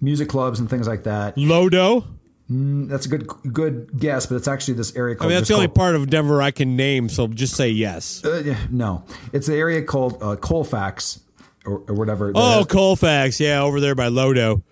music 0.00 0.28
clubs 0.28 0.60
and 0.60 0.68
things 0.68 0.86
like 0.86 1.04
that. 1.04 1.36
Lodo. 1.36 2.04
That's 2.46 3.06
a 3.06 3.08
good 3.08 3.26
good 3.50 3.98
guess, 3.98 4.26
but 4.26 4.34
it's 4.36 4.48
actually 4.48 4.74
this 4.74 4.94
area 4.94 5.14
I 5.14 5.18
called. 5.18 5.30
mean, 5.30 5.38
that's 5.38 5.48
the 5.48 5.54
only 5.54 5.66
called- 5.68 5.76
part 5.76 5.94
of 5.96 6.10
Denver 6.10 6.42
I 6.42 6.50
can 6.50 6.76
name, 6.76 7.08
so 7.08 7.26
just 7.26 7.54
say 7.56 7.70
yes. 7.70 8.22
Uh, 8.22 8.54
no, 8.70 9.04
it's 9.32 9.46
the 9.46 9.54
area 9.56 9.82
called 9.82 10.22
uh, 10.22 10.36
Colfax 10.36 11.20
or, 11.64 11.82
or 11.88 11.94
whatever. 11.94 12.32
Oh, 12.34 12.58
has- 12.58 12.66
Colfax. 12.66 13.40
Yeah, 13.40 13.62
over 13.62 13.80
there 13.80 13.94
by 13.94 14.08
Lodo. 14.08 14.62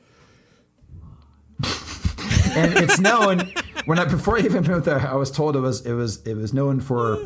and 2.55 2.77
it's 2.77 2.99
known 3.01 3.53
when 3.85 3.99
I 3.99 4.05
before 4.05 4.37
I 4.37 4.41
even 4.41 4.65
moved 4.65 4.85
there, 4.87 5.01
I 5.01 5.15
was 5.15 5.31
told 5.31 5.57
it 5.57 5.61
was 5.61 5.85
it 5.87 5.93
was 5.95 6.23
it 6.27 6.35
was 6.35 6.53
known 6.53 6.81
for 6.81 7.19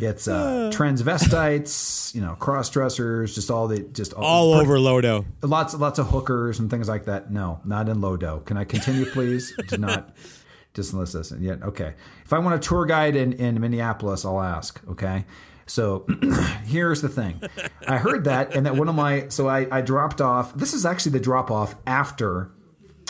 its 0.00 0.28
uh, 0.28 0.70
transvestites, 0.74 2.14
you 2.14 2.20
know, 2.20 2.34
cross 2.36 2.70
dressers, 2.70 3.34
just 3.34 3.50
all 3.50 3.68
the 3.68 3.80
just 3.80 4.12
All 4.14 4.54
over 4.54 4.76
Lodo. 4.78 5.24
lots 5.42 5.74
lots 5.74 5.98
of 5.98 6.08
hookers 6.08 6.58
and 6.58 6.70
things 6.70 6.88
like 6.88 7.06
that. 7.06 7.30
No, 7.30 7.60
not 7.64 7.88
in 7.88 7.98
Lodo. 7.98 8.44
Can 8.44 8.56
I 8.56 8.64
continue, 8.64 9.06
please? 9.06 9.54
Do 9.68 9.78
not 9.78 10.14
just 10.74 10.94
listen 10.94 11.42
yet. 11.42 11.62
Okay, 11.62 11.94
if 12.24 12.32
I 12.32 12.38
want 12.38 12.54
a 12.54 12.58
tour 12.68 12.86
guide 12.86 13.16
in 13.16 13.32
in 13.34 13.60
Minneapolis, 13.60 14.24
I'll 14.24 14.40
ask. 14.40 14.80
Okay. 14.88 15.24
So 15.66 16.04
here's 16.66 17.00
the 17.00 17.08
thing. 17.08 17.40
I 17.88 17.96
heard 17.96 18.24
that, 18.24 18.54
and 18.54 18.66
that 18.66 18.76
one 18.76 18.86
of 18.86 18.94
my 18.94 19.28
so 19.28 19.48
I, 19.48 19.66
I 19.70 19.80
dropped 19.80 20.20
off. 20.20 20.52
This 20.54 20.74
is 20.74 20.84
actually 20.84 21.12
the 21.12 21.20
drop 21.20 21.50
off 21.50 21.74
after 21.86 22.50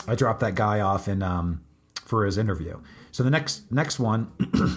I 0.07 0.15
dropped 0.15 0.39
that 0.39 0.55
guy 0.55 0.79
off 0.79 1.09
in 1.09 1.21
um, 1.21 1.64
for 2.05 2.25
his 2.25 2.37
interview. 2.37 2.79
So 3.11 3.23
the 3.23 3.29
next 3.29 3.71
next 3.71 3.99
one, 3.99 4.31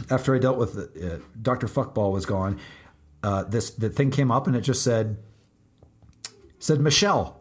after 0.11 0.35
I 0.35 0.39
dealt 0.39 0.59
with 0.59 0.77
uh, 0.77 1.19
Dr. 1.41 1.69
Fuckball 1.69 2.13
was 2.13 2.27
gone, 2.27 2.59
uh, 3.23 3.45
this 3.45 3.71
the 3.71 3.91
thing 3.91 4.11
came 4.11 4.31
up 4.31 4.47
and 4.47 4.57
it 4.57 4.63
just 4.63 4.83
said 4.83 5.19
said 6.59 6.81
Michelle, 6.81 7.41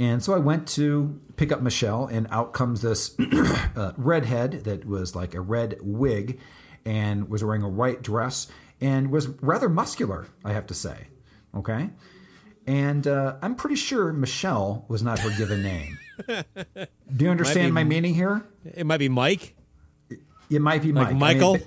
and 0.00 0.22
so 0.22 0.34
I 0.34 0.38
went 0.38 0.66
to 0.68 1.20
pick 1.36 1.52
up 1.52 1.62
Michelle, 1.62 2.06
and 2.06 2.26
out 2.30 2.52
comes 2.52 2.82
this 2.82 3.14
uh, 3.76 3.92
redhead 3.96 4.64
that 4.64 4.84
was 4.84 5.14
like 5.14 5.34
a 5.34 5.40
red 5.40 5.78
wig, 5.80 6.40
and 6.84 7.28
was 7.28 7.44
wearing 7.44 7.62
a 7.62 7.68
white 7.68 8.02
dress 8.02 8.48
and 8.82 9.10
was 9.10 9.28
rather 9.40 9.68
muscular, 9.68 10.26
I 10.44 10.52
have 10.52 10.66
to 10.66 10.74
say. 10.74 11.06
Okay. 11.54 11.90
And 12.66 13.06
uh, 13.06 13.36
I'm 13.42 13.54
pretty 13.54 13.76
sure 13.76 14.12
Michelle 14.12 14.84
was 14.88 15.02
not 15.02 15.20
her 15.20 15.30
given 15.38 15.62
name. 15.62 15.98
Do 16.28 17.24
you 17.24 17.30
understand 17.30 17.74
my 17.74 17.84
meaning 17.84 18.14
here? 18.14 18.44
It 18.64 18.86
might 18.86 18.98
be 18.98 19.08
Mike. 19.08 19.54
It 20.50 20.60
might 20.60 20.82
be 20.82 20.92
Like 20.92 21.08
Mike. 21.14 21.36
Michael? 21.36 21.58
ba- 21.58 21.64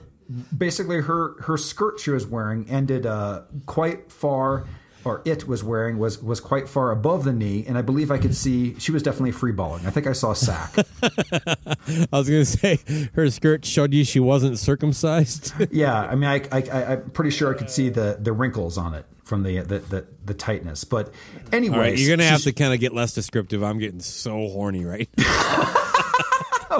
basically, 0.55 1.01
her 1.01 1.41
her 1.41 1.57
skirt 1.57 1.99
she 1.99 2.11
was 2.11 2.25
wearing 2.27 2.69
ended 2.69 3.05
uh, 3.05 3.41
quite 3.65 4.11
far, 4.11 4.65
or 5.03 5.21
it 5.25 5.47
was 5.47 5.63
wearing 5.63 5.97
was 5.97 6.21
was 6.21 6.39
quite 6.39 6.69
far 6.69 6.91
above 6.91 7.23
the 7.23 7.33
knee, 7.33 7.65
and 7.67 7.77
I 7.77 7.81
believe 7.81 8.11
I 8.11 8.17
could 8.19 8.35
see 8.35 8.77
she 8.79 8.91
was 8.91 9.01
definitely 9.01 9.31
free 9.31 9.51
balling. 9.51 9.85
I 9.87 9.89
think 9.89 10.05
I 10.07 10.13
saw 10.13 10.31
a 10.31 10.35
sack. 10.35 10.75
I 11.01 12.05
was 12.11 12.29
going 12.29 12.41
to 12.41 12.45
say 12.45 12.79
her 13.13 13.29
skirt 13.31 13.65
showed 13.65 13.93
you 13.93 14.03
she 14.03 14.19
wasn't 14.19 14.59
circumcised. 14.59 15.53
yeah, 15.71 16.01
I 16.01 16.15
mean, 16.15 16.29
I, 16.29 16.41
I, 16.51 16.61
I 16.71 16.91
I'm 16.93 17.09
pretty 17.11 17.31
sure 17.31 17.53
I 17.53 17.57
could 17.57 17.69
see 17.71 17.89
the 17.89 18.17
the 18.19 18.33
wrinkles 18.33 18.77
on 18.77 18.93
it 18.93 19.05
from 19.25 19.43
the 19.43 19.59
the 19.59 19.79
the, 19.79 20.07
the 20.23 20.33
tightness. 20.33 20.85
But 20.85 21.13
anyway, 21.51 21.77
right, 21.77 21.97
you're 21.97 22.07
going 22.07 22.19
to 22.19 22.25
have 22.25 22.43
to 22.43 22.53
kind 22.53 22.73
of 22.73 22.79
get 22.79 22.93
less 22.93 23.13
descriptive. 23.13 23.61
I'm 23.63 23.79
getting 23.79 23.99
so 23.99 24.47
horny 24.47 24.85
right 24.85 25.09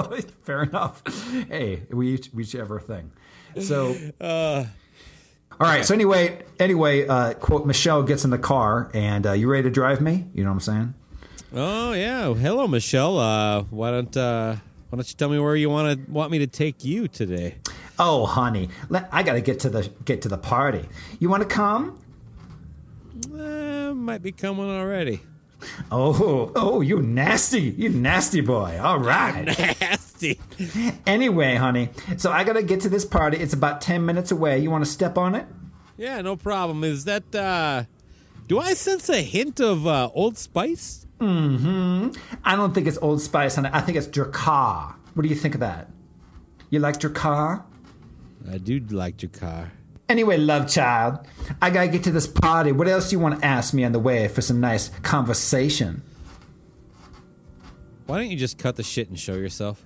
Fair 0.44 0.62
enough. 0.64 1.02
Hey, 1.48 1.82
we 1.90 2.14
each, 2.14 2.30
we 2.32 2.42
each 2.42 2.52
have 2.52 2.70
our 2.70 2.80
thing. 2.80 3.12
So, 3.60 3.96
all 4.20 4.66
right. 5.58 5.84
So 5.84 5.94
anyway, 5.94 6.42
anyway, 6.58 7.06
uh, 7.06 7.34
quote 7.34 7.66
Michelle 7.66 8.02
gets 8.02 8.24
in 8.24 8.30
the 8.30 8.38
car, 8.38 8.90
and 8.92 9.26
uh, 9.26 9.32
you 9.32 9.50
ready 9.50 9.62
to 9.64 9.70
drive 9.70 10.00
me? 10.00 10.26
You 10.34 10.44
know 10.44 10.50
what 10.50 10.54
I'm 10.54 10.60
saying? 10.60 10.94
Oh 11.54 11.92
yeah, 11.92 12.34
hello 12.34 12.68
Michelle. 12.68 13.18
Uh, 13.18 13.62
why 13.70 13.90
don't 13.90 14.14
uh, 14.16 14.56
why 14.90 14.96
don't 14.96 15.08
you 15.08 15.14
tell 15.16 15.30
me 15.30 15.38
where 15.38 15.56
you 15.56 15.70
want 15.70 15.98
to 16.06 16.12
want 16.12 16.30
me 16.30 16.40
to 16.40 16.46
take 16.46 16.84
you 16.84 17.08
today? 17.08 17.56
Oh, 17.98 18.26
honey, 18.26 18.68
I 19.10 19.22
got 19.22 19.34
to 19.34 19.40
get 19.40 19.60
to 19.60 19.70
the 19.70 19.90
get 20.04 20.22
to 20.22 20.28
the 20.28 20.36
party. 20.36 20.86
You 21.18 21.30
want 21.30 21.42
to 21.42 21.48
come? 21.48 21.98
Uh, 23.32 23.94
might 23.94 24.22
be 24.22 24.32
coming 24.32 24.68
already. 24.68 25.20
Oh, 25.90 26.52
oh, 26.54 26.80
you 26.80 27.00
nasty, 27.00 27.60
you 27.62 27.88
nasty 27.88 28.40
boy. 28.42 28.78
All 28.80 28.98
right. 28.98 29.46
Nasty. 29.80 30.38
anyway, 31.06 31.54
honey, 31.56 31.88
so 32.18 32.30
I 32.30 32.44
got 32.44 32.54
to 32.54 32.62
get 32.62 32.80
to 32.82 32.88
this 32.90 33.04
party. 33.06 33.38
It's 33.38 33.54
about 33.54 33.80
ten 33.80 34.04
minutes 34.04 34.30
away. 34.30 34.58
You 34.58 34.70
want 34.70 34.84
to 34.84 34.90
step 34.90 35.16
on 35.16 35.34
it? 35.34 35.46
Yeah, 35.96 36.20
no 36.20 36.36
problem. 36.36 36.84
Is 36.84 37.04
that? 37.06 37.34
uh 37.34 37.84
Do 38.48 38.58
I 38.58 38.74
sense 38.74 39.08
a 39.08 39.22
hint 39.22 39.60
of 39.60 39.86
uh, 39.86 40.10
Old 40.12 40.36
Spice? 40.36 41.06
Mhm. 41.20 42.14
I 42.44 42.54
don't 42.54 42.74
think 42.74 42.86
it's 42.86 42.98
Old 43.00 43.22
Spice, 43.22 43.56
honey. 43.56 43.70
I 43.72 43.80
think 43.80 43.96
it's 43.96 44.06
Drakkar. 44.06 44.94
What 45.14 45.22
do 45.22 45.28
you 45.28 45.34
think 45.34 45.54
of 45.54 45.60
that? 45.60 45.88
You 46.68 46.80
like 46.80 46.98
Drakkar? 47.00 47.64
I 48.52 48.58
do 48.58 48.78
like 48.90 49.22
your 49.22 49.30
car. 49.30 49.72
Anyway, 50.08 50.36
love 50.36 50.68
child, 50.68 51.18
I 51.60 51.70
gotta 51.70 51.88
get 51.88 52.04
to 52.04 52.12
this 52.12 52.28
party. 52.28 52.70
What 52.70 52.86
else 52.86 53.10
do 53.10 53.16
you 53.16 53.20
want 53.20 53.40
to 53.40 53.46
ask 53.46 53.74
me 53.74 53.84
on 53.84 53.90
the 53.92 53.98
way 53.98 54.28
for 54.28 54.40
some 54.40 54.60
nice 54.60 54.88
conversation? 55.00 56.02
Why 58.06 58.18
don't 58.18 58.30
you 58.30 58.36
just 58.36 58.56
cut 58.56 58.76
the 58.76 58.84
shit 58.84 59.08
and 59.08 59.18
show 59.18 59.34
yourself? 59.34 59.84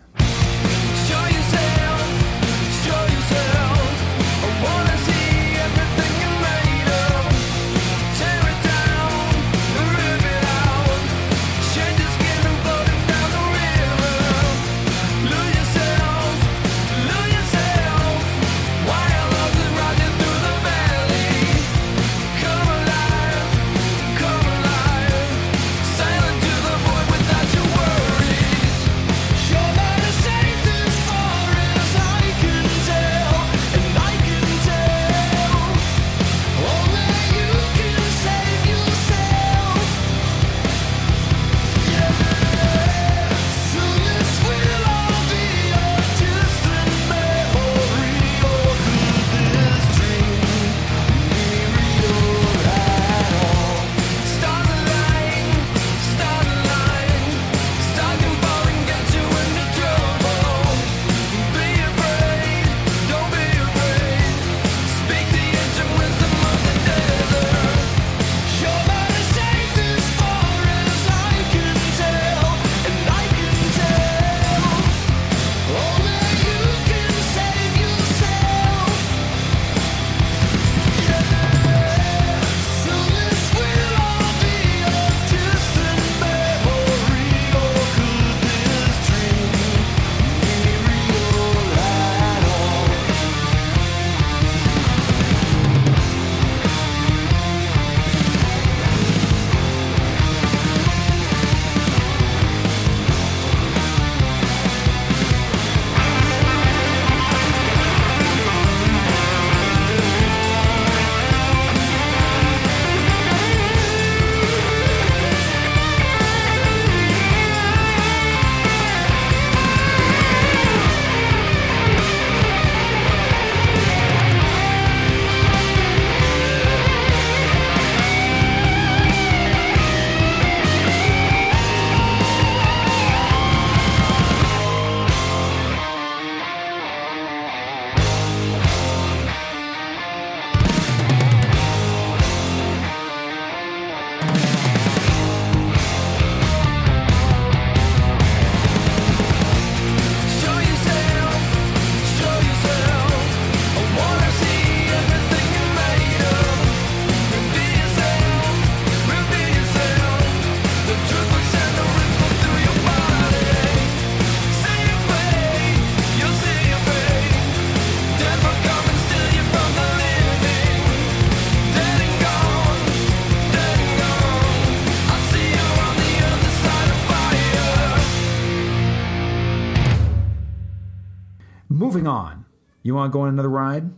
You 182.91 182.97
want 182.97 183.13
to 183.13 183.17
go 183.17 183.21
on 183.21 183.29
another 183.29 183.49
ride? 183.49 183.89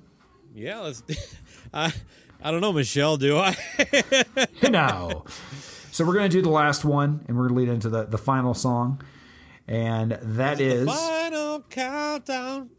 Yeah, 0.55 0.81
let's. 0.81 1.03
I 1.73 1.95
I 2.45 2.51
don't 2.51 2.61
know, 2.61 2.75
Michelle. 2.75 3.17
Do 3.17 3.39
I? 3.39 3.57
no. 4.69 5.25
So 5.93 6.07
we're 6.07 6.15
going 6.15 6.31
to 6.31 6.35
do 6.35 6.41
the 6.41 6.49
last 6.49 6.87
one, 6.87 7.23
and 7.29 7.37
we're 7.37 7.49
going 7.49 7.55
to 7.55 7.61
lead 7.67 7.69
into 7.75 7.91
the, 7.91 8.05
the 8.05 8.17
final 8.17 8.55
song. 8.55 9.03
And 9.69 10.13
that 10.23 10.59
is. 10.59 10.89
Final 10.89 11.61
countdown. 11.69 12.71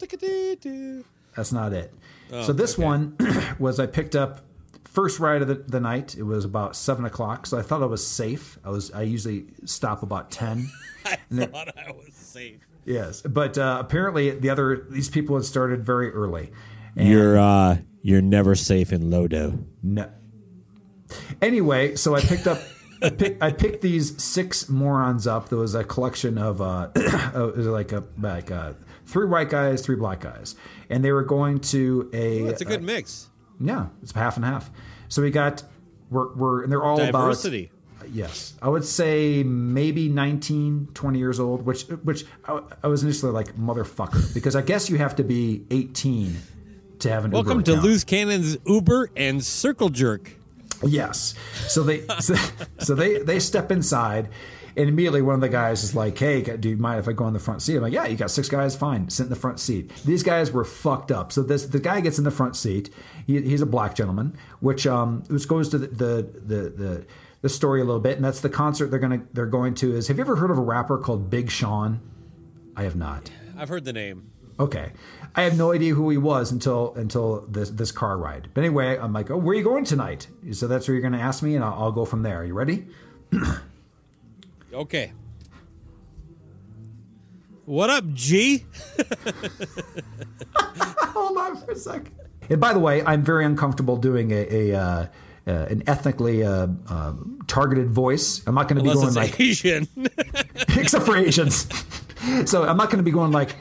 That's 1.35 1.51
not 1.51 1.73
it. 1.73 1.93
Oh, 2.31 2.41
so 2.41 2.53
this 2.53 2.73
okay. 2.73 2.83
one 2.83 3.15
was 3.59 3.79
I 3.79 3.85
picked 3.85 4.15
up 4.15 4.41
first 4.85 5.19
ride 5.19 5.43
of 5.43 5.47
the, 5.47 5.55
the 5.55 5.79
night. 5.79 6.15
It 6.17 6.23
was 6.23 6.43
about 6.43 6.75
seven 6.75 7.05
o'clock, 7.05 7.45
so 7.45 7.59
I 7.59 7.61
thought 7.61 7.83
I 7.83 7.87
was 7.87 8.05
safe. 8.05 8.57
I 8.65 8.69
was 8.71 8.91
I 8.91 9.03
usually 9.03 9.45
stop 9.65 10.01
about 10.01 10.31
ten. 10.31 10.71
I 11.05 11.17
And 11.29 11.39
it- 11.43 11.51
thought 11.51 11.69
I 11.77 11.91
was 11.91 12.15
safe. 12.15 12.61
Yes, 12.85 13.21
but 13.21 13.57
uh, 13.57 13.77
apparently 13.79 14.31
the 14.31 14.49
other 14.49 14.85
these 14.89 15.09
people 15.09 15.35
had 15.35 15.45
started 15.45 15.85
very 15.85 16.11
early. 16.11 16.51
And 16.95 17.07
You're 17.07 17.37
uh, 17.37 17.77
you're 18.01 18.21
never 18.21 18.55
safe 18.55 18.91
in 18.93 19.03
Lodo. 19.09 19.63
no. 19.81 20.09
Anyway, 21.41 21.95
so 21.95 22.15
I 22.15 22.21
picked 22.21 22.47
up. 22.47 22.59
I 23.03 23.09
picked, 23.09 23.43
I 23.43 23.51
picked 23.51 23.81
these 23.81 24.21
six 24.23 24.69
morons 24.69 25.27
up. 25.27 25.49
There 25.49 25.57
was 25.57 25.75
a 25.75 25.83
collection 25.83 26.37
of 26.37 26.61
uh, 26.61 26.89
it 26.95 27.57
was 27.57 27.67
like 27.67 27.91
a 27.91 28.03
like 28.21 28.49
uh, 28.49 28.73
three 29.05 29.27
white 29.27 29.49
guys, 29.49 29.81
three 29.85 29.97
black 29.97 30.21
guys, 30.21 30.55
and 30.89 31.03
they 31.03 31.11
were 31.11 31.23
going 31.23 31.59
to 31.59 32.09
a. 32.13 32.43
It's 32.43 32.61
a 32.61 32.65
good 32.65 32.79
uh, 32.79 32.83
mix. 32.83 33.29
Yeah, 33.59 33.87
it's 34.01 34.13
half 34.13 34.37
and 34.37 34.45
half. 34.45 34.71
So 35.09 35.21
we 35.21 35.31
got 35.31 35.63
we're, 36.09 36.33
we're 36.33 36.63
and 36.63 36.71
they're 36.71 36.83
all 36.83 36.97
Diversity. 36.97 37.65
about 37.65 37.72
yes. 38.13 38.53
I 38.61 38.69
would 38.69 38.85
say 38.85 39.43
maybe 39.43 40.09
19, 40.09 40.89
20 40.93 41.19
years 41.19 41.39
old, 41.39 41.65
which 41.65 41.83
which 42.03 42.25
I, 42.45 42.61
I 42.83 42.87
was 42.87 43.03
initially 43.03 43.31
like 43.31 43.55
motherfucker 43.55 44.33
because 44.33 44.55
I 44.55 44.61
guess 44.61 44.89
you 44.89 44.97
have 44.97 45.15
to 45.17 45.23
be 45.23 45.65
18 45.71 46.37
to 46.99 47.09
have 47.09 47.25
an 47.25 47.31
Welcome 47.31 47.57
Uber 47.57 47.63
to 47.63 47.71
account. 47.73 47.85
Loose 47.85 48.03
Cannon's 48.03 48.57
Uber 48.65 49.09
and 49.15 49.43
Circle 49.43 49.89
Jerk. 49.89 50.31
Yes. 50.83 51.35
So 51.67 51.83
they 51.83 52.05
so, 52.19 52.35
so 52.79 52.95
they 52.95 53.19
they 53.19 53.39
step 53.39 53.71
inside 53.71 54.29
and 54.75 54.89
immediately 54.89 55.21
one 55.21 55.35
of 55.35 55.41
the 55.41 55.49
guys 55.49 55.83
is 55.83 55.95
like, 55.95 56.17
"Hey, 56.17 56.41
do 56.41 56.69
you 56.69 56.77
mind 56.77 56.99
if 56.99 57.07
I 57.07 57.11
go 57.11 57.27
in 57.27 57.33
the 57.33 57.39
front 57.39 57.61
seat?" 57.61 57.75
I'm 57.75 57.83
like, 57.83 57.93
"Yeah, 57.93 58.05
you 58.05 58.17
got 58.17 58.31
six 58.31 58.49
guys, 58.49 58.75
fine. 58.75 59.09
Sit 59.09 59.23
in 59.23 59.29
the 59.29 59.35
front 59.35 59.59
seat." 59.59 59.91
These 60.03 60.23
guys 60.23 60.51
were 60.51 60.65
fucked 60.65 61.11
up. 61.11 61.31
So 61.31 61.43
this 61.43 61.65
the 61.65 61.79
guy 61.79 62.01
gets 62.01 62.17
in 62.17 62.23
the 62.23 62.31
front 62.31 62.55
seat. 62.55 62.89
He, 63.27 63.39
he's 63.41 63.61
a 63.61 63.65
black 63.65 63.95
gentleman, 63.95 64.35
which 64.61 64.87
um 64.87 65.23
which 65.27 65.47
goes 65.47 65.69
to 65.69 65.77
the 65.77 65.87
the 65.87 66.29
the, 66.33 66.69
the 66.69 67.05
the 67.43 67.49
story 67.49 67.81
a 67.81 67.83
little 67.83 67.99
bit, 68.01 68.15
and 68.15 68.25
that's 68.25 68.39
the 68.39 68.49
concert 68.49 68.87
they're 68.87 68.99
gonna 68.99 69.21
they're 69.33 69.45
going 69.45 69.75
to. 69.75 69.95
Is 69.95 70.07
have 70.07 70.17
you 70.17 70.21
ever 70.21 70.37
heard 70.37 70.49
of 70.49 70.57
a 70.57 70.61
rapper 70.61 70.97
called 70.97 71.29
Big 71.29 71.51
Sean? 71.51 71.99
I 72.75 72.83
have 72.83 72.95
not. 72.95 73.29
I've 73.55 73.69
heard 73.69 73.85
the 73.85 73.93
name. 73.93 74.31
Okay. 74.59 74.93
I 75.35 75.43
have 75.43 75.57
no 75.57 75.71
idea 75.73 75.93
who 75.93 76.09
he 76.09 76.17
was 76.17 76.51
until 76.51 76.93
until 76.95 77.45
this 77.47 77.69
this 77.69 77.91
car 77.91 78.17
ride. 78.17 78.49
But 78.53 78.63
anyway, 78.63 78.97
I'm 78.97 79.11
like, 79.13 79.29
oh, 79.29 79.37
where 79.37 79.53
are 79.53 79.57
you 79.57 79.63
going 79.63 79.83
tonight? 79.83 80.27
So 80.53 80.67
that's 80.67 80.87
where 80.87 80.95
you're 80.95 81.01
going 81.01 81.13
to 81.13 81.19
ask 81.19 81.43
me, 81.43 81.55
and 81.55 81.63
I'll, 81.63 81.73
I'll 81.73 81.91
go 81.91 82.05
from 82.05 82.23
there. 82.23 82.41
Are 82.41 82.45
You 82.45 82.53
ready? 82.53 82.87
Okay. 84.73 85.13
What 87.65 87.91
up, 87.91 88.11
G? 88.11 88.65
Hold 90.55 91.37
on 91.37 91.57
for 91.57 91.71
a 91.73 91.75
second. 91.75 92.11
And 92.49 92.59
by 92.59 92.73
the 92.73 92.79
way, 92.79 93.03
I'm 93.03 93.21
very 93.21 93.45
uncomfortable 93.45 93.97
doing 93.97 94.31
a, 94.31 94.71
a 94.71 94.75
uh, 94.75 95.05
uh, 95.47 95.51
an 95.69 95.83
ethnically 95.87 96.43
uh, 96.43 96.67
uh, 96.89 97.13
targeted 97.47 97.89
voice. 97.89 98.41
I'm 98.47 98.55
not 98.55 98.67
going 98.67 98.77
to 98.77 98.83
be 98.83 98.93
going 98.93 99.07
it's 99.07 99.15
like, 99.15 99.39
Asian. 99.39 99.87
except 100.77 101.05
for 101.05 101.17
Asians. 101.17 101.67
so 102.49 102.63
I'm 102.63 102.77
not 102.77 102.89
going 102.89 102.97
to 102.97 103.03
be 103.03 103.11
going 103.11 103.31
like. 103.31 103.55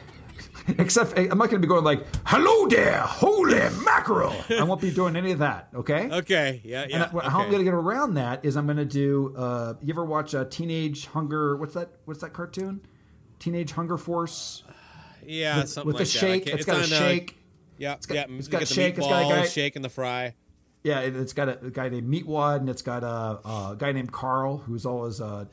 Except 0.79 1.19
I'm 1.19 1.27
not 1.39 1.51
going 1.51 1.61
to 1.61 1.67
be 1.67 1.67
going 1.67 1.83
like, 1.83 2.07
"Hello 2.25 2.69
there, 2.69 3.01
holy 3.01 3.59
mackerel." 3.85 4.33
I 4.49 4.63
won't 4.63 4.81
be 4.81 4.93
doing 4.93 5.17
any 5.17 5.33
of 5.33 5.41
that. 5.41 5.69
Okay. 5.75 6.09
okay. 6.09 6.61
Yeah. 6.63 6.87
Yeah. 6.89 6.95
And 6.95 7.03
I- 7.03 7.29
how 7.29 7.41
I'm 7.41 7.47
okay. 7.47 7.51
going 7.51 7.59
to 7.59 7.65
get 7.65 7.75
around 7.75 8.15
that 8.15 8.45
is 8.45 8.57
I'm 8.57 8.67
going 8.67 8.77
to 8.77 8.85
do. 8.85 9.35
Uh, 9.37 9.75
you 9.83 9.93
ever 9.93 10.05
watch 10.05 10.37
uh, 10.37 10.45
Teenage 10.45 11.07
Hunger? 11.07 11.57
What's 11.57 11.75
that? 11.75 11.89
What's 12.05 12.21
that 12.21 12.33
cartoon? 12.33 12.81
Teenage 13.41 13.73
Hunger 13.73 13.97
Force 13.97 14.63
yeah, 15.27 15.59
with, 15.59 15.69
something 15.71 15.87
with 15.89 15.97
like 15.97 16.07
the 16.07 16.13
that. 16.13 16.19
Shake. 16.21 16.45
can't- 16.45 16.57
It's 16.59 16.67
got 16.67 16.77
a 16.77 16.79
on, 16.79 16.85
uh, 16.85 17.09
shake. 17.09 17.39
yeah. 17.79 17.97
got- 18.07 18.15
yeah. 18.15 18.25
it's 18.39 18.47
got 18.49 18.69
shake, 18.69 18.99
it's 18.99 19.07
got 19.07 19.33
a 19.33 19.35
guy- 19.35 19.47
shake 19.47 19.75
and 19.75 19.85
the 19.85 19.89
fry. 19.89 20.35
Yeah, 20.85 21.01
it, 21.01 21.15
it's 21.15 21.33
got 21.33 21.49
a, 21.49 21.67
a 21.67 21.71
guy 21.71 21.89
named 21.89 22.13
Meatwad, 22.13 22.57
and 22.57 22.69
it's 22.69 22.83
got 22.83 23.05
a, 23.05 23.41
a 23.49 23.77
guy 23.79 23.93
named 23.93 24.11
Carl, 24.13 24.59
who's 24.59 24.85
always 24.85 25.21
uh, 25.21 25.45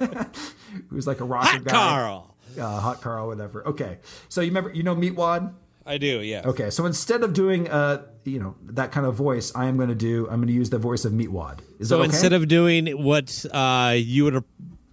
who's 0.90 1.06
like 1.06 1.20
a 1.20 1.24
rocker 1.24 1.46
guy. 1.46 1.54
Hot 1.54 1.64
guy. 1.64 1.70
Carl. 1.72 2.36
uh, 2.60 2.80
hot 2.80 3.00
Carl, 3.00 3.28
whatever. 3.28 3.66
Okay, 3.68 3.98
so 4.28 4.40
you 4.40 4.48
remember, 4.48 4.72
you 4.72 4.82
know 4.82 4.96
Meatwad? 4.96 5.52
I 5.86 5.98
do. 5.98 6.20
Yeah. 6.22 6.42
Okay, 6.46 6.70
so 6.70 6.86
instead 6.86 7.22
of 7.22 7.34
doing 7.34 7.68
uh, 7.68 8.02
you 8.24 8.38
know, 8.40 8.56
that 8.62 8.90
kind 8.90 9.06
of 9.06 9.14
voice, 9.14 9.52
I 9.54 9.66
am 9.66 9.76
going 9.76 9.90
to 9.90 9.94
do. 9.94 10.24
I'm 10.30 10.36
going 10.36 10.48
to 10.48 10.54
use 10.54 10.70
the 10.70 10.78
voice 10.78 11.04
of 11.04 11.12
Meatwad. 11.12 11.60
Is 11.78 11.90
So 11.90 11.98
that 11.98 12.04
okay? 12.04 12.10
instead 12.12 12.32
of 12.32 12.48
doing 12.48 12.86
what 13.02 13.44
uh, 13.52 13.94
you 13.96 14.24
would 14.24 14.42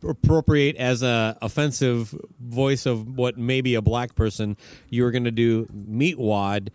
appropriate 0.03 0.75
as 0.77 1.01
a 1.01 1.37
offensive 1.41 2.13
voice 2.39 2.85
of 2.85 3.17
what 3.17 3.37
maybe 3.37 3.75
a 3.75 3.81
black 3.81 4.15
person, 4.15 4.57
you 4.89 5.05
are 5.05 5.11
going 5.11 5.23
to 5.23 5.31
do 5.31 5.65
meatwad. 5.67 6.69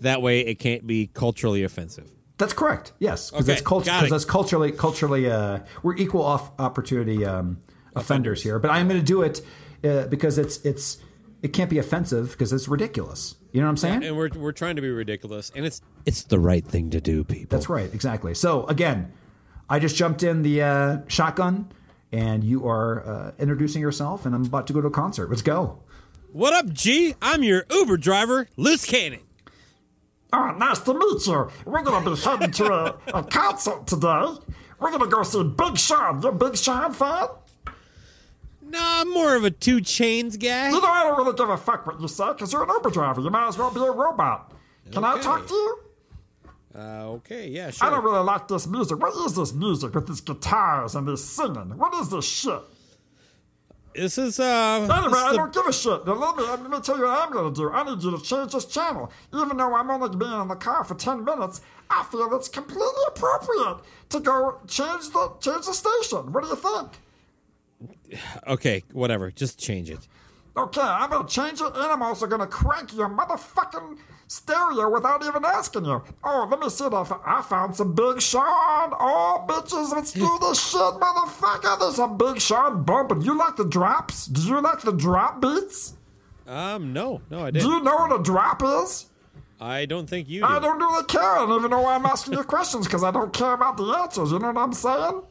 That 0.00 0.20
way, 0.20 0.40
it 0.40 0.56
can't 0.56 0.86
be 0.86 1.06
culturally 1.06 1.62
offensive. 1.62 2.10
That's 2.38 2.52
correct. 2.52 2.92
Yes, 2.98 3.30
because 3.30 3.44
Okay, 3.44 3.52
that's 3.54 3.62
culture. 3.66 3.90
Because 3.90 4.06
it. 4.06 4.10
that's 4.10 4.24
culturally, 4.24 4.72
culturally, 4.72 5.30
uh, 5.30 5.60
we're 5.82 5.96
equal 5.96 6.22
off 6.22 6.50
opportunity 6.58 7.24
um, 7.24 7.58
offenders 7.94 8.42
here. 8.42 8.58
But 8.58 8.70
I'm 8.70 8.88
going 8.88 9.00
to 9.00 9.06
do 9.06 9.22
it 9.22 9.40
uh, 9.84 10.06
because 10.08 10.38
it's 10.38 10.58
it's 10.64 10.98
it 11.42 11.52
can't 11.52 11.70
be 11.70 11.78
offensive 11.78 12.30
because 12.32 12.52
it's 12.52 12.68
ridiculous. 12.68 13.36
You 13.52 13.60
know 13.60 13.66
what 13.66 13.70
I'm 13.72 13.76
saying? 13.76 14.04
And 14.04 14.16
we're 14.16 14.30
we're 14.34 14.52
trying 14.52 14.76
to 14.76 14.82
be 14.82 14.90
ridiculous, 14.90 15.52
and 15.54 15.66
it's 15.66 15.80
it's 16.06 16.24
the 16.24 16.38
right 16.38 16.64
thing 16.64 16.90
to 16.90 17.00
do, 17.00 17.22
people. 17.24 17.56
That's 17.56 17.68
right, 17.68 17.92
exactly. 17.92 18.34
So 18.34 18.66
again, 18.66 19.12
I 19.68 19.78
just 19.78 19.94
jumped 19.96 20.22
in 20.22 20.42
the 20.42 20.62
uh, 20.62 20.98
shotgun, 21.08 21.70
and 22.10 22.42
you 22.42 22.66
are 22.66 23.06
uh, 23.06 23.32
introducing 23.38 23.82
yourself, 23.82 24.24
and 24.24 24.34
I'm 24.34 24.44
about 24.46 24.66
to 24.68 24.72
go 24.72 24.80
to 24.80 24.88
a 24.88 24.90
concert. 24.90 25.28
Let's 25.28 25.42
go. 25.42 25.80
What 26.32 26.54
up, 26.54 26.72
G? 26.72 27.14
I'm 27.20 27.42
your 27.42 27.66
Uber 27.70 27.98
driver, 27.98 28.48
Loose 28.56 28.86
Cannon. 28.86 29.20
Oh, 30.32 30.50
nice 30.56 30.78
to 30.80 30.94
meet 30.94 31.26
you. 31.26 31.50
We're 31.66 31.82
going 31.82 32.04
to 32.04 32.10
be 32.10 32.20
heading 32.20 32.50
to 32.52 32.72
a, 32.72 32.96
a 33.18 33.22
concert 33.22 33.86
today. 33.86 34.26
We're 34.80 34.90
going 34.90 35.00
to 35.02 35.06
go 35.08 35.22
see 35.22 35.42
Big 35.44 35.76
Sean. 35.76 36.22
You 36.22 36.28
a 36.30 36.32
Big 36.32 36.56
Sean 36.56 36.92
fan? 36.92 37.28
No, 38.62 38.78
I'm 38.80 39.10
more 39.12 39.36
of 39.36 39.44
a 39.44 39.50
2 39.50 39.78
Chainz 39.82 40.40
guy. 40.40 40.70
You 40.70 40.80
know, 40.80 40.88
I 40.88 41.02
don't 41.02 41.18
really 41.18 41.36
give 41.36 41.50
a 41.50 41.58
fuck 41.58 41.86
what 41.86 42.00
you 42.00 42.08
say 42.08 42.28
because 42.28 42.52
you're 42.52 42.62
an 42.62 42.70
Uber 42.70 42.90
driver. 42.90 43.20
You 43.20 43.28
might 43.28 43.48
as 43.48 43.58
well 43.58 43.70
be 43.72 43.80
a 43.80 43.90
robot. 43.90 44.50
Can 44.90 45.04
I 45.04 45.20
talk 45.20 45.46
to 45.46 45.54
you? 45.54 45.78
Uh, 46.74 46.78
okay, 47.10 47.48
yeah, 47.48 47.70
sure. 47.70 47.86
I 47.86 47.90
don't 47.90 48.02
really 48.02 48.24
like 48.24 48.48
this 48.48 48.66
music. 48.66 48.98
What 48.98 49.14
is 49.26 49.36
this 49.36 49.52
music 49.52 49.94
with 49.94 50.06
these 50.08 50.22
guitars 50.22 50.94
and 50.94 51.06
this 51.06 51.22
singing? 51.22 51.76
What 51.76 51.92
is 52.00 52.08
this 52.08 52.24
shit? 52.24 52.60
This 53.94 54.18
is 54.18 54.40
uh. 54.40 54.44
Anyway, 54.82 55.10
this 55.10 55.18
I 55.18 55.30
the- 55.32 55.36
don't 55.36 55.52
give 55.54 55.66
a 55.66 55.72
shit. 55.72 56.06
Now, 56.06 56.14
let 56.14 56.36
me, 56.36 56.42
let 56.44 56.70
me 56.70 56.80
tell 56.80 56.96
you 56.96 57.04
what 57.04 57.28
I'm 57.28 57.32
to 57.54 57.54
do. 57.54 57.70
I 57.70 57.84
need 57.84 58.02
you 58.02 58.16
to 58.16 58.22
change 58.22 58.52
this 58.52 58.64
channel. 58.64 59.10
Even 59.34 59.56
though 59.56 59.74
I'm 59.74 59.90
only 59.90 60.16
being 60.16 60.40
in 60.40 60.48
the 60.48 60.56
car 60.56 60.84
for 60.84 60.94
10 60.94 61.24
minutes, 61.24 61.60
I 61.90 62.04
feel 62.10 62.34
it's 62.34 62.48
completely 62.48 63.04
appropriate 63.08 63.78
to 64.10 64.20
go 64.20 64.58
change 64.66 65.10
the 65.10 65.32
change 65.40 65.66
the 65.66 65.72
station. 65.74 66.32
What 66.32 66.44
do 66.44 66.50
you 66.50 66.56
think? 66.56 66.90
okay, 68.46 68.84
whatever. 68.92 69.30
Just 69.30 69.58
change 69.58 69.90
it. 69.90 70.06
Okay, 70.54 70.82
I'm 70.82 71.08
going 71.08 71.26
to 71.26 71.32
change 71.32 71.62
it, 71.62 71.66
and 71.74 71.76
I'm 71.76 72.02
also 72.02 72.26
going 72.26 72.40
to 72.42 72.46
crank 72.46 72.92
your 72.94 73.08
motherfucking 73.08 73.96
stereo 74.28 74.90
without 74.90 75.24
even 75.24 75.44
asking 75.46 75.86
you. 75.86 76.02
Oh, 76.22 76.46
let 76.50 76.60
me 76.60 76.68
see 76.68 76.84
if 76.84 76.92
I, 76.92 77.16
I 77.24 77.42
found 77.42 77.74
some 77.74 77.94
Big 77.94 78.20
Sean. 78.20 78.92
Oh, 79.00 79.44
bitches, 79.48 79.92
let's 79.92 80.12
do 80.12 80.38
this 80.42 80.70
shit, 80.70 80.78
motherfucker. 80.80 81.78
There's 81.78 81.98
a 81.98 82.06
Big 82.06 82.38
Sean 82.40 82.82
bumping. 82.82 83.22
You 83.22 83.36
like 83.36 83.56
the 83.56 83.64
drops? 83.64 84.26
Do 84.26 84.42
you 84.42 84.60
like 84.60 84.82
the 84.82 84.92
drop 84.92 85.40
beats? 85.40 85.94
Um, 86.46 86.92
no, 86.92 87.22
no, 87.30 87.46
I 87.46 87.50
Do 87.50 87.52
didn't. 87.52 87.70
Do 87.70 87.76
you 87.76 87.82
know 87.82 87.96
what 87.96 88.20
a 88.20 88.22
drop 88.22 88.62
is? 88.62 89.06
I 89.58 89.86
don't 89.86 90.08
think 90.08 90.28
you 90.28 90.40
do. 90.40 90.46
I 90.46 90.58
don't 90.58 90.78
really 90.78 91.04
care. 91.04 91.22
I 91.22 91.46
don't 91.46 91.60
even 91.60 91.70
know 91.70 91.80
why 91.80 91.94
I'm 91.94 92.04
asking 92.04 92.34
you 92.34 92.42
questions 92.42 92.86
because 92.86 93.04
I 93.04 93.10
don't 93.10 93.32
care 93.32 93.54
about 93.54 93.78
the 93.78 93.84
answers. 93.84 94.32
You 94.32 94.38
know 94.38 94.48
what 94.50 94.58
I'm 94.58 94.72
saying? 94.74 95.22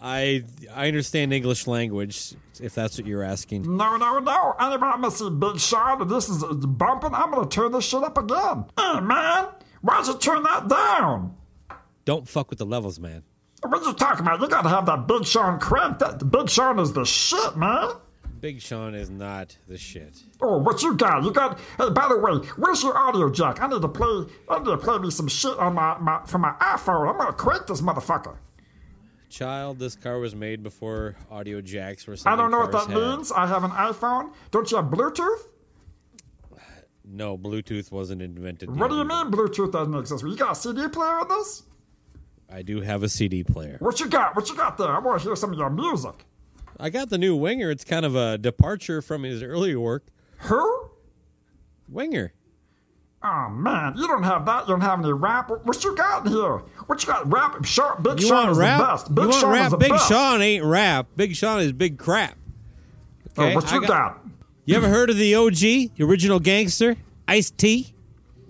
I 0.00 0.44
I 0.74 0.88
understand 0.88 1.32
English 1.32 1.66
language 1.66 2.34
if 2.60 2.74
that's 2.74 2.98
what 2.98 3.06
you're 3.06 3.22
asking. 3.22 3.62
No, 3.76 3.96
no, 3.96 4.18
no. 4.18 4.54
Anybody 4.58 4.98
must 4.98 5.18
see 5.18 5.30
Big 5.30 5.58
Sean 5.58 6.02
and 6.02 6.10
this 6.10 6.28
is 6.28 6.42
bumping, 6.44 7.14
I'm 7.14 7.30
going 7.30 7.48
to 7.48 7.54
turn 7.54 7.72
this 7.72 7.84
shit 7.84 8.02
up 8.02 8.18
again. 8.18 8.66
Hey, 8.78 9.00
man, 9.00 9.48
why'd 9.80 10.06
you 10.06 10.18
turn 10.18 10.42
that 10.42 10.68
down? 10.68 11.36
Don't 12.04 12.28
fuck 12.28 12.50
with 12.50 12.58
the 12.58 12.66
levels, 12.66 13.00
man. 13.00 13.22
What 13.62 13.82
you 13.84 13.92
talking 13.94 14.20
about? 14.26 14.40
You 14.40 14.48
got 14.48 14.62
to 14.62 14.68
have 14.68 14.86
that 14.86 15.06
Big 15.08 15.24
Sean 15.24 15.58
cranked. 15.58 16.00
That 16.00 16.30
Big 16.30 16.48
Sean 16.48 16.78
is 16.78 16.92
the 16.92 17.04
shit, 17.04 17.56
man. 17.56 17.90
Big 18.40 18.60
Sean 18.60 18.94
is 18.94 19.08
not 19.10 19.56
the 19.66 19.78
shit. 19.78 20.22
Oh, 20.40 20.58
what 20.58 20.82
you 20.82 20.94
got? 20.94 21.24
You 21.24 21.32
got? 21.32 21.58
Hey, 21.78 21.88
by 21.90 22.08
the 22.08 22.18
way, 22.18 22.46
where's 22.56 22.82
your 22.82 22.96
audio 22.96 23.30
jack? 23.30 23.62
I 23.62 23.66
need 23.66 23.80
to 23.80 23.88
play. 23.88 24.26
I 24.48 24.58
need 24.58 24.66
to 24.66 24.76
play 24.76 24.98
me 24.98 25.10
some 25.10 25.26
shit 25.26 25.56
on 25.58 25.74
my, 25.74 25.98
my 25.98 26.20
from 26.26 26.42
my 26.42 26.52
iPhone. 26.60 27.10
I'm 27.10 27.16
gonna 27.18 27.32
crank 27.32 27.66
this 27.66 27.80
motherfucker 27.80 28.36
child, 29.36 29.78
this 29.78 29.94
car 29.94 30.18
was 30.18 30.34
made 30.34 30.62
before 30.62 31.16
audio 31.30 31.60
jacks 31.60 32.06
were. 32.06 32.16
I 32.24 32.36
don't 32.36 32.50
know 32.50 32.60
what 32.60 32.72
that 32.72 32.88
had. 32.88 32.96
means. 32.96 33.30
I 33.32 33.46
have 33.46 33.64
an 33.64 33.70
iPhone. 33.70 34.32
Don't 34.50 34.70
you 34.70 34.78
have 34.78 34.86
Bluetooth? 34.86 35.48
No, 37.04 37.38
Bluetooth 37.38 37.92
wasn't 37.92 38.20
invented. 38.20 38.74
What 38.74 38.90
do 38.90 38.96
you 38.96 39.04
mean 39.04 39.30
Bluetooth 39.30 39.70
doesn't 39.72 39.94
exist? 39.94 40.24
You 40.24 40.36
got 40.36 40.52
a 40.52 40.54
CD 40.54 40.88
player 40.88 41.20
in 41.20 41.28
this? 41.28 41.62
I 42.50 42.62
do 42.62 42.80
have 42.80 43.02
a 43.02 43.08
CD 43.08 43.44
player. 43.44 43.76
What 43.80 44.00
you 44.00 44.08
got? 44.08 44.34
What 44.34 44.48
you 44.48 44.56
got 44.56 44.78
there? 44.78 44.88
I 44.88 44.98
want 44.98 45.20
to 45.22 45.28
hear 45.28 45.36
some 45.36 45.52
of 45.52 45.58
your 45.58 45.70
music. 45.70 46.24
I 46.78 46.90
got 46.90 47.10
the 47.10 47.18
new 47.18 47.36
Winger. 47.36 47.70
It's 47.70 47.84
kind 47.84 48.04
of 48.04 48.16
a 48.16 48.38
departure 48.38 49.00
from 49.02 49.22
his 49.22 49.42
earlier 49.42 49.78
work. 49.78 50.06
Who? 50.40 50.90
Winger. 51.88 52.32
Oh 53.28 53.48
man, 53.50 53.94
you 53.96 54.06
don't 54.06 54.22
have 54.22 54.46
that. 54.46 54.68
You 54.68 54.74
don't 54.74 54.82
have 54.82 55.00
any 55.00 55.12
rap. 55.12 55.50
What 55.50 55.82
you 55.82 55.96
got 55.96 56.26
in 56.26 56.32
here? 56.32 56.58
What 56.86 57.02
you 57.02 57.08
got? 57.08 57.30
Rap? 57.32 57.64
Sharp, 57.64 58.00
Big 58.02 58.20
you 58.20 58.28
Sean 58.28 58.50
is 58.50 58.58
rap? 58.58 58.78
the 58.78 58.84
best. 58.86 59.14
Big 59.14 59.24
you 59.24 59.32
Sean 59.32 59.52
rap? 59.52 59.64
is 59.64 59.70
the 59.72 59.76
Big 59.78 59.90
best. 59.90 60.08
Sean 60.08 60.42
ain't 60.42 60.64
rap. 60.64 61.06
Big 61.16 61.34
Sean 61.34 61.60
is 61.60 61.72
big 61.72 61.98
crap. 61.98 62.36
Oh, 63.36 63.44
okay, 63.44 63.54
what 63.56 63.72
you 63.72 63.80
got, 63.80 63.88
got? 63.88 64.26
You 64.64 64.76
ever 64.76 64.88
heard 64.88 65.10
of 65.10 65.16
the 65.16 65.34
OG, 65.34 65.56
the 65.56 65.90
original 66.02 66.38
gangster, 66.38 66.96
Ice 67.26 67.50
T? 67.50 67.94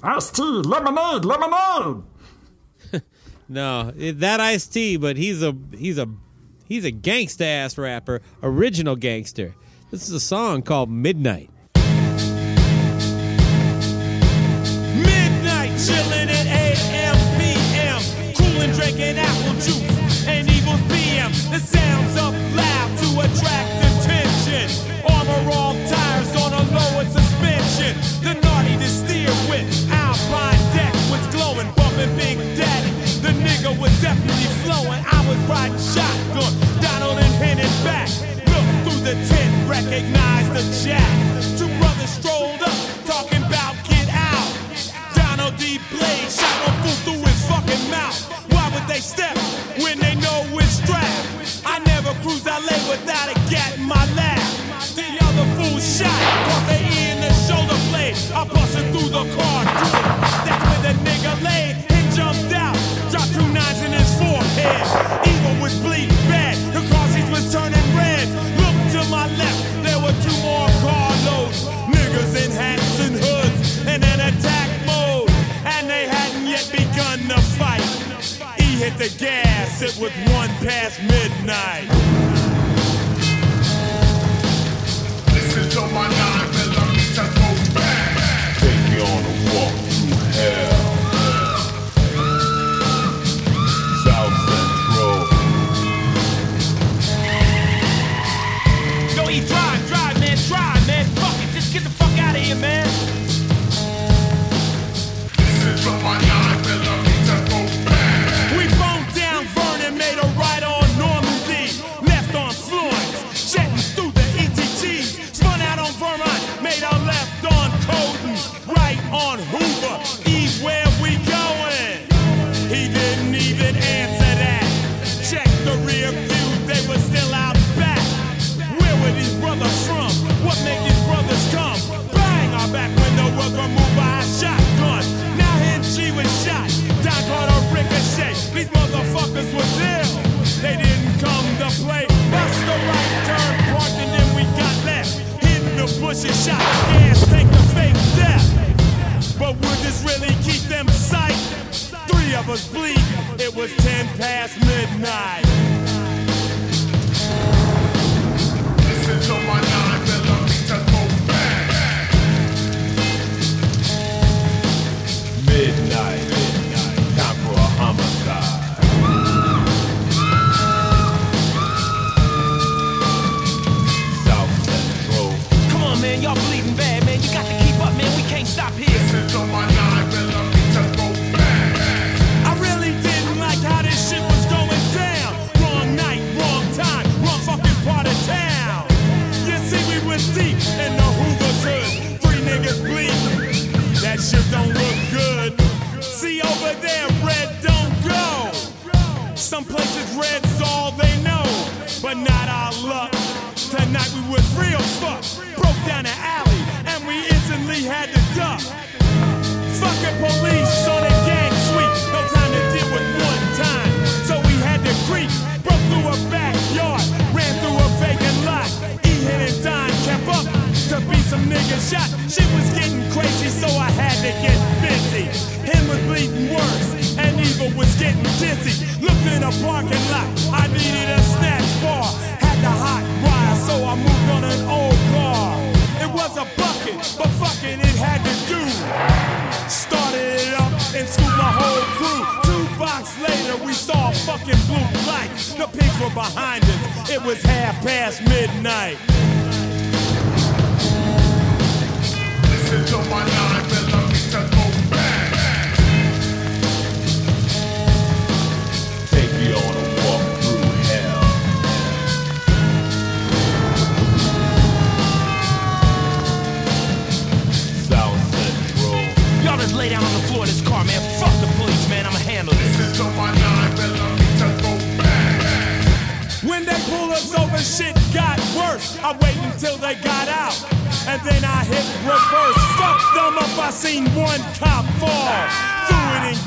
Ice 0.03 0.31
T, 0.31 0.43
lemonade, 0.43 1.24
lemonade. 1.24 2.03
no, 3.49 3.93
that 3.93 4.41
Ice 4.41 4.66
T, 4.66 4.99
but 4.99 5.16
he's 5.16 5.43
a 5.43 5.57
he's 5.74 5.97
a 5.97 6.07
he's 6.66 6.85
a 6.85 6.93
gangsta 6.93 7.47
ass 7.47 7.79
rapper, 7.79 8.20
original 8.43 8.95
gangster. 8.95 9.55
This 9.91 10.07
is 10.07 10.12
a 10.12 10.20
song 10.20 10.61
called 10.61 10.91
Midnight. 10.91 11.49
chilling 15.87 16.36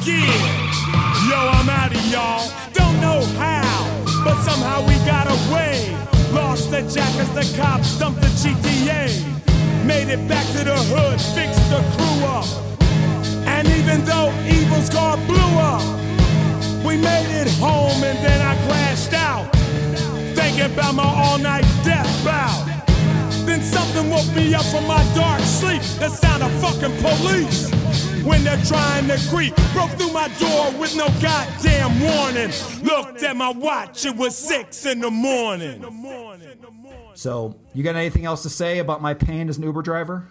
Yo, 0.05 0.15
I'm 1.35 1.67
out 1.67 1.93
of 1.93 2.05
y'all. 2.07 2.49
Don't 2.73 3.01
know 3.01 3.21
how, 3.35 4.23
but 4.23 4.41
somehow 4.43 4.87
we 4.87 4.95
got 5.05 5.27
away. 5.27 5.93
Lost 6.31 6.71
the 6.71 6.81
jack 6.83 7.13
as 7.15 7.29
the 7.35 7.57
cops 7.57 7.99
dumped 7.99 8.21
the 8.21 8.27
GTA. 8.27 9.11
Made 9.85 10.07
it 10.07 10.25
back 10.27 10.45
to 10.53 10.63
the 10.63 10.75
hood, 10.75 11.19
fixed 11.19 11.69
the 11.69 11.81
crew 11.95 12.25
up. 12.25 12.47
And 13.45 13.67
even 13.67 14.05
though 14.05 14.31
Evil's 14.47 14.89
car 14.89 15.17
blew 15.27 15.59
up, 15.59 15.83
we 16.85 16.95
made 16.95 17.29
it 17.41 17.49
home 17.59 18.01
and 18.01 18.17
then 18.19 18.41
I 18.41 18.55
crashed 18.67 19.13
out. 19.13 19.53
Thinking 20.33 20.73
about 20.73 20.95
my 20.95 21.03
all 21.03 21.37
night 21.37 21.65
death 21.83 22.07
bout. 22.23 22.65
Then 23.45 23.61
something 23.61 24.09
woke 24.09 24.33
me 24.33 24.53
up 24.53 24.65
from 24.65 24.87
my 24.87 25.03
dark 25.13 25.41
sleep. 25.41 25.81
The 25.99 26.07
sound 26.07 26.43
of 26.43 26.51
fucking 26.61 26.95
police. 27.01 27.78
When 28.23 28.43
they're 28.43 28.61
trying 28.63 29.07
to 29.07 29.17
creep, 29.29 29.55
broke 29.73 29.91
through 29.91 30.11
my 30.11 30.27
door 30.39 30.71
with 30.79 30.95
no 30.95 31.07
goddamn 31.21 31.99
warning. 32.01 32.51
Looked 32.83 33.23
at 33.23 33.35
my 33.35 33.49
watch, 33.49 34.05
it 34.05 34.15
was 34.15 34.37
six 34.37 34.85
in 34.85 34.99
the 34.99 35.11
morning. 35.11 35.83
So, 37.13 37.59
you 37.73 37.83
got 37.83 37.95
anything 37.95 38.25
else 38.25 38.43
to 38.43 38.49
say 38.49 38.79
about 38.79 39.01
my 39.01 39.13
pain 39.13 39.49
as 39.49 39.57
an 39.57 39.63
Uber 39.63 39.81
driver? 39.81 40.27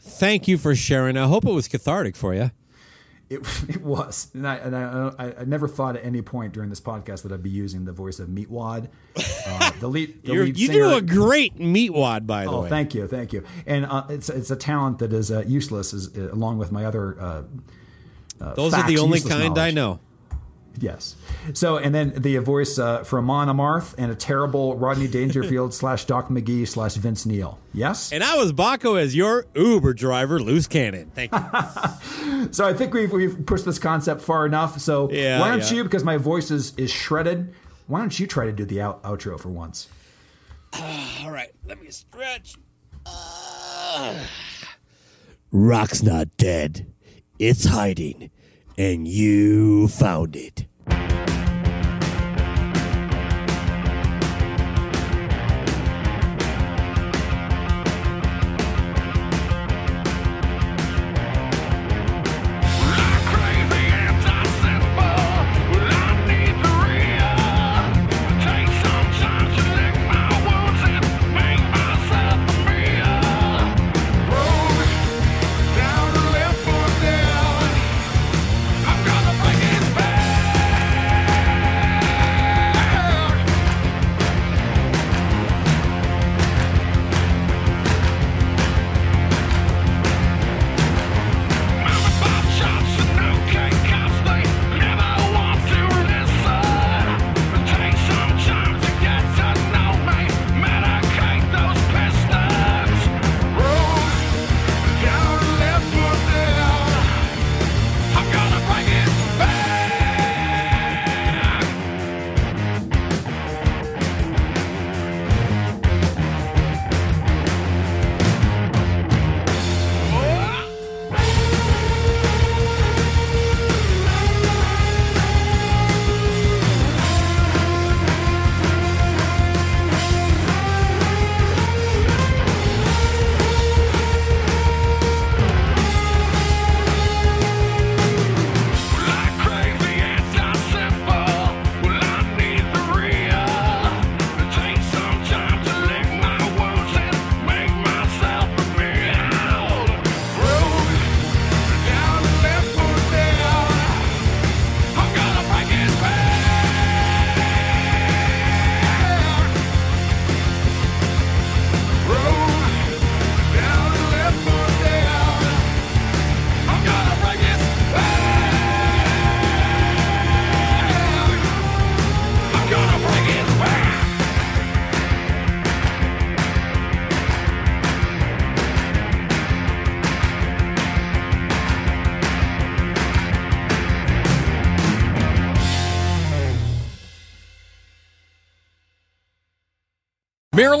Thank 0.00 0.48
you 0.48 0.58
for 0.58 0.74
sharing. 0.74 1.16
I 1.16 1.26
hope 1.26 1.44
it 1.44 1.52
was 1.52 1.68
cathartic 1.68 2.16
for 2.16 2.34
you. 2.34 2.50
It, 3.32 3.40
it 3.68 3.82
was, 3.82 4.28
and, 4.34 4.46
I, 4.46 4.56
and 4.56 4.76
I, 4.76 5.34
I, 5.40 5.44
never 5.44 5.66
thought 5.68 5.96
at 5.96 6.04
any 6.04 6.22
point 6.22 6.52
during 6.52 6.68
this 6.70 6.80
podcast 6.80 7.22
that 7.22 7.32
I'd 7.32 7.42
be 7.42 7.50
using 7.50 7.84
the 7.84 7.92
voice 7.92 8.18
of 8.18 8.28
Meatwad. 8.28 8.88
Uh, 9.46 9.70
the 9.80 9.88
lead, 9.88 10.22
the 10.24 10.34
lead 10.34 10.58
you 10.58 10.66
singer, 10.66 10.90
do 10.90 10.94
a 10.96 11.02
great 11.02 11.56
meatwad, 11.58 12.26
by 12.26 12.44
the 12.44 12.50
Oh, 12.50 12.62
way. 12.62 12.68
thank 12.68 12.94
you, 12.94 13.06
thank 13.06 13.32
you. 13.32 13.44
And 13.66 13.86
uh, 13.86 14.04
it's 14.08 14.28
it's 14.28 14.50
a 14.50 14.56
talent 14.56 14.98
that 14.98 15.12
is 15.12 15.30
uh, 15.30 15.44
useless, 15.46 15.94
as, 15.94 16.10
uh, 16.16 16.32
along 16.32 16.58
with 16.58 16.72
my 16.72 16.84
other. 16.84 17.20
Uh, 17.20 17.42
uh, 18.40 18.54
Those 18.54 18.74
are 18.74 18.86
the 18.86 18.98
only 18.98 19.20
kind 19.20 19.58
I 19.58 19.70
know. 19.70 20.00
Yes. 20.78 21.16
So, 21.52 21.76
and 21.76 21.94
then 21.94 22.14
the 22.16 22.38
voice 22.38 22.78
uh, 22.78 23.04
for 23.04 23.18
Amon 23.18 23.48
Amarth 23.48 23.94
and 23.98 24.10
a 24.10 24.14
terrible 24.14 24.76
Rodney 24.76 25.08
Dangerfield 25.08 25.74
slash 25.74 26.04
Doc 26.06 26.28
McGhee 26.28 26.66
slash 26.66 26.94
Vince 26.94 27.26
Neil. 27.26 27.58
Yes. 27.74 28.12
And 28.12 28.22
I 28.24 28.36
was 28.36 28.52
Baco 28.52 29.00
as 29.00 29.14
your 29.14 29.46
Uber 29.54 29.92
driver, 29.94 30.38
loose 30.40 30.66
cannon. 30.66 31.10
Thank 31.14 31.32
you. 31.32 31.40
So 32.50 32.66
I 32.66 32.74
think 32.74 32.92
we've 32.92 33.12
we've 33.12 33.46
pushed 33.46 33.64
this 33.64 33.78
concept 33.78 34.20
far 34.20 34.44
enough. 34.46 34.78
So 34.80 35.10
Yeah, 35.10 35.38
why 35.40 35.48
don't 35.50 35.60
yeah. 35.70 35.76
you, 35.78 35.84
because 35.84 36.02
my 36.04 36.16
voice 36.16 36.50
is 36.50 36.74
is 36.76 36.90
shredded, 36.90 37.54
why 37.86 38.00
don't 38.00 38.18
you 38.18 38.26
try 38.26 38.46
to 38.46 38.52
do 38.52 38.64
the 38.64 38.80
out, 38.80 39.02
outro 39.04 39.38
for 39.40 39.48
once? 39.48 39.88
All 40.72 41.30
right, 41.30 41.50
let 41.66 41.80
me 41.80 41.88
stretch. 41.90 42.56
Uh, 43.06 44.18
Rock's 45.52 46.02
not 46.02 46.36
dead. 46.36 46.86
It's 47.38 47.64
hiding, 47.66 48.30
and 48.76 49.06
you 49.06 49.88
found 49.88 50.36
it. 50.36 50.66